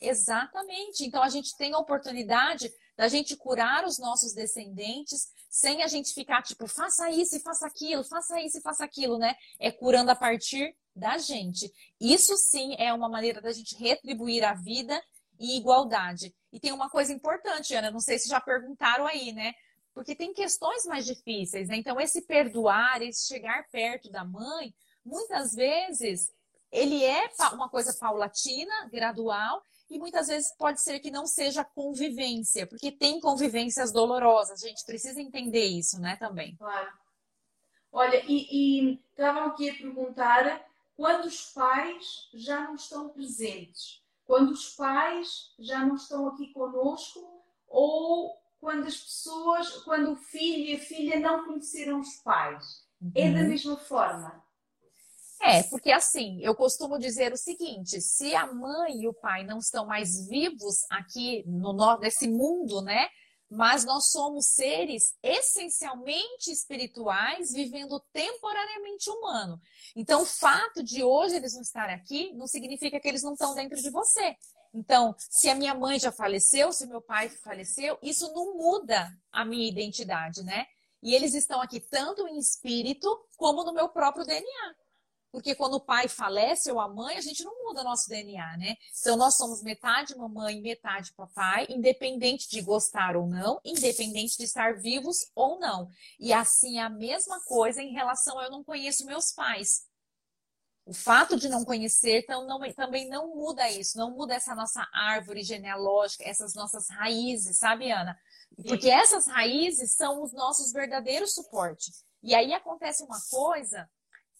Exatamente. 0.00 1.04
Então 1.04 1.22
a 1.22 1.28
gente 1.28 1.56
tem 1.56 1.72
a 1.72 1.78
oportunidade 1.78 2.72
da 2.96 3.08
gente 3.08 3.36
curar 3.36 3.84
os 3.84 3.98
nossos 3.98 4.32
descendentes 4.34 5.32
sem 5.48 5.82
a 5.82 5.86
gente 5.86 6.12
ficar 6.12 6.42
tipo, 6.42 6.66
faça 6.66 7.10
isso 7.10 7.36
e 7.36 7.40
faça 7.40 7.66
aquilo, 7.66 8.04
faça 8.04 8.40
isso 8.40 8.58
e 8.58 8.62
faça 8.62 8.84
aquilo, 8.84 9.18
né? 9.18 9.34
É 9.58 9.70
curando 9.70 10.10
a 10.10 10.16
partir 10.16 10.74
da 10.94 11.18
gente. 11.18 11.72
Isso 12.00 12.36
sim 12.36 12.74
é 12.78 12.92
uma 12.92 13.08
maneira 13.08 13.40
da 13.40 13.52
gente 13.52 13.76
retribuir 13.76 14.44
a 14.44 14.54
vida 14.54 15.02
e 15.38 15.56
igualdade. 15.56 16.34
E 16.52 16.60
tem 16.60 16.72
uma 16.72 16.90
coisa 16.90 17.12
importante, 17.12 17.74
Ana, 17.74 17.90
não 17.90 18.00
sei 18.00 18.18
se 18.18 18.28
já 18.28 18.40
perguntaram 18.40 19.06
aí, 19.06 19.32
né? 19.32 19.52
porque 19.94 20.14
tem 20.14 20.32
questões 20.32 20.84
mais 20.86 21.04
difíceis, 21.04 21.68
né? 21.68 21.76
Então, 21.76 22.00
esse 22.00 22.22
perdoar, 22.22 23.02
esse 23.02 23.26
chegar 23.26 23.68
perto 23.70 24.10
da 24.10 24.24
mãe, 24.24 24.74
muitas 25.04 25.54
vezes 25.54 26.32
ele 26.70 27.04
é 27.04 27.28
uma 27.52 27.68
coisa 27.68 27.94
paulatina, 27.98 28.88
gradual, 28.90 29.62
e 29.92 29.98
muitas 29.98 30.28
vezes 30.28 30.52
pode 30.56 30.80
ser 30.80 30.98
que 31.00 31.10
não 31.10 31.26
seja 31.26 31.62
convivência, 31.62 32.66
porque 32.66 32.90
tem 32.90 33.20
convivências 33.20 33.92
dolorosas. 33.92 34.62
A 34.62 34.68
gente 34.68 34.84
precisa 34.86 35.20
entender 35.20 35.66
isso, 35.66 36.00
né, 36.00 36.16
também. 36.16 36.56
Claro. 36.56 36.90
Olha, 37.92 38.24
e, 38.26 38.98
estavam 39.10 39.44
aqui 39.44 39.68
a 39.68 39.74
perguntar 39.74 40.64
quando 40.96 41.26
os 41.26 41.52
pais 41.52 42.30
já 42.32 42.62
não 42.62 42.74
estão 42.74 43.10
presentes, 43.10 44.02
quando 44.24 44.52
os 44.52 44.70
pais 44.70 45.52
já 45.58 45.84
não 45.84 45.96
estão 45.96 46.28
aqui 46.28 46.46
conosco, 46.54 47.42
ou 47.68 48.34
quando 48.58 48.86
as 48.86 48.96
pessoas, 48.96 49.76
quando 49.82 50.12
o 50.12 50.16
filho 50.16 50.70
e 50.70 50.76
a 50.76 50.78
filha 50.78 51.20
não 51.20 51.44
conheceram 51.44 52.00
os 52.00 52.16
pais. 52.16 52.86
Uhum. 53.00 53.12
É 53.14 53.30
da 53.30 53.40
uhum. 53.40 53.48
mesma 53.48 53.76
forma. 53.76 54.41
É, 55.44 55.64
porque 55.64 55.90
assim, 55.90 56.38
eu 56.40 56.54
costumo 56.54 56.98
dizer 57.00 57.32
o 57.32 57.36
seguinte: 57.36 58.00
se 58.00 58.32
a 58.34 58.46
mãe 58.46 59.02
e 59.02 59.08
o 59.08 59.12
pai 59.12 59.44
não 59.44 59.58
estão 59.58 59.84
mais 59.84 60.28
vivos 60.28 60.86
aqui 60.88 61.42
no 61.46 61.72
nesse 61.98 62.28
mundo, 62.28 62.80
né? 62.80 63.08
Mas 63.50 63.84
nós 63.84 64.10
somos 64.10 64.46
seres 64.46 65.14
essencialmente 65.22 66.50
espirituais, 66.50 67.52
vivendo 67.52 68.00
temporariamente 68.12 69.10
humano. 69.10 69.60
Então, 69.94 70.22
o 70.22 70.26
fato 70.26 70.82
de 70.82 71.02
hoje 71.02 71.36
eles 71.36 71.52
não 71.52 71.60
estarem 71.60 71.94
aqui 71.94 72.32
não 72.32 72.46
significa 72.46 72.98
que 72.98 73.06
eles 73.06 73.22
não 73.22 73.34
estão 73.34 73.54
dentro 73.54 73.76
de 73.76 73.90
você. 73.90 74.36
Então, 74.72 75.14
se 75.18 75.50
a 75.50 75.54
minha 75.54 75.74
mãe 75.74 75.98
já 75.98 76.10
faleceu, 76.10 76.72
se 76.72 76.86
meu 76.86 77.02
pai 77.02 77.28
faleceu, 77.28 77.98
isso 78.00 78.32
não 78.32 78.56
muda 78.56 79.12
a 79.30 79.44
minha 79.44 79.68
identidade, 79.68 80.42
né? 80.44 80.64
E 81.02 81.14
eles 81.14 81.34
estão 81.34 81.60
aqui 81.60 81.78
tanto 81.78 82.26
em 82.28 82.38
espírito 82.38 83.08
como 83.36 83.64
no 83.64 83.74
meu 83.74 83.88
próprio 83.88 84.24
DNA. 84.24 84.81
Porque 85.32 85.54
quando 85.54 85.74
o 85.74 85.80
pai 85.80 86.08
falece 86.08 86.70
ou 86.70 86.78
a 86.78 86.86
mãe, 86.86 87.16
a 87.16 87.20
gente 87.22 87.42
não 87.42 87.64
muda 87.64 87.82
nosso 87.82 88.06
DNA, 88.06 88.58
né? 88.58 88.76
Então 89.00 89.16
nós 89.16 89.34
somos 89.34 89.62
metade 89.62 90.14
mamãe, 90.14 90.60
metade 90.60 91.10
papai, 91.14 91.66
independente 91.70 92.50
de 92.50 92.60
gostar 92.60 93.16
ou 93.16 93.26
não, 93.26 93.58
independente 93.64 94.36
de 94.36 94.44
estar 94.44 94.74
vivos 94.74 95.30
ou 95.34 95.58
não. 95.58 95.88
E 96.20 96.34
assim 96.34 96.78
a 96.78 96.90
mesma 96.90 97.40
coisa 97.44 97.82
em 97.82 97.92
relação 97.94 98.38
a 98.38 98.44
eu 98.44 98.50
não 98.50 98.62
conheço 98.62 99.06
meus 99.06 99.32
pais. 99.32 99.86
O 100.84 100.92
fato 100.92 101.36
de 101.38 101.48
não 101.48 101.64
conhecer 101.64 102.18
então, 102.24 102.46
não, 102.46 102.60
também 102.74 103.08
não 103.08 103.34
muda 103.34 103.70
isso, 103.70 103.96
não 103.96 104.10
muda 104.10 104.34
essa 104.34 104.54
nossa 104.54 104.86
árvore 104.92 105.42
genealógica, 105.42 106.24
essas 106.24 106.54
nossas 106.54 106.90
raízes, 106.90 107.56
sabe, 107.56 107.90
Ana? 107.90 108.18
Porque 108.66 108.90
essas 108.90 109.26
raízes 109.28 109.94
são 109.94 110.22
os 110.22 110.32
nossos 110.32 110.72
verdadeiros 110.72 111.32
suportes. 111.32 112.04
E 112.22 112.34
aí 112.34 112.52
acontece 112.52 113.02
uma 113.02 113.18
coisa 113.30 113.88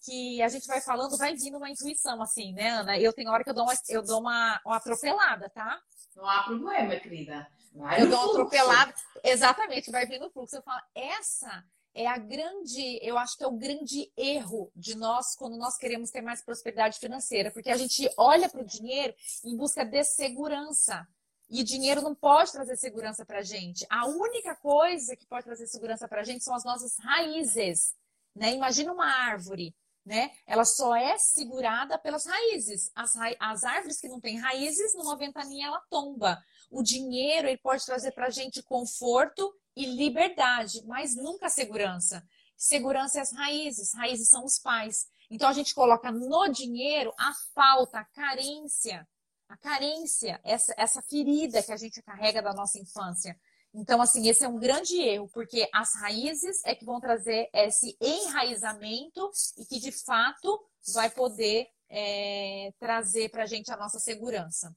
que 0.03 0.41
a 0.41 0.49
gente 0.49 0.67
vai 0.67 0.81
falando, 0.81 1.17
vai 1.17 1.35
vindo 1.35 1.57
uma 1.57 1.69
intuição, 1.69 2.21
assim, 2.21 2.53
né, 2.53 2.69
Ana? 2.69 2.99
Eu 2.99 3.13
tenho 3.13 3.31
hora 3.31 3.43
que 3.43 3.49
eu 3.49 3.53
dou 3.53 3.63
uma, 3.63 3.73
eu 3.89 4.01
dou 4.01 4.19
uma, 4.19 4.61
uma 4.65 4.75
atropelada, 4.77 5.49
tá? 5.49 5.81
Não 6.15 6.27
há 6.27 6.43
problema, 6.43 6.95
querida. 6.97 7.47
Vai 7.73 8.01
eu 8.01 8.09
dou 8.09 8.19
uma 8.19 8.29
atropelada, 8.31 8.93
exatamente, 9.23 9.89
vai 9.89 10.05
vindo 10.05 10.27
o 10.27 10.29
fluxo. 10.29 10.55
Eu 10.55 10.61
falo, 10.61 10.81
essa 10.93 11.63
é 11.95 12.07
a 12.07 12.17
grande, 12.17 12.99
eu 13.01 13.17
acho 13.17 13.37
que 13.37 13.43
é 13.43 13.47
o 13.47 13.57
grande 13.57 14.11
erro 14.17 14.71
de 14.75 14.95
nós 14.95 15.35
quando 15.35 15.57
nós 15.57 15.77
queremos 15.77 16.11
ter 16.11 16.21
mais 16.21 16.41
prosperidade 16.41 16.99
financeira, 16.99 17.51
porque 17.51 17.69
a 17.69 17.77
gente 17.77 18.09
olha 18.17 18.49
para 18.49 18.61
o 18.61 18.65
dinheiro 18.65 19.13
em 19.43 19.55
busca 19.55 19.85
de 19.85 20.03
segurança. 20.03 21.07
E 21.49 21.63
dinheiro 21.63 22.01
não 22.01 22.15
pode 22.15 22.51
trazer 22.51 22.75
segurança 22.77 23.23
para 23.25 23.39
a 23.39 23.43
gente. 23.43 23.85
A 23.89 24.07
única 24.07 24.55
coisa 24.55 25.15
que 25.15 25.27
pode 25.27 25.45
trazer 25.45 25.67
segurança 25.67 26.07
para 26.07 26.21
a 26.21 26.23
gente 26.23 26.43
são 26.43 26.55
as 26.55 26.63
nossas 26.63 26.97
raízes. 26.97 27.93
Né? 28.35 28.53
Imagina 28.53 28.91
uma 28.91 29.05
árvore, 29.05 29.75
né? 30.05 30.31
Ela 30.45 30.65
só 30.65 30.95
é 30.95 31.17
segurada 31.17 31.97
pelas 31.97 32.25
raízes. 32.25 32.91
As, 32.93 33.15
ra... 33.15 33.33
as 33.39 33.63
árvores 33.63 33.99
que 33.99 34.09
não 34.09 34.19
têm 34.19 34.37
raízes, 34.37 34.93
numa 34.95 35.17
ventaninha 35.17 35.67
ela 35.67 35.81
tomba. 35.89 36.41
O 36.69 36.83
dinheiro 36.83 37.47
ele 37.47 37.57
pode 37.57 37.85
trazer 37.85 38.11
para 38.11 38.27
a 38.27 38.31
gente 38.31 38.61
conforto 38.63 39.53
e 39.75 39.85
liberdade, 39.85 40.83
mas 40.85 41.15
nunca 41.15 41.49
segurança. 41.49 42.25
Segurança 42.57 43.19
é 43.19 43.21
as 43.21 43.31
raízes, 43.31 43.93
raízes 43.93 44.29
são 44.29 44.43
os 44.45 44.59
pais. 44.59 45.07
Então 45.29 45.49
a 45.49 45.53
gente 45.53 45.73
coloca 45.73 46.11
no 46.11 46.47
dinheiro 46.49 47.13
a 47.17 47.33
falta, 47.53 47.99
a 47.99 48.05
carência, 48.05 49.07
a 49.47 49.57
carência, 49.57 50.39
essa, 50.43 50.73
essa 50.77 51.01
ferida 51.01 51.61
que 51.63 51.71
a 51.71 51.77
gente 51.77 52.01
carrega 52.01 52.41
da 52.41 52.53
nossa 52.53 52.79
infância. 52.79 53.39
Então, 53.73 54.01
assim, 54.01 54.27
esse 54.29 54.43
é 54.45 54.47
um 54.47 54.59
grande 54.59 55.01
erro, 55.01 55.27
porque 55.33 55.67
as 55.73 55.95
raízes 55.95 56.63
é 56.63 56.75
que 56.75 56.85
vão 56.85 56.99
trazer 56.99 57.49
esse 57.51 57.97
enraizamento 57.99 59.31
e 59.57 59.65
que, 59.65 59.79
de 59.79 59.91
fato, 59.91 60.63
vai 60.93 61.09
poder 61.09 61.67
é, 61.89 62.71
trazer 62.79 63.29
para 63.29 63.43
a 63.43 63.47
gente 63.47 63.71
a 63.71 63.77
nossa 63.77 63.99
segurança. 63.99 64.75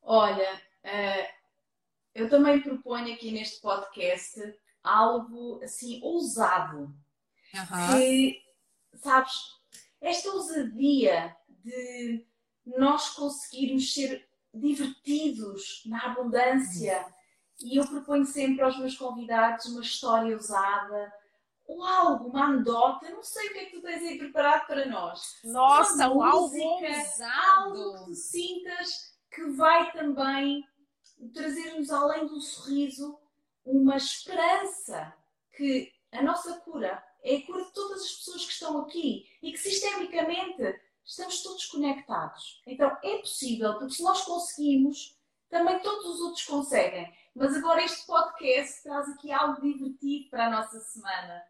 Olha, 0.00 0.62
é, 0.82 1.30
eu 2.14 2.30
também 2.30 2.62
proponho 2.62 3.12
aqui 3.14 3.30
neste 3.30 3.60
podcast 3.60 4.40
algo 4.82 5.62
assim 5.62 6.00
ousado. 6.02 6.94
Uhum. 7.54 7.98
Que, 7.98 8.42
sabes, 8.94 9.32
esta 10.00 10.30
ousadia 10.30 11.36
de 11.48 12.26
nós 12.64 13.10
conseguirmos 13.10 13.92
ser 13.92 14.26
divertidos 14.52 15.82
na 15.86 16.06
abundância. 16.06 17.06
E 17.62 17.76
eu 17.76 17.86
proponho 17.86 18.24
sempre 18.24 18.62
aos 18.62 18.78
meus 18.78 18.96
convidados 18.96 19.66
uma 19.66 19.82
história 19.82 20.34
ousada, 20.34 21.12
ou 21.66 21.84
algo, 21.84 22.28
uma 22.28 22.46
anedota, 22.46 23.10
não 23.10 23.22
sei 23.22 23.48
o 23.48 23.52
que 23.52 23.58
é 23.58 23.64
que 23.66 23.76
tu 23.76 23.82
tens 23.82 24.02
aí 24.02 24.18
preparado 24.18 24.66
para 24.66 24.86
nós. 24.86 25.38
Nossa, 25.44 26.08
uma 26.08 26.30
algo 26.30 26.48
música, 26.48 27.30
algo 27.54 27.98
que 27.98 28.04
tu 28.06 28.14
sintas 28.14 29.14
que 29.30 29.44
vai 29.50 29.92
também 29.92 30.66
trazer-nos 31.32 31.90
além 31.90 32.26
do 32.26 32.40
sorriso 32.40 33.18
uma 33.64 33.96
esperança 33.96 35.14
que 35.56 35.92
a 36.12 36.22
nossa 36.22 36.58
cura 36.60 37.02
é 37.22 37.36
a 37.36 37.46
cura 37.46 37.64
de 37.64 37.72
todas 37.72 38.02
as 38.02 38.12
pessoas 38.12 38.46
que 38.46 38.52
estão 38.52 38.80
aqui 38.80 39.26
e 39.42 39.52
que 39.52 39.58
sistemicamente 39.58 40.80
estamos 41.10 41.42
todos 41.42 41.66
conectados. 41.66 42.62
Então 42.66 42.96
é 43.02 43.18
possível, 43.18 43.74
porque 43.78 43.94
se 43.94 44.02
nós 44.02 44.22
conseguimos, 44.22 45.18
também 45.48 45.80
todos 45.80 46.06
os 46.06 46.20
outros 46.20 46.44
conseguem. 46.44 47.12
Mas 47.34 47.56
agora 47.56 47.84
este 47.84 48.06
podcast 48.06 48.82
traz 48.82 49.08
aqui 49.08 49.32
algo 49.32 49.60
divertido 49.60 50.30
para 50.30 50.46
a 50.46 50.50
nossa 50.50 50.78
semana. 50.80 51.42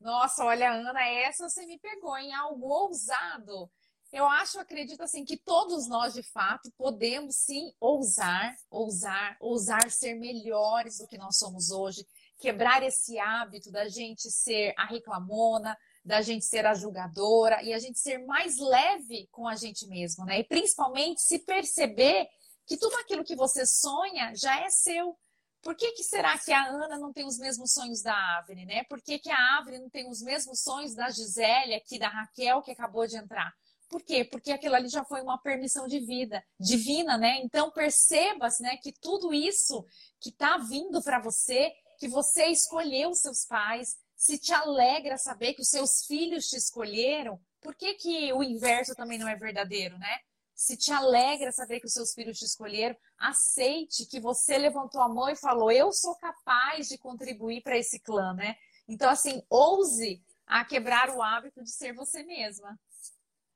Nossa, 0.00 0.44
olha, 0.44 0.72
Ana, 0.72 1.02
essa 1.08 1.48
você 1.48 1.64
me 1.64 1.78
pegou 1.78 2.16
em 2.18 2.34
algo 2.34 2.66
ousado. 2.66 3.70
Eu 4.12 4.26
acho, 4.26 4.60
acredito 4.60 5.02
assim, 5.02 5.24
que 5.24 5.36
todos 5.36 5.88
nós, 5.88 6.14
de 6.14 6.22
fato, 6.22 6.70
podemos 6.76 7.36
sim 7.36 7.72
ousar, 7.80 8.54
ousar, 8.70 9.36
ousar 9.40 9.90
ser 9.90 10.14
melhores 10.14 10.98
do 10.98 11.06
que 11.06 11.18
nós 11.18 11.36
somos 11.36 11.70
hoje, 11.70 12.06
quebrar 12.38 12.82
esse 12.82 13.18
hábito 13.18 13.72
da 13.72 13.88
gente 13.88 14.30
ser 14.30 14.74
a 14.76 14.84
reclamona, 14.84 15.76
da 16.04 16.20
gente 16.20 16.44
ser 16.44 16.66
a 16.66 16.74
julgadora 16.74 17.62
e 17.62 17.72
a 17.72 17.78
gente 17.78 17.98
ser 17.98 18.18
mais 18.26 18.58
leve 18.58 19.26
com 19.32 19.48
a 19.48 19.56
gente 19.56 19.86
mesmo, 19.86 20.24
né? 20.24 20.40
E 20.40 20.44
principalmente 20.44 21.22
se 21.22 21.38
perceber 21.38 22.28
que 22.66 22.76
tudo 22.76 22.94
aquilo 22.96 23.24
que 23.24 23.34
você 23.34 23.64
sonha 23.64 24.34
já 24.34 24.60
é 24.60 24.68
seu. 24.68 25.16
Por 25.62 25.74
que, 25.74 25.92
que 25.92 26.02
será 26.02 26.38
que 26.38 26.52
a 26.52 26.66
Ana 26.66 26.98
não 26.98 27.10
tem 27.10 27.24
os 27.24 27.38
mesmos 27.38 27.72
sonhos 27.72 28.02
da 28.02 28.14
Avne, 28.36 28.66
né? 28.66 28.84
Por 28.84 29.00
que, 29.00 29.18
que 29.18 29.30
a 29.30 29.58
Avne 29.58 29.78
não 29.78 29.88
tem 29.88 30.08
os 30.08 30.20
mesmos 30.20 30.60
sonhos 30.60 30.94
da 30.94 31.08
Gisele 31.08 31.74
aqui, 31.74 31.98
da 31.98 32.08
Raquel, 32.08 32.60
que 32.60 32.70
acabou 32.70 33.06
de 33.06 33.16
entrar? 33.16 33.50
Por 33.88 34.02
quê? 34.02 34.24
Porque 34.24 34.52
aquilo 34.52 34.74
ali 34.74 34.88
já 34.88 35.04
foi 35.04 35.22
uma 35.22 35.38
permissão 35.38 35.86
de 35.86 36.00
vida, 36.00 36.44
divina, 36.60 37.16
né? 37.16 37.40
Então 37.42 37.70
perceba-se, 37.70 38.62
né, 38.62 38.76
que 38.76 38.92
tudo 38.92 39.32
isso 39.32 39.86
que 40.20 40.30
está 40.30 40.58
vindo 40.58 41.02
para 41.02 41.20
você, 41.20 41.72
que 41.98 42.08
você 42.08 42.46
escolheu 42.46 43.14
seus 43.14 43.46
pais, 43.46 43.96
se 44.24 44.38
te 44.38 44.54
alegra 44.54 45.18
saber 45.18 45.52
que 45.52 45.60
os 45.60 45.68
seus 45.68 46.06
filhos 46.06 46.48
te 46.48 46.56
escolheram, 46.56 47.38
por 47.60 47.74
que, 47.74 47.92
que 47.92 48.32
o 48.32 48.42
inverso 48.42 48.94
também 48.94 49.18
não 49.18 49.28
é 49.28 49.36
verdadeiro, 49.36 49.98
né? 49.98 50.18
Se 50.54 50.78
te 50.78 50.90
alegra 50.90 51.52
saber 51.52 51.78
que 51.78 51.84
os 51.84 51.92
seus 51.92 52.14
filhos 52.14 52.38
te 52.38 52.46
escolheram, 52.46 52.96
aceite 53.18 54.06
que 54.06 54.18
você 54.18 54.56
levantou 54.56 55.02
a 55.02 55.10
mão 55.10 55.28
e 55.28 55.36
falou: 55.36 55.70
Eu 55.70 55.92
sou 55.92 56.16
capaz 56.16 56.88
de 56.88 56.96
contribuir 56.96 57.60
para 57.60 57.76
esse 57.76 58.00
clã, 58.00 58.32
né? 58.32 58.56
Então, 58.88 59.10
assim, 59.10 59.42
ouse 59.50 60.24
a 60.46 60.64
quebrar 60.64 61.10
o 61.10 61.20
hábito 61.20 61.62
de 61.62 61.70
ser 61.70 61.92
você 61.92 62.22
mesma. 62.22 62.80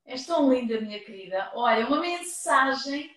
És 0.05 0.27
tão 0.27 0.53
linda, 0.53 0.83
minha 0.83 1.03
querida. 1.03 1.51
Olha, 1.55 1.87
uma 1.87 2.01
mensagem 2.01 3.11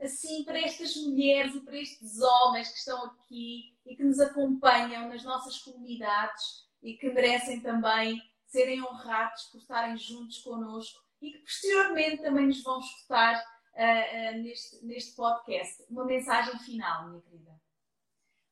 assim 0.00 0.42
para 0.42 0.58
estas 0.58 0.96
mulheres 0.96 1.54
e 1.54 1.60
para 1.60 1.76
estes 1.76 2.20
homens 2.20 2.68
que 2.68 2.78
estão 2.78 3.04
aqui 3.04 3.78
e 3.86 3.94
que 3.94 4.02
nos 4.02 4.18
acompanham 4.18 5.08
nas 5.08 5.22
nossas 5.22 5.56
comunidades 5.58 6.68
e 6.82 6.94
que 6.94 7.10
merecem 7.10 7.60
também 7.60 8.20
serem 8.46 8.82
honrados 8.82 9.44
por 9.44 9.58
estarem 9.58 9.96
juntos 9.96 10.38
connosco 10.38 10.98
e 11.20 11.32
que 11.32 11.38
posteriormente 11.38 12.22
também 12.22 12.46
nos 12.46 12.62
vão 12.62 12.80
escutar 12.80 13.36
uh, 13.36 14.36
uh, 14.36 14.42
neste, 14.42 14.84
neste 14.84 15.14
podcast. 15.14 15.84
Uma 15.88 16.04
mensagem 16.04 16.58
final, 16.60 17.08
minha 17.08 17.22
querida. 17.22 17.60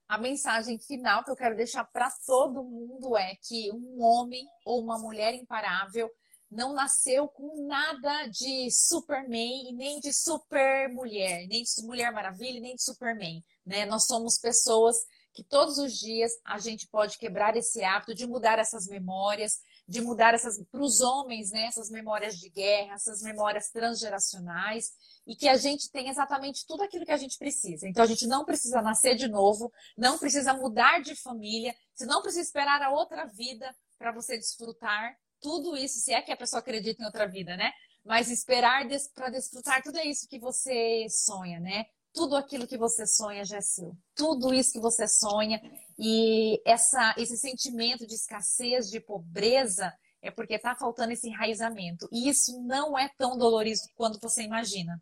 A 0.07 0.17
mensagem 0.17 0.79
final 0.79 1.23
que 1.23 1.31
eu 1.31 1.37
quero 1.37 1.57
deixar 1.57 1.85
para 1.85 2.11
todo 2.27 2.65
mundo 2.65 3.17
é 3.17 3.35
que 3.43 3.71
um 3.73 4.03
homem 4.03 4.47
ou 4.65 4.83
uma 4.83 4.99
mulher 4.99 5.35
imparável 5.35 6.11
não 6.51 6.73
nasceu 6.73 7.29
com 7.29 7.67
nada 7.67 8.27
de 8.29 8.71
Superman, 8.71 9.75
nem 9.75 10.01
de 10.01 10.13
super 10.13 10.89
mulher, 10.89 11.47
nem 11.47 11.63
de 11.63 11.87
Mulher 11.87 12.11
Maravilha, 12.11 12.59
nem 12.59 12.75
de 12.75 12.83
Superman. 12.83 13.45
Né? 13.67 13.85
Nós 13.85 14.07
somos 14.07 14.39
pessoas 14.39 14.97
que 15.39 15.45
todos 15.45 15.79
os 15.79 15.97
dias 15.97 16.33
a 16.45 16.59
gente 16.59 16.89
pode 16.89 17.17
quebrar 17.17 17.57
esse 17.57 17.85
hábito 17.85 18.13
de 18.13 18.27
mudar 18.27 18.59
essas 18.59 18.89
memórias, 18.89 19.61
de 19.87 20.01
mudar 20.01 20.35
essas 20.35 20.61
para 20.65 20.81
os 20.81 21.01
homens, 21.01 21.53
né, 21.53 21.67
essas 21.67 21.91
memórias 21.91 22.41
de 22.41 22.51
guerra, 22.51 22.95
essas 22.95 23.23
memórias 23.23 23.71
transgeracionais, 23.71 24.91
e 25.25 25.37
que 25.37 25.49
a 25.49 25.57
gente 25.57 25.93
tem 25.93 26.09
exatamente 26.09 26.67
tudo 26.67 26.83
aquilo 26.83 27.07
que 27.07 27.13
a 27.13 27.17
gente 27.17 27.39
precisa. 27.39 27.87
Então 27.87 28.03
a 28.03 28.07
gente 28.09 28.27
não 28.27 28.45
precisa 28.45 28.83
nascer 28.83 29.15
de 29.15 29.29
novo, 29.29 29.73
não 29.97 30.19
precisa 30.19 30.53
mudar 30.55 31.01
de 31.03 31.15
família, 31.15 31.73
você 31.95 32.05
não 32.05 32.21
precisa 32.21 32.43
esperar 32.43 32.83
a 32.83 32.91
outra 32.91 33.25
vida 33.27 33.73
para 33.97 34.11
você 34.11 34.37
desfrutar 34.37 35.17
tudo 35.41 35.77
isso, 35.77 36.01
se 36.01 36.13
é 36.13 36.21
que 36.21 36.33
a 36.33 36.37
pessoa 36.37 36.59
acredita 36.59 37.01
em 37.01 37.07
outra 37.07 37.29
vida, 37.29 37.57
né? 37.57 37.71
Mas 38.05 38.29
esperar 38.29 38.85
para 39.15 39.31
desfrutar 39.31 39.85
tudo 39.85 40.01
isso 40.01 40.27
que 40.27 40.41
você 40.41 41.07
sonha, 41.09 41.61
né? 41.61 41.87
Tudo 42.13 42.37
aquilo 42.37 42.67
que 42.67 42.79
você 42.79 43.07
sonha 43.07 43.45
já 43.45 43.59
é 43.59 43.61
seu. 43.61 43.97
Tudo 44.15 44.53
isso 44.53 44.73
que 44.73 44.81
você 44.81 45.07
sonha 45.07 45.61
e 45.99 46.61
essa, 46.65 47.15
esse 47.19 47.37
sentimento 47.37 48.07
de 48.07 48.15
escassez, 48.15 48.91
de 48.91 49.01
pobreza, 49.01 49.93
é 50.21 50.31
porque 50.31 50.55
está 50.55 50.75
faltando 50.75 51.13
esse 51.13 51.29
enraizamento. 51.29 52.09
E 52.11 52.29
isso 52.29 52.61
não 52.63 52.99
é 52.99 53.09
tão 53.17 53.37
dolorido 53.37 53.81
quanto 53.95 54.21
você 54.21 54.43
imagina. 54.43 55.01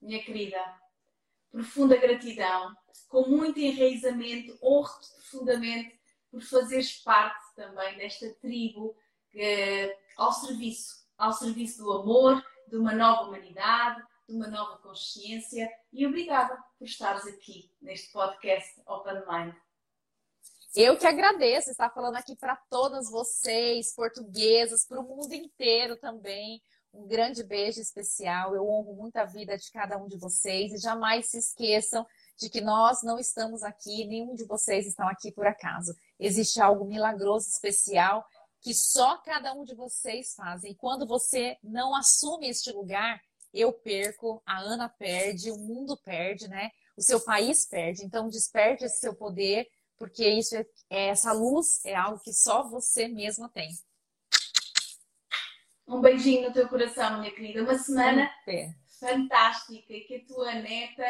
Minha 0.00 0.22
querida, 0.22 0.58
profunda 1.50 1.96
gratidão, 1.96 2.74
com 3.08 3.28
muito 3.28 3.58
enraizamento, 3.58 4.58
honro-te 4.62 5.08
profundamente 5.14 6.00
por 6.30 6.42
fazeres 6.42 6.98
parte 7.02 7.54
também 7.54 7.98
desta 7.98 8.34
tribo 8.40 8.96
que, 9.30 9.94
ao 10.16 10.32
serviço, 10.32 11.06
ao 11.16 11.32
serviço 11.32 11.82
do 11.82 11.92
amor, 11.92 12.42
de 12.68 12.76
uma 12.76 12.94
nova 12.94 13.28
humanidade, 13.28 14.02
de 14.32 14.36
uma 14.36 14.48
nova 14.48 14.78
consciência 14.78 15.70
e 15.92 16.06
obrigada 16.06 16.56
por 16.78 16.86
estares 16.86 17.26
aqui 17.26 17.70
neste 17.82 18.10
podcast 18.10 18.80
Open 18.86 19.22
Mind. 19.28 19.54
Eu 20.74 20.96
que 20.96 21.06
agradeço 21.06 21.70
estar 21.70 21.90
falando 21.90 22.16
aqui 22.16 22.34
para 22.34 22.56
todas 22.70 23.10
vocês, 23.10 23.94
portuguesas, 23.94 24.86
para 24.86 25.00
o 25.00 25.02
mundo 25.02 25.34
inteiro 25.34 25.98
também. 25.98 26.62
Um 26.94 27.06
grande 27.06 27.44
beijo 27.44 27.78
especial. 27.78 28.54
Eu 28.54 28.66
honro 28.66 28.94
muito 28.94 29.18
a 29.18 29.26
vida 29.26 29.54
de 29.58 29.70
cada 29.70 29.98
um 29.98 30.08
de 30.08 30.16
vocês 30.16 30.72
e 30.72 30.78
jamais 30.78 31.26
se 31.26 31.36
esqueçam 31.36 32.06
de 32.38 32.48
que 32.48 32.62
nós 32.62 33.02
não 33.02 33.18
estamos 33.18 33.62
aqui, 33.62 34.06
nenhum 34.06 34.34
de 34.34 34.46
vocês 34.46 34.86
estão 34.86 35.06
aqui 35.08 35.30
por 35.30 35.46
acaso. 35.46 35.94
Existe 36.18 36.58
algo 36.58 36.86
milagroso, 36.86 37.50
especial, 37.50 38.24
que 38.62 38.72
só 38.72 39.18
cada 39.18 39.52
um 39.52 39.62
de 39.62 39.74
vocês 39.74 40.34
fazem. 40.34 40.72
E 40.72 40.74
quando 40.74 41.06
você 41.06 41.58
não 41.62 41.94
assume 41.94 42.48
este 42.48 42.72
lugar, 42.72 43.20
eu 43.52 43.72
perco, 43.72 44.42
a 44.46 44.58
Ana 44.58 44.88
perde, 44.88 45.50
o 45.50 45.58
mundo 45.58 45.96
perde, 45.96 46.48
né? 46.48 46.70
O 46.96 47.02
seu 47.02 47.20
país 47.20 47.66
perde. 47.66 48.04
Então, 48.04 48.28
desperte 48.28 48.84
esse 48.84 48.98
seu 48.98 49.14
poder, 49.14 49.68
porque 49.98 50.26
isso 50.28 50.56
é, 50.56 50.66
é, 50.90 51.08
essa 51.08 51.32
luz 51.32 51.84
é 51.84 51.94
algo 51.94 52.20
que 52.20 52.32
só 52.32 52.62
você 52.62 53.08
mesma 53.08 53.48
tem. 53.48 53.70
Um 55.86 56.00
beijinho 56.00 56.48
no 56.48 56.52
teu 56.52 56.68
coração, 56.68 57.20
minha 57.20 57.32
querida. 57.32 57.62
Uma 57.62 57.78
semana 57.78 58.30
é. 58.46 58.72
fantástica 58.98 59.92
e 59.92 60.00
que 60.00 60.16
a 60.16 60.24
tua 60.24 60.54
neta. 60.54 61.04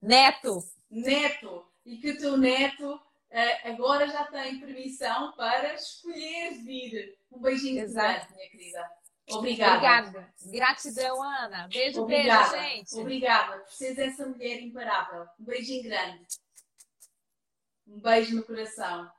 Neto! 0.00 0.58
Neto! 0.90 1.66
E 1.84 1.98
que 1.98 2.10
o 2.10 2.18
teu 2.18 2.36
neto 2.36 2.94
uh, 2.94 3.68
agora 3.68 4.08
já 4.08 4.24
tem 4.24 4.60
permissão 4.60 5.32
para 5.36 5.74
escolher 5.74 6.62
vir. 6.64 7.16
Um 7.30 7.40
beijinho 7.40 7.82
Exato. 7.82 8.34
minha 8.34 8.50
querida. 8.50 8.90
Obrigada. 9.38 10.08
Obrigada. 10.08 10.34
Gratidão, 10.46 11.22
Ana. 11.22 11.68
Beijo, 11.68 12.02
Obrigada. 12.02 12.50
beijo, 12.50 12.68
gente. 12.68 12.94
Obrigada 12.96 13.58
por 13.58 13.70
seres 13.70 13.98
essa 13.98 14.26
mulher 14.26 14.62
imparável. 14.62 15.26
Um 15.38 15.44
beijinho 15.44 15.82
grande. 15.84 16.26
Um 17.86 18.00
beijo 18.00 18.36
no 18.36 18.44
coração. 18.44 19.10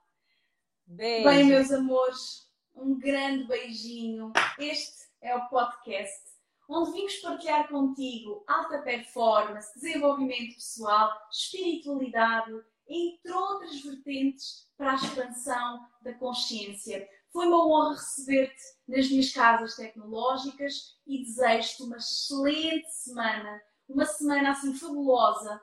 Beijo. 0.86 1.30
Bem, 1.30 1.44
meus 1.46 1.72
amores, 1.72 2.50
um 2.76 3.00
grande 3.00 3.46
beijinho. 3.46 4.32
Este 4.60 5.04
é 5.22 5.36
o 5.36 5.48
podcast 5.50 6.34
onde 6.70 6.92
vimos 6.92 7.16
partilhar 7.18 7.68
contigo 7.68 8.44
alta 8.48 8.82
performance, 8.82 9.74
desenvolvimento 9.76 10.56
pessoal, 10.56 11.12
espiritualidade, 11.32 12.52
entre 12.88 13.32
outras 13.32 13.82
vertentes 13.82 14.68
para 14.78 14.92
a 14.92 14.96
expansão 14.96 15.88
da 16.02 16.14
consciência. 16.14 17.08
Foi 17.34 17.48
uma 17.48 17.66
honra 17.66 17.96
receber-te 17.96 18.62
nas 18.88 19.10
minhas 19.10 19.34
casas 19.34 19.76
tecnológicas 19.76 20.96
e 21.08 21.24
desejo-te 21.24 21.82
uma 21.82 21.98
excelente 21.98 22.88
semana, 22.92 23.60
uma 23.90 24.06
semana 24.06 24.52
assim 24.52 24.76
fabulosa. 24.76 25.60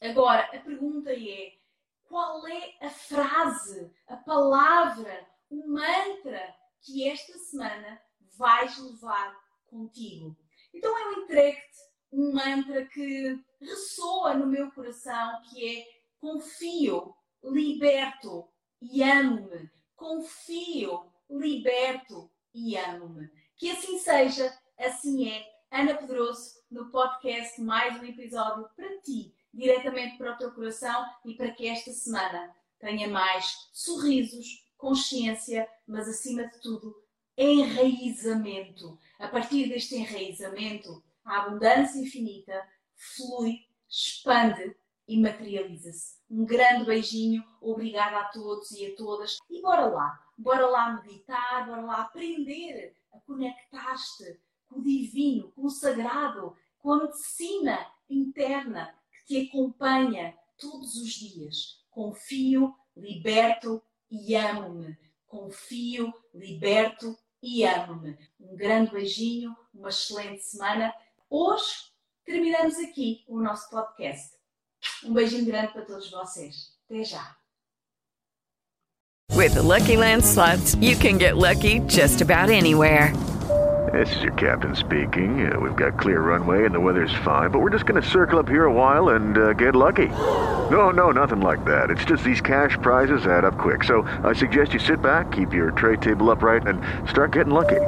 Agora, 0.00 0.42
a 0.52 0.58
pergunta 0.58 1.12
é: 1.12 1.52
qual 2.02 2.44
é 2.48 2.84
a 2.84 2.90
frase, 2.90 3.94
a 4.08 4.16
palavra, 4.16 5.24
o 5.48 5.68
mantra 5.68 6.52
que 6.80 7.08
esta 7.08 7.38
semana 7.38 8.02
vais 8.36 8.76
levar 8.76 9.40
contigo? 9.66 10.36
Então 10.74 10.98
eu 10.98 11.22
entrego-te 11.22 11.78
um 12.10 12.32
mantra 12.32 12.84
que 12.86 13.40
ressoa 13.60 14.34
no 14.34 14.48
meu 14.48 14.68
coração, 14.72 15.42
que 15.42 15.78
é 15.78 15.86
confio, 16.18 17.14
liberto 17.40 18.48
e 18.80 19.00
amo-me 19.04 19.70
confio, 20.02 21.06
liberto 21.30 22.28
e 22.52 22.76
amo-me. 22.76 23.30
Que 23.56 23.70
assim 23.70 24.00
seja, 24.00 24.52
assim 24.76 25.28
é. 25.28 25.52
Ana 25.70 25.94
Pedroso, 25.94 26.56
no 26.68 26.90
podcast, 26.90 27.60
mais 27.62 27.98
um 27.98 28.04
episódio 28.04 28.68
para 28.74 29.00
ti, 29.00 29.32
diretamente 29.54 30.18
para 30.18 30.34
o 30.34 30.36
teu 30.36 30.50
coração 30.50 31.06
e 31.24 31.34
para 31.34 31.52
que 31.52 31.68
esta 31.68 31.92
semana 31.92 32.52
tenha 32.80 33.08
mais 33.08 33.54
sorrisos, 33.72 34.66
consciência, 34.76 35.68
mas 35.86 36.08
acima 36.08 36.48
de 36.48 36.60
tudo, 36.60 36.94
enraizamento. 37.38 38.98
A 39.20 39.28
partir 39.28 39.68
deste 39.68 39.94
enraizamento, 39.94 41.02
a 41.24 41.42
abundância 41.42 42.00
infinita 42.00 42.60
flui, 42.96 43.60
expande 43.88 44.76
e 45.12 45.20
materializa-se. 45.20 46.16
Um 46.30 46.46
grande 46.46 46.86
beijinho, 46.86 47.44
obrigada 47.60 48.20
a 48.20 48.24
todos 48.24 48.70
e 48.70 48.86
a 48.86 48.96
todas. 48.96 49.36
E 49.50 49.60
bora 49.60 49.84
lá, 49.84 50.18
bora 50.38 50.66
lá 50.66 51.02
meditar, 51.02 51.66
bora 51.66 51.82
lá 51.82 52.00
aprender 52.00 52.96
a 53.12 53.20
conectar-te 53.20 54.40
com 54.66 54.78
o 54.78 54.82
divino, 54.82 55.52
com 55.52 55.66
o 55.66 55.70
sagrado, 55.70 56.56
com 56.78 56.92
a 56.94 57.02
medicina 57.02 57.86
interna 58.08 58.94
que 59.26 59.26
te 59.26 59.48
acompanha 59.48 60.34
todos 60.58 60.96
os 60.96 61.12
dias. 61.12 61.84
Confio, 61.90 62.74
liberto 62.96 63.82
e 64.10 64.34
amo-me. 64.34 64.96
Confio, 65.26 66.10
liberto 66.32 67.18
e 67.42 67.66
amo-me. 67.66 68.16
Um 68.40 68.56
grande 68.56 68.92
beijinho, 68.92 69.54
uma 69.74 69.90
excelente 69.90 70.42
semana. 70.42 70.94
Hoje 71.28 71.92
terminamos 72.24 72.78
aqui 72.78 73.24
o 73.28 73.38
nosso 73.38 73.68
podcast. 73.68 74.41
Um 75.04 75.12
beijinho 75.12 75.44
grande 75.44 75.72
para 75.72 75.82
todos 75.82 76.10
vocês. 76.10 76.72
Até 76.88 77.04
já. 77.04 77.36
With 79.34 79.54
the 79.54 79.62
Lucky 79.62 79.96
Land 79.96 80.24
slots, 80.24 80.76
you 80.76 80.94
can 80.94 81.18
get 81.18 81.36
lucky 81.36 81.80
just 81.88 82.20
about 82.20 82.50
anywhere. 82.50 83.12
This 83.92 84.14
is 84.16 84.22
your 84.22 84.32
captain 84.34 84.76
speaking. 84.76 85.52
Uh, 85.52 85.58
we've 85.58 85.74
got 85.74 85.98
clear 85.98 86.20
runway 86.20 86.64
and 86.64 86.74
the 86.74 86.80
weather's 86.80 87.12
fine, 87.24 87.50
but 87.50 87.58
we're 87.60 87.70
just 87.70 87.84
going 87.84 88.00
to 88.00 88.08
circle 88.08 88.38
up 88.38 88.48
here 88.48 88.64
a 88.66 88.72
while 88.72 89.10
and 89.10 89.36
uh, 89.36 89.52
get 89.54 89.74
lucky. 89.74 90.08
No, 90.70 90.90
no, 90.90 91.10
nothing 91.10 91.40
like 91.40 91.64
that. 91.64 91.90
It's 91.90 92.04
just 92.04 92.22
these 92.24 92.40
cash 92.40 92.78
prizes 92.80 93.26
add 93.26 93.44
up 93.44 93.58
quick. 93.58 93.84
So 93.84 94.02
I 94.22 94.32
suggest 94.32 94.72
you 94.72 94.78
sit 94.78 95.02
back, 95.02 95.32
keep 95.32 95.52
your 95.52 95.72
tray 95.72 95.96
table 95.96 96.30
upright, 96.30 96.66
and 96.66 96.80
start 97.08 97.32
getting 97.32 97.52
lucky. 97.52 97.80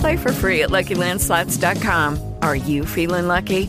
Play 0.00 0.16
for 0.16 0.32
free 0.32 0.62
at 0.62 0.70
LuckyLandSlots.com. 0.70 2.34
Are 2.42 2.56
you 2.56 2.86
feeling 2.86 3.26
lucky? 3.26 3.68